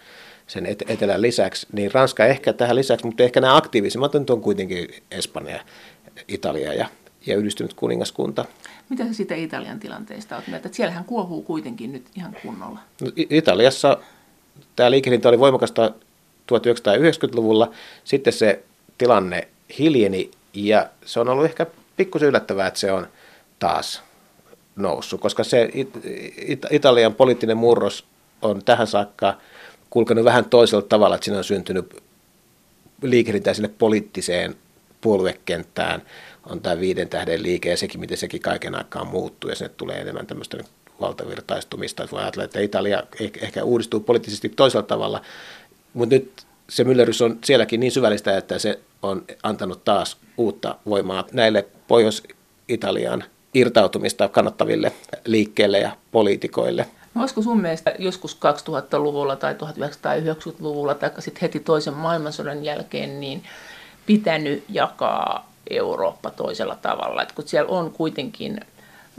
sen 0.46 0.66
et- 0.66 0.90
etelän 0.90 1.22
lisäksi, 1.22 1.66
niin 1.72 1.94
Ranska 1.94 2.26
ehkä 2.26 2.52
tähän 2.52 2.76
lisäksi, 2.76 3.06
mutta 3.06 3.22
ehkä 3.22 3.40
nämä 3.40 3.56
aktiivisimmat 3.56 4.14
on 4.14 4.40
kuitenkin 4.40 4.88
Espanja 5.10 5.60
Italia 6.28 6.74
ja, 6.74 6.88
ja 7.26 7.36
yhdistynyt 7.36 7.74
kuningaskunta. 7.74 8.44
Mitä 8.88 9.04
sä 9.06 9.12
siitä 9.12 9.34
Italian 9.34 9.80
tilanteesta 9.80 10.36
olet 10.36 10.46
mieltä? 10.46 10.68
Että 10.68 10.76
siellähän 10.76 11.04
kuohuu 11.04 11.42
kuitenkin 11.42 11.92
nyt 11.92 12.06
ihan 12.16 12.36
kunnolla. 12.42 12.78
No, 13.00 13.10
Italiassa 13.16 13.98
tämä 14.76 14.90
liikehdintä 14.90 15.28
oli 15.28 15.38
voimakasta 15.38 15.92
1990-luvulla. 16.52 17.70
Sitten 18.04 18.32
se 18.32 18.62
tilanne 18.98 19.48
hiljeni 19.78 20.30
ja 20.54 20.90
se 21.04 21.20
on 21.20 21.28
ollut 21.28 21.44
ehkä 21.44 21.66
pikkusen 21.96 22.28
yllättävää, 22.28 22.66
että 22.66 22.80
se 22.80 22.92
on 22.92 23.06
taas 23.58 24.02
noussut, 24.76 25.20
koska 25.20 25.44
se 25.44 25.70
It- 25.74 26.00
It- 26.36 26.66
Italian 26.70 27.14
poliittinen 27.14 27.56
murros 27.56 28.04
on 28.42 28.64
tähän 28.64 28.86
saakka 28.86 29.34
kulkenut 29.90 30.24
vähän 30.24 30.44
toisella 30.44 30.82
tavalla, 30.82 31.14
että 31.14 31.24
siinä 31.24 31.38
on 31.38 31.44
syntynyt 31.44 32.02
liikehdintä 33.02 33.54
sinne 33.54 33.70
poliittiseen 33.78 34.54
puoluekenttään 35.00 36.02
on 36.50 36.60
tämä 36.60 36.80
viiden 36.80 37.08
tähden 37.08 37.42
liike 37.42 37.70
ja 37.70 37.76
sekin, 37.76 38.00
miten 38.00 38.16
sekin 38.16 38.40
kaiken 38.40 38.74
aikaa 38.74 39.04
muuttuu 39.04 39.50
ja 39.50 39.56
sinne 39.56 39.72
tulee 39.76 40.00
enemmän 40.00 40.26
tämmöistä 40.26 40.58
valtavirtaistumista. 41.00 42.02
Että 42.02 42.16
voi 42.16 42.22
ajatella, 42.22 42.44
että 42.44 42.60
Italia 42.60 43.02
ehkä 43.40 43.64
uudistuu 43.64 44.00
poliittisesti 44.00 44.48
toisella 44.48 44.86
tavalla, 44.86 45.22
mutta 45.94 46.14
nyt 46.14 46.46
se 46.68 46.84
myllerys 46.84 47.22
on 47.22 47.38
sielläkin 47.44 47.80
niin 47.80 47.92
syvällistä, 47.92 48.36
että 48.36 48.58
se 48.58 48.80
on 49.02 49.24
antanut 49.42 49.84
taas 49.84 50.16
uutta 50.36 50.76
voimaa 50.86 51.24
näille 51.32 51.66
Pohjois-Italian 51.88 53.24
irtautumista 53.54 54.28
kannattaville 54.28 54.92
liikkeelle 55.24 55.78
ja 55.78 55.96
poliitikoille. 56.12 56.86
No, 57.16 57.22
olisiko 57.22 57.42
sun 57.42 57.60
mielestä 57.60 57.94
joskus 57.98 58.36
2000-luvulla 58.36 59.36
tai 59.36 59.54
1990-luvulla 59.54 60.94
tai 60.94 61.10
sitten 61.18 61.40
heti 61.40 61.60
toisen 61.60 61.94
maailmansodan 61.94 62.64
jälkeen, 62.64 63.20
niin 63.20 63.42
pitänyt 64.06 64.64
jakaa 64.68 65.52
Eurooppa 65.70 66.30
toisella 66.30 66.76
tavalla. 66.82 67.22
Et 67.22 67.32
kun 67.32 67.48
siellä 67.48 67.70
on 67.70 67.90
kuitenkin, 67.90 68.60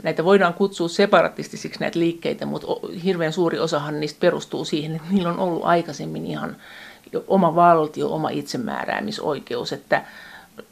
näitä 0.02 0.24
voidaan 0.24 0.54
kutsua 0.54 0.88
separatistisiksi 0.88 1.80
näitä 1.80 1.98
liikkeitä, 1.98 2.46
mutta 2.46 2.66
hirveän 3.04 3.32
suuri 3.32 3.58
osahan 3.58 4.00
niistä 4.00 4.20
perustuu 4.20 4.64
siihen, 4.64 4.96
että 4.96 5.08
niillä 5.10 5.30
on 5.30 5.38
ollut 5.38 5.64
aikaisemmin 5.64 6.26
ihan 6.26 6.56
oma 7.26 7.54
valtio, 7.54 8.14
oma 8.14 8.30
itsemääräämisoikeus, 8.30 9.72
että 9.72 10.04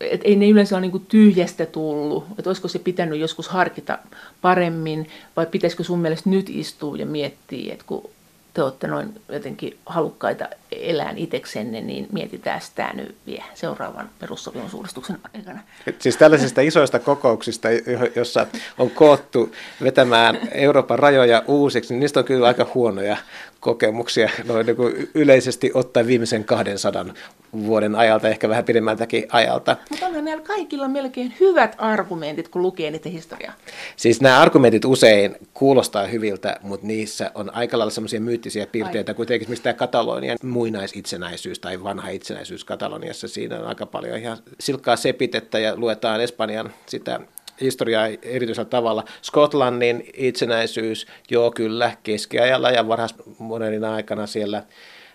et 0.01 0.21
ei 0.25 0.37
ne 0.37 0.49
yleensä 0.49 0.77
ole 0.77 0.87
niin 0.87 1.07
tyhjästä 1.09 1.67
tullut, 1.67 2.25
että 2.39 2.51
olisiko 2.51 2.69
se 2.69 2.79
pitänyt 2.79 3.21
joskus 3.21 3.49
harkita 3.49 3.99
paremmin, 4.43 5.09
vai 5.37 5.47
pitäisikö 5.47 5.85
sun 5.85 5.99
mielestä 5.99 6.31
nyt 6.31 6.51
istua 6.51 6.97
ja 6.97 7.07
miettiä, 7.07 7.73
että 7.73 7.85
kun 7.89 8.11
te 8.55 8.63
olette 8.63 8.87
noin 8.87 9.21
jotenkin 9.29 9.77
halukkaita 9.87 10.49
elään 10.73 11.19
itseksenne, 11.19 11.81
niin 11.81 12.07
mietitään 12.13 12.61
sitä 12.61 12.91
nyt 12.95 13.17
vielä 13.27 13.45
seuraavan 13.55 14.11
perussopimusuudistuksen 14.19 15.19
aikana. 15.35 15.61
Siis 15.99 16.17
tällaisista 16.17 16.61
isoista 16.61 16.99
kokouksista, 16.99 17.69
jossa 18.17 18.47
on 18.79 18.91
koottu 18.91 19.53
vetämään 19.83 20.39
Euroopan 20.53 20.99
rajoja 20.99 21.43
uusiksi, 21.47 21.95
niin 21.95 22.01
niistä 22.01 22.21
on 22.21 22.25
kyllä 22.25 22.47
aika 22.47 22.67
huonoja 22.75 23.17
kokemuksia 23.61 24.31
noin 24.45 24.67
niin 24.67 24.77
kuin 24.77 25.11
yleisesti 25.15 25.71
ottaen 25.75 26.07
viimeisen 26.07 26.45
200 26.45 27.07
vuoden 27.53 27.95
ajalta, 27.95 28.29
ehkä 28.29 28.49
vähän 28.49 28.65
pidemmältäkin 28.65 29.27
ajalta. 29.33 29.77
Mutta 29.91 30.07
onhan 30.07 30.25
näillä 30.25 30.45
kaikilla 30.45 30.89
melkein 30.89 31.35
hyvät 31.41 31.75
argumentit, 31.79 32.49
kun 32.49 32.63
lukee 32.63 32.91
niitä 32.91 33.09
historiaa. 33.09 33.53
Siis 33.97 34.21
nämä 34.21 34.41
argumentit 34.41 34.85
usein 34.85 35.37
kuulostaa 35.55 36.07
hyviltä, 36.07 36.57
mutta 36.63 36.87
niissä 36.87 37.31
on 37.35 37.55
aika 37.55 37.79
lailla 37.79 37.91
semmoisia 37.91 38.21
myyttisiä 38.21 38.67
piirteitä, 38.67 39.13
Ai. 39.13 39.17
kuten 39.17 39.37
esimerkiksi 39.37 39.63
tämä 39.63 39.73
Katalonian 39.73 40.39
muinaisitsenäisyys 40.57 41.59
tai 41.59 41.83
vanha 41.83 42.09
itsenäisyys 42.09 42.65
Kataloniassa. 42.65 43.29
Siinä 43.29 43.59
on 43.59 43.67
aika 43.67 43.87
paljon 43.87 44.19
ihan 44.19 44.39
silkkaa 44.61 44.97
sepitettä 44.97 45.59
ja 45.59 45.77
luetaan 45.77 46.21
Espanjan 46.21 46.75
sitä 46.87 47.21
historiaa 47.61 48.07
erityisellä 48.23 48.69
tavalla. 48.69 49.05
Skotlannin 49.23 50.11
itsenäisyys, 50.15 51.07
joo 51.31 51.51
kyllä, 51.51 51.97
keskiajalla 52.03 52.71
ja 52.71 52.89
varhaismodernin 52.89 53.85
aikana 53.85 54.27
siellä 54.27 54.63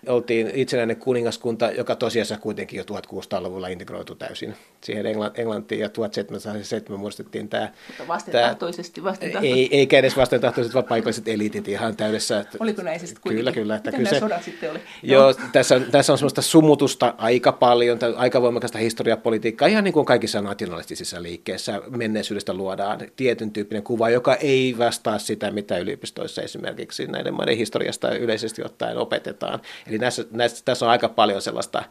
oltiin 0.06 0.50
itsenäinen 0.54 0.96
kuningaskunta, 0.96 1.70
joka 1.70 1.96
tosiasiassa 1.96 2.42
kuitenkin 2.42 2.78
jo 2.78 2.84
1600-luvulla 2.84 3.68
integroitu 3.68 4.14
täysin 4.14 4.54
siihen 4.84 5.06
Englantiin 5.34 5.80
ja 5.80 5.88
1707 5.88 7.00
muistettiin 7.00 7.48
tämä. 7.48 7.68
Mutta 7.88 8.08
vastentahtoisesti, 8.08 9.04
vastentahtoisesti. 9.04 9.74
Ei, 9.74 9.78
eikä 9.78 9.98
edes 9.98 10.16
vastentahtoiset, 10.16 10.74
vaan 10.74 10.84
paikalliset 10.84 11.28
eliitit 11.28 11.68
ihan 11.68 11.96
täydessä. 11.96 12.44
Oliko 12.60 12.82
näin 12.82 13.00
sitten 13.00 13.22
kuitenkin? 13.22 13.44
Kyllä, 13.44 13.52
kyllä. 13.52 13.76
Että 13.76 13.90
Miten 13.90 13.98
kyllä 13.98 14.10
se, 14.10 14.20
sodat 14.20 14.42
sitten 14.42 14.70
oli? 14.70 14.78
Joo, 15.02 15.34
tässä, 15.52 15.80
tässä 15.80 16.12
on 16.12 16.18
semmoista 16.18 16.42
sumutusta 16.42 17.14
aika 17.18 17.52
paljon, 17.52 17.98
aika 18.16 18.42
voimakasta 18.42 18.78
historiapolitiikkaa, 18.78 19.68
ihan 19.68 19.84
niin 19.84 19.94
kuin 19.94 20.06
kaikissa 20.06 20.40
nationalistisissa 20.40 21.22
liikkeissä 21.22 21.82
menneisyydestä 21.90 22.54
luodaan 22.54 23.00
tietyn 23.16 23.50
tyyppinen 23.50 23.82
kuva, 23.82 24.10
joka 24.10 24.34
ei 24.34 24.74
vastaa 24.78 25.18
sitä, 25.18 25.50
mitä 25.50 25.78
yliopistoissa 25.78 26.42
esimerkiksi 26.42 27.06
näiden 27.06 27.34
maiden 27.34 27.56
historiasta 27.56 28.14
yleisesti 28.14 28.62
ottaen 28.64 28.98
opetetaan. 28.98 29.60
Eli 29.92 29.98
näissä, 29.98 30.24
näissä, 30.30 30.64
tässä 30.64 30.86
on 30.86 30.90
aika 30.90 31.08
paljon 31.08 31.42
sellaista 31.42 31.82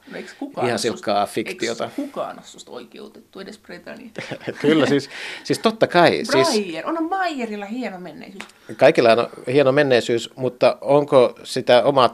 ihan 0.64 0.80
silkkaa 0.80 1.26
fiktiota. 1.26 1.84
Eikö 1.84 1.96
kukaan 1.96 2.38
ole 2.38 2.46
susta 2.46 2.72
oikeutettu 2.72 3.40
edes 3.40 3.58
Britanniaan? 3.58 4.12
Kyllä, 4.62 4.86
siis, 4.86 5.10
siis 5.44 5.60
totta 5.60 5.88
kai. 5.88 6.24
Breyer, 6.32 6.46
siis, 6.46 6.86
on 6.86 7.10
Bayerilla 7.10 7.66
hieno 7.66 8.00
menneisyys. 8.00 8.44
Kaikilla 8.78 9.12
on 9.12 9.30
hieno 9.54 9.72
menneisyys, 9.72 10.30
mutta 10.36 10.78
onko 10.82 11.40
sitä 11.44 11.84
omaa 11.84 12.10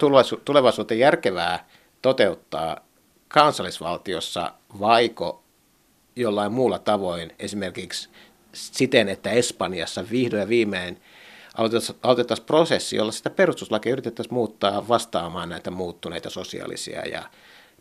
tulevaisuutta 0.45 0.93
järkevää 0.93 1.67
toteuttaa 2.01 2.77
kansallisvaltiossa 3.27 4.51
vaiko 4.79 5.43
jollain 6.15 6.51
muulla 6.51 6.79
tavoin, 6.79 7.33
esimerkiksi 7.39 8.09
siten, 8.53 9.09
että 9.09 9.29
Espanjassa 9.29 10.05
vihdoin 10.11 10.41
ja 10.41 10.49
viimein– 10.49 11.01
aloitettaisiin 12.03 12.45
prosessi, 12.45 12.95
jolla 12.95 13.12
sitä 13.12 13.30
perustuslakia 13.30 13.91
yritettäisiin 13.91 14.34
muuttaa 14.34 14.88
vastaamaan 14.88 15.49
näitä 15.49 15.72
muuttuneita 15.72 16.30
sosiaalisia 16.30 17.01
ja 17.01 17.24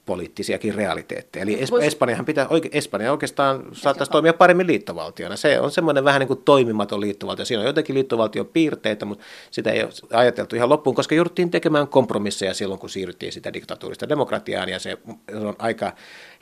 poliittisiakin 0.06 0.74
realiteetteja. 0.74 1.42
Eli 1.42 1.56
es- 1.56 1.84
Espanjahan 1.84 2.24
pitää, 2.24 2.46
oike- 2.46 2.68
Espanja 2.72 3.12
oikeastaan 3.12 3.64
saattaisi 3.72 4.12
toimia 4.12 4.32
paremmin 4.32 4.66
liittovaltiona. 4.66 5.36
Se 5.36 5.60
on 5.60 5.70
semmoinen 5.70 6.04
vähän 6.04 6.20
niin 6.20 6.28
kuin 6.28 6.42
toimimaton 6.44 7.00
liittovaltio. 7.00 7.44
Siinä 7.44 7.60
on 7.60 7.66
jotenkin 7.66 7.94
liittovaltion 7.94 8.46
piirteitä, 8.46 9.04
mutta 9.04 9.24
sitä 9.50 9.70
ei 9.70 9.82
ole 9.82 9.90
ajateltu 10.12 10.56
ihan 10.56 10.68
loppuun, 10.68 10.96
koska 10.96 11.14
jouduttiin 11.14 11.50
tekemään 11.50 11.88
kompromisseja 11.88 12.54
silloin, 12.54 12.80
kun 12.80 12.90
siirryttiin 12.90 13.32
sitä 13.32 13.52
diktatuurista 13.52 14.08
demokratiaan, 14.08 14.68
ja 14.68 14.78
se 14.78 14.98
on 15.34 15.56
aika 15.58 15.92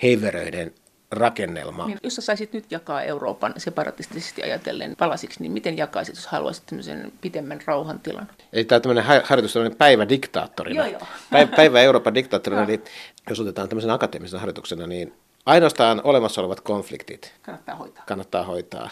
heiveröiden 0.02 0.74
rakennelma. 1.16 1.86
Niin, 1.86 1.98
jos 2.02 2.14
sä 2.14 2.22
saisit 2.22 2.52
nyt 2.52 2.64
jakaa 2.72 3.02
Euroopan 3.02 3.54
separatistisesti 3.56 4.42
ajatellen 4.42 4.96
palasiksi, 4.98 5.40
niin 5.42 5.52
miten 5.52 5.76
jakaisit, 5.76 6.14
jos 6.14 6.26
haluaisit 6.26 6.66
tämmöisen 6.66 7.12
pitemmän 7.20 7.60
rauhantilan? 7.66 8.28
Eli 8.52 8.64
tämä 8.64 8.80
tämmöinen 8.80 9.04
harjoitus, 9.04 9.52
tämmöinen 9.52 9.78
päivä 9.78 10.08
diktaattorina. 10.08 10.86
Joo, 10.86 10.92
joo. 10.92 11.06
Päivä, 11.30 11.56
päivä 11.56 11.80
Euroopan 11.80 12.14
diktaattorina, 12.14 12.62
eli 12.64 12.82
jos 13.28 13.40
otetaan 13.40 13.68
tämmöisen 13.68 13.90
akateemisen 13.90 14.40
harjoituksena, 14.40 14.86
niin 14.86 15.14
ainoastaan 15.46 16.00
olemassa 16.04 16.40
olevat 16.40 16.60
konfliktit 16.60 17.34
Kannattaa 17.42 17.74
hoitaa. 17.76 18.04
kannattaa 18.06 18.42
hoitaa. 18.44 18.90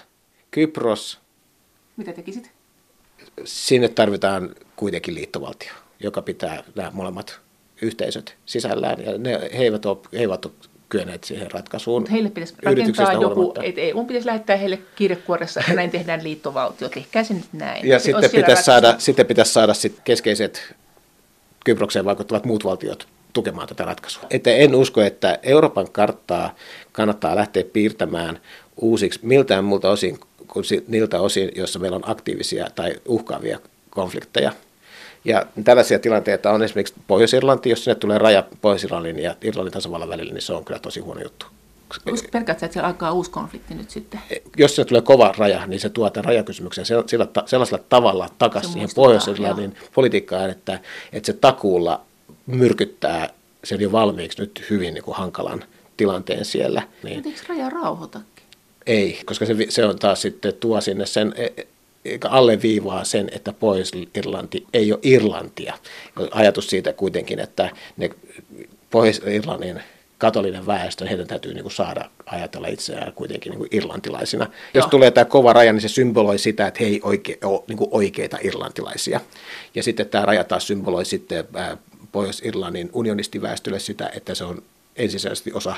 Kypros, 0.50 1.18
Mitä 1.96 2.12
tekisit? 2.12 2.50
sinne 3.44 3.88
tarvitaan 3.88 4.54
kuitenkin 4.76 5.14
liittovaltio, 5.14 5.72
joka 6.00 6.22
pitää 6.22 6.62
nämä 6.74 6.90
molemmat 6.90 7.40
yhteisöt 7.82 8.36
sisällään. 8.46 9.04
Ja 9.04 9.18
ne, 9.18 9.30
he, 9.58 9.64
eivät 9.64 9.86
ole, 9.86 9.98
he 10.12 10.18
eivät 10.18 10.44
ole 10.44 10.54
kyenneet 10.92 11.24
siihen 11.24 11.50
ratkaisuun. 11.50 12.02
Mutta 12.02 12.12
heille 12.12 12.30
pitäisi 12.30 12.54
rakentaa 12.62 13.12
joku, 13.12 13.54
että 13.62 13.80
EU 13.80 14.04
pitäisi 14.04 14.26
lähettää 14.26 14.56
heille 14.56 14.78
kirjekuoressa, 14.96 15.60
että 15.60 15.72
näin 15.74 15.90
tehdään 15.90 16.24
liittovaltio. 16.24 16.88
Tehkää 16.88 17.24
se 17.24 17.34
nyt 17.34 17.52
näin. 17.52 17.88
Ja 17.88 17.98
Se 17.98 18.04
sitten 18.04 18.30
pitäisi, 18.30 18.62
saada, 18.62 18.94
sitten 18.98 19.26
pitäisi 19.26 19.52
saada 19.52 19.74
sit 19.74 20.00
keskeiset 20.04 20.74
Kyprokseen 21.64 22.04
vaikuttavat 22.04 22.44
muut 22.44 22.64
valtiot 22.64 23.08
tukemaan 23.32 23.68
tätä 23.68 23.84
ratkaisua. 23.84 24.24
Että 24.30 24.50
en 24.50 24.74
usko, 24.74 25.00
että 25.00 25.38
Euroopan 25.42 25.92
karttaa 25.92 26.54
kannattaa 26.92 27.36
lähteä 27.36 27.64
piirtämään 27.72 28.40
uusiksi 28.76 29.20
miltään 29.22 29.64
muulta 29.64 29.90
osin 29.90 30.18
kuin 30.48 30.64
niiltä 30.88 31.20
osin, 31.20 31.52
joissa 31.56 31.78
meillä 31.78 31.96
on 31.96 32.10
aktiivisia 32.10 32.66
tai 32.74 32.94
uhkaavia 33.06 33.58
konflikteja. 33.90 34.52
Ja 35.24 35.46
tällaisia 35.64 35.98
tilanteita 35.98 36.52
on 36.52 36.62
esimerkiksi 36.62 36.94
Pohjois-Irlanti, 37.06 37.70
jos 37.70 37.84
sinne 37.84 37.94
tulee 37.94 38.18
raja 38.18 38.44
Pohjois-Irlannin 38.60 39.18
ja 39.18 39.36
Irlannin 39.42 39.72
tasavallan 39.72 40.08
välillä, 40.08 40.32
niin 40.32 40.42
se 40.42 40.52
on 40.52 40.64
kyllä 40.64 40.80
tosi 40.80 41.00
huono 41.00 41.20
juttu. 41.20 41.46
Pelkät, 42.32 42.62
että 42.62 42.72
siellä 42.72 42.88
alkaa 42.88 43.12
uusi 43.12 43.30
konflikti 43.30 43.74
nyt 43.74 43.90
sitten. 43.90 44.20
Jos 44.56 44.76
sinne 44.76 44.88
tulee 44.88 45.02
kova 45.02 45.34
raja, 45.38 45.66
niin 45.66 45.80
se 45.80 45.88
tuo 45.88 46.10
tämän 46.10 46.24
rajakysymyksen 46.24 46.84
sillä, 46.86 47.26
sellaisella 47.46 47.84
tavalla 47.88 48.28
takaisin 48.38 48.68
Se 48.68 48.72
siihen 48.72 48.88
Pohjois-Irlannin 48.94 49.76
politiikkaan, 49.94 50.50
että, 50.50 50.80
että 51.12 51.26
se 51.26 51.32
takuulla 51.32 52.00
myrkyttää 52.46 53.28
sen 53.64 53.80
jo 53.80 53.92
valmiiksi 53.92 54.40
nyt 54.40 54.66
hyvin 54.70 54.94
niin 54.94 55.04
kuin 55.04 55.16
hankalan 55.16 55.64
tilanteen 55.96 56.44
siellä. 56.44 56.82
Niin 57.02 57.26
eikö 57.26 57.40
raja 57.48 57.70
rauhoitakin? 57.70 58.32
ei, 58.86 59.20
koska 59.24 59.46
se, 59.46 59.54
se 59.68 59.84
on 59.84 59.98
taas 59.98 60.22
sitten 60.22 60.54
tuo 60.60 60.80
sinne 60.80 61.06
sen, 61.06 61.34
e- 61.36 61.52
e- 61.56 61.66
alleviivaa 62.28 63.04
sen, 63.04 63.28
että 63.32 63.52
Pohjois-Irlanti 63.52 64.66
ei 64.72 64.92
ole 64.92 65.00
Irlantia. 65.02 65.74
Ajatus 66.30 66.70
siitä 66.70 66.92
kuitenkin, 66.92 67.38
että 67.40 67.70
ne 67.96 68.10
Pohjois-Irlannin 68.90 69.80
katolinen 70.18 70.66
väestö, 70.66 71.06
heidän 71.08 71.26
täytyy 71.26 71.54
niin 71.54 71.62
kuin 71.62 71.72
saada 71.72 72.10
ajatella 72.26 72.68
itseään 72.68 73.12
kuitenkin 73.12 73.50
niin 73.50 73.58
kuin 73.58 73.68
irlantilaisina. 73.72 74.46
Jos 74.74 74.82
Joo. 74.82 74.90
tulee 74.90 75.10
tämä 75.10 75.24
kova 75.24 75.52
raja, 75.52 75.72
niin 75.72 75.80
se 75.80 75.88
symboloi 75.88 76.38
sitä, 76.38 76.66
että 76.66 76.78
he 76.80 76.86
ei 76.86 77.00
oike, 77.02 77.38
ole 77.44 77.62
niin 77.68 77.78
kuin 77.78 77.88
oikeita 77.92 78.38
irlantilaisia. 78.42 79.20
Ja 79.74 79.82
sitten 79.82 80.08
tämä 80.08 80.24
raja 80.24 80.44
taas 80.44 80.66
symboloi 80.66 81.04
sitten 81.04 81.44
Pohjois-Irlannin 82.12 82.90
unionistiväestölle 82.92 83.78
sitä, 83.78 84.10
että 84.14 84.34
se 84.34 84.44
on 84.44 84.62
ensisijaisesti 84.96 85.52
osa 85.52 85.74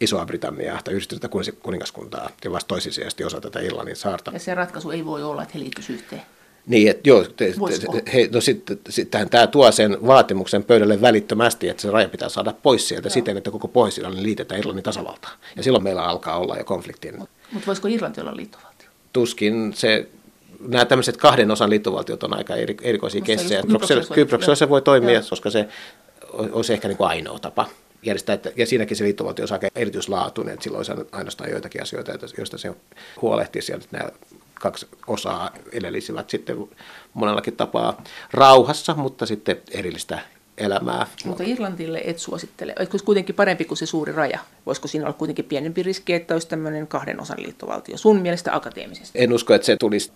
Isoa 0.00 0.26
Britanniaa 0.26 0.80
tai 0.84 0.94
kuningas- 0.94 1.56
kuningaskuntaa 1.62 2.30
ja 2.44 2.50
vasta 2.52 2.68
toisisijaisesti 2.68 3.24
osa 3.24 3.40
tätä 3.40 3.60
Irlannin 3.60 3.96
saarta. 3.96 4.30
Ja 4.34 4.38
se 4.38 4.54
ratkaisu 4.54 4.90
ei 4.90 5.04
voi 5.04 5.22
olla, 5.22 5.42
että 5.42 5.52
he 5.54 5.60
liittyisivät 5.60 6.00
yhteen. 6.00 6.22
Niin, 6.66 6.90
että 6.90 7.08
joo, 7.08 7.24
te, 7.24 7.54
te, 7.54 8.12
he, 8.14 8.28
no 8.32 8.40
sitten, 8.40 8.78
sittenhän 8.88 9.30
tämä 9.30 9.46
tuo 9.46 9.72
sen 9.72 9.98
vaatimuksen 10.06 10.64
pöydälle 10.64 11.00
välittömästi, 11.00 11.68
että 11.68 11.82
se 11.82 11.90
raja 11.90 12.08
pitää 12.08 12.28
saada 12.28 12.54
pois 12.62 12.88
sieltä 12.88 13.08
siten, 13.08 13.36
että 13.36 13.50
koko 13.50 13.68
pohjois 13.68 14.00
liitetään 14.14 14.60
Irlannin 14.60 14.84
tasavaltaan. 14.84 15.38
Ja 15.56 15.62
silloin 15.62 15.84
meillä 15.84 16.04
alkaa 16.04 16.38
olla 16.38 16.56
jo 16.56 16.64
konfliktin. 16.64 17.18
Mutta 17.52 17.66
voisiko 17.66 17.88
Irlanti 17.88 18.20
olla 18.20 18.36
liittovaltio? 18.36 18.88
Tuskin 19.12 19.72
se, 19.74 20.08
nämä 20.60 20.84
tämmöiset 20.84 21.16
kahden 21.16 21.50
osan 21.50 21.70
liittovaltiot 21.70 22.22
on 22.22 22.36
aika 22.36 22.54
eri, 22.54 22.76
erikoisia 22.82 23.20
kessejä. 23.20 23.62
Kyproksella 24.14 24.54
se 24.54 24.68
voi 24.68 24.82
toimia, 24.82 25.14
Joo. 25.14 25.22
koska 25.30 25.50
se 25.50 25.68
olisi 26.32 26.72
ehkä 26.72 26.88
niin 26.88 26.98
kuin 26.98 27.08
ainoa 27.08 27.38
tapa 27.38 27.66
järjestää, 28.06 28.34
että, 28.34 28.52
ja 28.56 28.66
siinäkin 28.66 28.96
se 28.96 29.04
liittovaltio 29.04 29.42
olisi 29.42 29.54
aika 29.54 29.68
erityislaatuinen, 29.74 30.54
että 30.54 30.64
silloin 30.64 30.90
olisi 30.90 31.08
ainoastaan 31.12 31.50
joitakin 31.50 31.82
asioita, 31.82 32.12
joista 32.38 32.58
se 32.58 32.74
huolehtisi, 33.22 33.72
ja 33.72 33.78
nyt 33.78 33.92
nämä 33.92 34.08
kaksi 34.54 34.86
osaa 35.06 35.50
edellisivät 35.72 36.30
sitten 36.30 36.68
monellakin 37.14 37.56
tapaa 37.56 38.02
rauhassa, 38.32 38.94
mutta 38.94 39.26
sitten 39.26 39.56
erillistä 39.70 40.18
elämää. 40.58 41.06
Mutta 41.24 41.42
Irlantille 41.46 42.02
et 42.04 42.18
suosittele. 42.18 42.74
Olisiko 42.78 42.98
se 42.98 43.04
kuitenkin 43.04 43.34
parempi 43.34 43.64
kuin 43.64 43.78
se 43.78 43.86
suuri 43.86 44.12
raja? 44.12 44.38
Voisiko 44.66 44.88
siinä 44.88 45.06
olla 45.06 45.18
kuitenkin 45.18 45.44
pienempi 45.44 45.82
riski, 45.82 46.12
että 46.12 46.34
olisi 46.34 46.48
tämmöinen 46.48 46.86
kahden 46.86 47.20
osan 47.20 47.42
liittovaltio? 47.42 47.96
Sun 47.96 48.20
mielestä 48.20 48.54
akateemisesti. 48.56 49.18
En 49.18 49.32
usko, 49.32 49.54
että 49.54 49.66
se 49.66 49.76
tulisi 49.76 50.12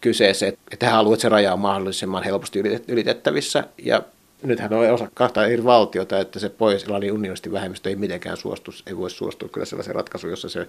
kyseeseen, 0.00 0.52
että 0.70 0.86
hän 0.86 0.94
haluaa, 0.94 1.14
että 1.14 1.22
se 1.22 1.28
raja 1.28 1.52
on 1.52 1.58
mahdollisimman 1.58 2.22
helposti 2.22 2.62
ylitet- 2.62 2.84
ylitettävissä. 2.88 3.64
Ja 3.82 4.02
nythän 4.42 4.72
on 4.72 4.90
osa 4.90 5.08
kahta 5.14 5.46
eri 5.46 5.64
valtiota, 5.64 6.20
että 6.20 6.38
se 6.38 6.48
Pohjois-Irlannin 6.48 7.12
unionistin 7.12 7.52
vähemmistö 7.52 7.88
ei 7.88 7.96
mitenkään 7.96 8.36
suostu, 8.36 8.70
ei 8.86 8.96
voi 8.96 9.10
suostua 9.10 9.48
kyllä 9.48 9.64
sellaisen 9.64 9.94
ratkaisuun, 9.94 10.30
jossa 10.30 10.48
se 10.48 10.66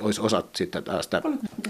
olisi 0.00 0.20
osa 0.20 0.42
sitten 0.56 0.84
taas 0.84 1.04
sitä. 1.04 1.22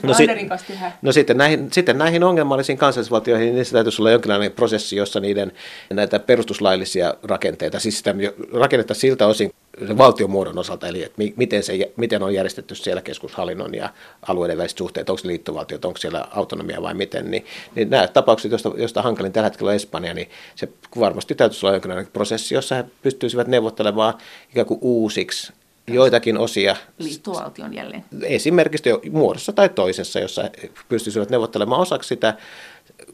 No, 0.02 0.14
si- 0.14 0.22
Anderin 0.22 0.48
kanssa 0.48 0.66
tehdään. 0.66 0.92
No 1.02 1.12
sitten 1.12 1.36
näihin, 1.36 1.68
sitten 1.72 1.98
näihin 1.98 2.24
ongelmallisiin 2.24 2.78
kansallisvaltioihin, 2.78 3.44
niin 3.46 3.54
niissä 3.56 3.72
täytyisi 3.72 4.02
olla 4.02 4.10
jonkinlainen 4.10 4.52
prosessi, 4.52 4.96
jossa 4.96 5.20
niiden 5.20 5.52
näitä 5.90 6.18
perustuslaillisia 6.18 7.14
rakenteita, 7.22 7.80
siis 7.80 7.98
sitä 7.98 8.14
rakennetta 8.52 8.94
siltä 8.94 9.26
osin 9.26 9.50
valtiomuodon 9.98 10.58
osalta, 10.58 10.88
eli 10.88 11.02
että 11.02 11.14
mi- 11.16 11.34
miten, 11.36 11.62
se, 11.62 11.92
miten 11.96 12.22
on 12.22 12.34
järjestetty 12.34 12.74
siellä 12.74 13.02
keskushallinnon 13.02 13.74
ja 13.74 13.90
alueiden 14.28 14.58
väliset 14.58 14.78
suhteet, 14.78 15.10
onko 15.10 15.18
se 15.18 15.28
liittovaltiot, 15.28 15.84
onko 15.84 15.98
siellä 15.98 16.24
autonomia 16.30 16.82
vai 16.82 16.94
miten, 16.94 17.30
niin, 17.30 17.46
niin 17.74 17.90
nämä 17.90 18.08
tapaukset, 18.08 18.50
joista, 18.50 18.70
joista 18.76 19.02
hankalin 19.02 19.32
tällä 19.32 19.46
hetkellä 19.46 19.70
on 19.70 19.76
Espanja, 19.76 20.14
niin 20.14 20.30
se 20.54 20.68
varmasti 21.00 21.34
täytyisi 21.34 21.66
olla 21.66 21.74
jonkinlainen 21.74 22.12
prosessi, 22.12 22.54
jossa 22.54 22.74
he 22.74 22.84
pystyisivät 23.02 23.46
neuvottelemaan 23.46 24.14
ikään 24.50 24.66
kuin 24.66 24.78
uusiksi 24.82 25.52
joitakin 25.86 26.38
osia 26.38 26.76
Liittovaltion 26.98 27.74
jälleen. 27.74 28.04
esimerkiksi 28.22 28.88
jo 28.88 29.00
muodossa 29.10 29.52
tai 29.52 29.68
toisessa, 29.68 30.20
jossa 30.20 30.42
he 30.42 30.70
pystyisivät 30.88 31.30
neuvottelemaan 31.30 31.80
osaksi 31.80 32.08
sitä 32.08 32.34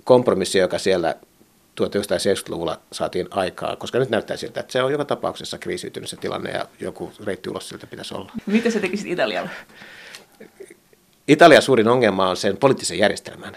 kompromissia, 0.05 0.62
joka 0.62 0.79
siellä 0.79 1.14
1970-luvulla 1.79 2.81
saatiin 2.93 3.29
aikaa, 3.31 3.76
koska 3.76 3.99
nyt 3.99 4.11
näyttää 4.11 4.37
siltä, 4.37 4.61
että 4.61 4.72
se 4.72 4.83
on 4.83 4.93
joka 4.93 5.05
tapauksessa 5.05 5.59
kriisiytynyt 5.59 6.09
se 6.09 6.16
tilanne 6.16 6.51
ja 6.51 6.66
joku 6.81 7.12
reitti 7.24 7.51
ulos 7.51 7.68
siltä 7.68 7.87
pitäisi 7.87 8.14
olla. 8.14 8.33
Mitä 8.47 8.70
sä 8.70 8.81
tekisit 8.81 9.07
Italialle? 9.07 9.51
Italian 11.29 11.62
suurin 11.62 11.89
ongelma 11.89 12.29
on 12.29 12.37
sen 12.37 12.57
poliittisen 12.57 12.99
järjestelmän 12.99 13.57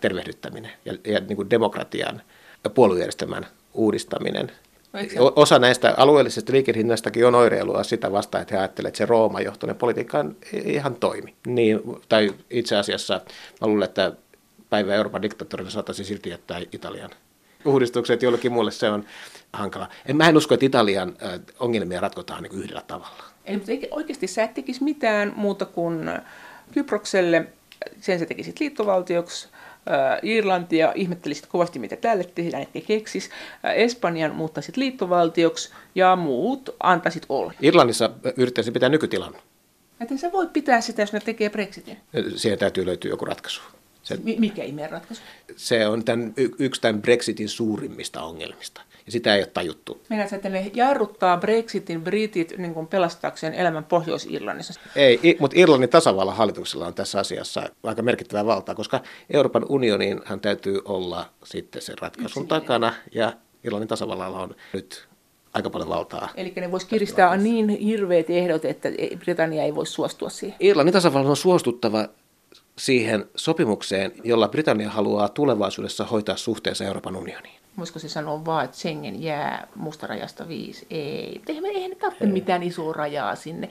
tervehdyttäminen 0.00 0.72
ja, 0.84 0.92
ja 1.04 1.20
niin 1.20 1.36
kuin 1.36 1.50
demokratian 1.50 2.22
ja 2.64 2.70
puoluejärjestelmän 2.70 3.46
uudistaminen. 3.74 4.52
No 4.92 5.00
se- 5.00 5.20
O- 5.20 5.32
Osa 5.36 5.58
näistä 5.58 5.94
alueellisista 5.96 6.52
liikehinnaistakin 6.52 7.26
on 7.26 7.34
oireilua 7.34 7.82
sitä 7.82 8.12
vastaan, 8.12 8.42
että 8.42 8.54
he 8.54 8.58
ajattelevat, 8.58 8.88
että 8.88 8.98
se 8.98 9.06
Rooma-johtoinen 9.06 9.76
politiikka 9.76 10.24
ei 10.52 10.74
ihan 10.74 10.94
toimi. 10.94 11.34
Niin, 11.46 11.80
tai 12.08 12.34
itse 12.50 12.76
asiassa 12.76 13.20
mä 13.60 13.66
luulen, 13.66 13.84
että 13.84 14.12
päivä 14.70 14.94
Euroopan 14.94 15.22
diktaattorina 15.22 15.70
saattaisi 15.70 16.04
silti 16.04 16.30
jättää 16.30 16.60
Italian 16.72 17.10
uudistukset 17.64 18.22
jollekin 18.22 18.52
muulle 18.52 18.70
se 18.70 18.90
on 18.90 19.04
hankala. 19.52 19.88
En, 20.06 20.16
mä 20.16 20.28
en 20.28 20.36
usko, 20.36 20.54
että 20.54 20.66
Italian 20.66 21.16
ongelmia 21.60 22.00
ratkotaan 22.00 22.42
niin 22.42 22.62
yhdellä 22.62 22.82
tavalla. 22.86 23.24
Eli 23.44 23.56
mutta 23.56 23.72
oikeasti 23.90 24.26
sä 24.26 24.42
et 24.42 24.54
tekisi 24.54 24.84
mitään 24.84 25.32
muuta 25.36 25.64
kuin 25.64 26.10
Kyprokselle, 26.72 27.46
sen 28.00 28.18
sä 28.18 28.26
tekisit 28.26 28.60
liittovaltioksi, 28.60 29.48
Irlantia, 30.22 30.92
ihmettelisit 30.94 31.46
kovasti, 31.46 31.78
mitä 31.78 31.96
tälle 31.96 32.24
tehdään, 32.24 32.62
etkä 32.62 32.80
keksis, 32.80 33.30
Espanjan 33.74 34.34
muuttaisit 34.34 34.76
liittovaltioksi 34.76 35.70
ja 35.94 36.16
muut 36.16 36.76
antaisit 36.80 37.26
olla. 37.28 37.52
Irlannissa 37.62 38.10
yrittäisi 38.36 38.70
pitää 38.70 38.88
nykytilan. 38.88 39.34
Että 40.00 40.16
sä 40.16 40.32
voit 40.32 40.52
pitää 40.52 40.80
sitä, 40.80 41.02
jos 41.02 41.12
ne 41.12 41.20
tekee 41.20 41.50
Brexitin. 41.50 41.96
Siihen 42.36 42.58
täytyy 42.58 42.86
löytyä 42.86 43.10
joku 43.10 43.24
ratkaisu. 43.24 43.62
Se, 44.02 44.16
Mi- 44.22 44.36
mikä 44.38 44.62
ihmeen 44.64 44.90
ratkaisu? 44.90 45.22
se 45.56 45.86
on 45.86 46.04
tämän, 46.04 46.34
y- 46.36 46.50
yksi 46.58 46.80
tämän 46.80 47.02
Brexitin 47.02 47.48
suurimmista 47.48 48.22
ongelmista. 48.22 48.80
Ja 49.06 49.12
sitä 49.12 49.34
ei 49.34 49.40
ole 49.40 49.46
tajuttu. 49.54 50.00
Meinaat, 50.08 50.32
että 50.32 50.48
ne 50.48 50.70
jarruttaa 50.74 51.36
Brexitin 51.36 52.02
britit 52.02 52.54
niin 52.58 52.74
kuin 52.74 52.86
pelastaakseen 52.86 53.54
elämän 53.54 53.84
Pohjois-Irlannissa. 53.84 54.80
Ei, 54.96 55.20
i- 55.24 55.36
mutta 55.40 55.58
Irlannin 55.60 55.88
tasavallan 55.90 56.36
hallituksella 56.36 56.86
on 56.86 56.94
tässä 56.94 57.20
asiassa 57.20 57.62
aika 57.82 58.02
merkittävää 58.02 58.46
valtaa, 58.46 58.74
koska 58.74 59.00
Euroopan 59.30 59.66
unioninhan 59.68 60.40
täytyy 60.40 60.80
olla 60.84 61.30
sitten 61.44 61.82
sen 61.82 61.98
ratkaisun 61.98 62.48
takana, 62.48 62.94
ja 63.14 63.32
Irlannin 63.64 63.88
tasavallalla 63.88 64.40
on 64.40 64.54
nyt 64.72 65.08
aika 65.54 65.70
paljon 65.70 65.88
valtaa. 65.88 66.28
Eli 66.34 66.52
ne 66.56 66.70
vois 66.70 66.84
kiristää 66.84 67.36
niin 67.36 67.68
hirveät 67.68 68.30
ehdot, 68.30 68.64
että 68.64 68.88
Britannia 69.18 69.62
ei 69.62 69.74
voi 69.74 69.86
suostua 69.86 70.28
siihen. 70.28 70.56
Irlannin 70.60 70.92
tasavallan 70.92 71.30
on 71.30 71.36
suostuttava 71.36 72.08
siihen 72.78 73.24
sopimukseen, 73.36 74.12
jolla 74.24 74.48
Britannia 74.48 74.90
haluaa 74.90 75.28
tulevaisuudessa 75.28 76.04
hoitaa 76.04 76.36
suhteensa 76.36 76.84
Euroopan 76.84 77.16
unioniin. 77.16 77.62
Voisiko 77.78 77.98
se 77.98 78.08
sanoa 78.08 78.44
vaan, 78.44 78.64
että 78.64 78.76
Schengen 78.76 79.22
jää 79.22 79.68
mustarajasta 79.74 80.48
viisi? 80.48 80.86
Ei. 80.90 81.42
Eihän, 81.48 81.64
eihän 81.66 81.90
ne 81.90 81.96
tarvitse 81.96 82.24
Ei. 82.24 82.32
mitään 82.32 82.62
isoa 82.62 82.92
rajaa 82.92 83.34
sinne. 83.34 83.68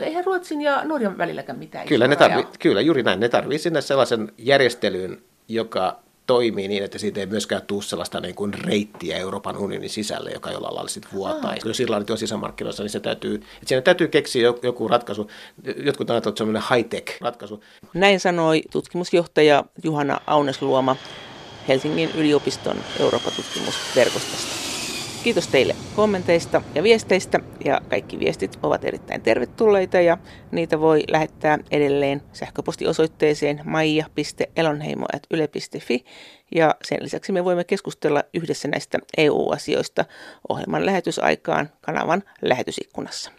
Eihän 0.00 0.24
Ruotsin 0.24 0.60
ja 0.60 0.84
Norjan 0.84 1.18
välilläkään 1.18 1.58
mitään 1.58 1.86
kyllä, 1.86 2.08
ne 2.08 2.16
tarvi, 2.16 2.46
kyllä, 2.58 2.80
juuri 2.80 3.02
näin. 3.02 3.20
Ne 3.20 3.28
tarvitsee 3.28 3.62
sinne 3.62 3.80
sellaisen 3.80 4.32
järjestelyyn, 4.38 5.22
joka 5.48 6.00
toimii 6.32 6.68
niin, 6.68 6.84
että 6.84 6.98
siitä 6.98 7.20
ei 7.20 7.26
myöskään 7.26 7.62
tule 7.62 7.82
sellaista 7.82 8.20
niin 8.20 8.34
kuin 8.34 8.54
reittiä 8.54 9.16
Euroopan 9.16 9.56
unionin 9.56 9.90
sisälle, 9.90 10.30
joka 10.30 10.50
jollain 10.50 10.74
lailla 10.74 10.88
sitten 10.88 11.12
vuotaisi. 11.12 11.68
Jos 11.68 11.80
Irlanti 11.80 12.12
on 12.12 12.18
sisämarkkinoissa, 12.18 12.82
niin 12.82 12.90
se 12.90 13.00
täytyy, 13.00 13.34
että 13.34 13.48
siinä 13.66 13.82
täytyy 13.82 14.08
keksiä 14.08 14.52
joku 14.62 14.88
ratkaisu. 14.88 15.30
Jotkut 15.76 16.10
ajattelevat, 16.10 16.40
että 16.40 16.44
se 16.44 16.50
on 16.50 16.76
high-tech 16.76 17.20
ratkaisu. 17.20 17.64
Näin 17.94 18.20
sanoi 18.20 18.62
tutkimusjohtaja 18.70 19.64
Juhana 19.84 20.20
Aunesluoma 20.26 20.96
Helsingin 21.68 22.10
yliopiston 22.14 22.76
Euroopan 23.00 23.32
tutkimusverkostosta. 23.36 24.71
Kiitos 25.24 25.48
teille 25.48 25.76
kommenteista 25.96 26.62
ja 26.74 26.82
viesteistä 26.82 27.40
ja 27.64 27.80
kaikki 27.88 28.18
viestit 28.18 28.58
ovat 28.62 28.84
erittäin 28.84 29.22
tervetulleita 29.22 30.00
ja 30.00 30.18
niitä 30.50 30.80
voi 30.80 31.02
lähettää 31.08 31.58
edelleen 31.70 32.22
sähköpostiosoitteeseen 32.32 33.60
maija.elonheimo.yle.fi 33.64 36.04
ja 36.54 36.74
sen 36.84 37.02
lisäksi 37.02 37.32
me 37.32 37.44
voimme 37.44 37.64
keskustella 37.64 38.22
yhdessä 38.34 38.68
näistä 38.68 38.98
EU-asioista 39.16 40.04
ohjelman 40.48 40.86
lähetysaikaan 40.86 41.70
kanavan 41.80 42.22
lähetysikkunassa. 42.42 43.32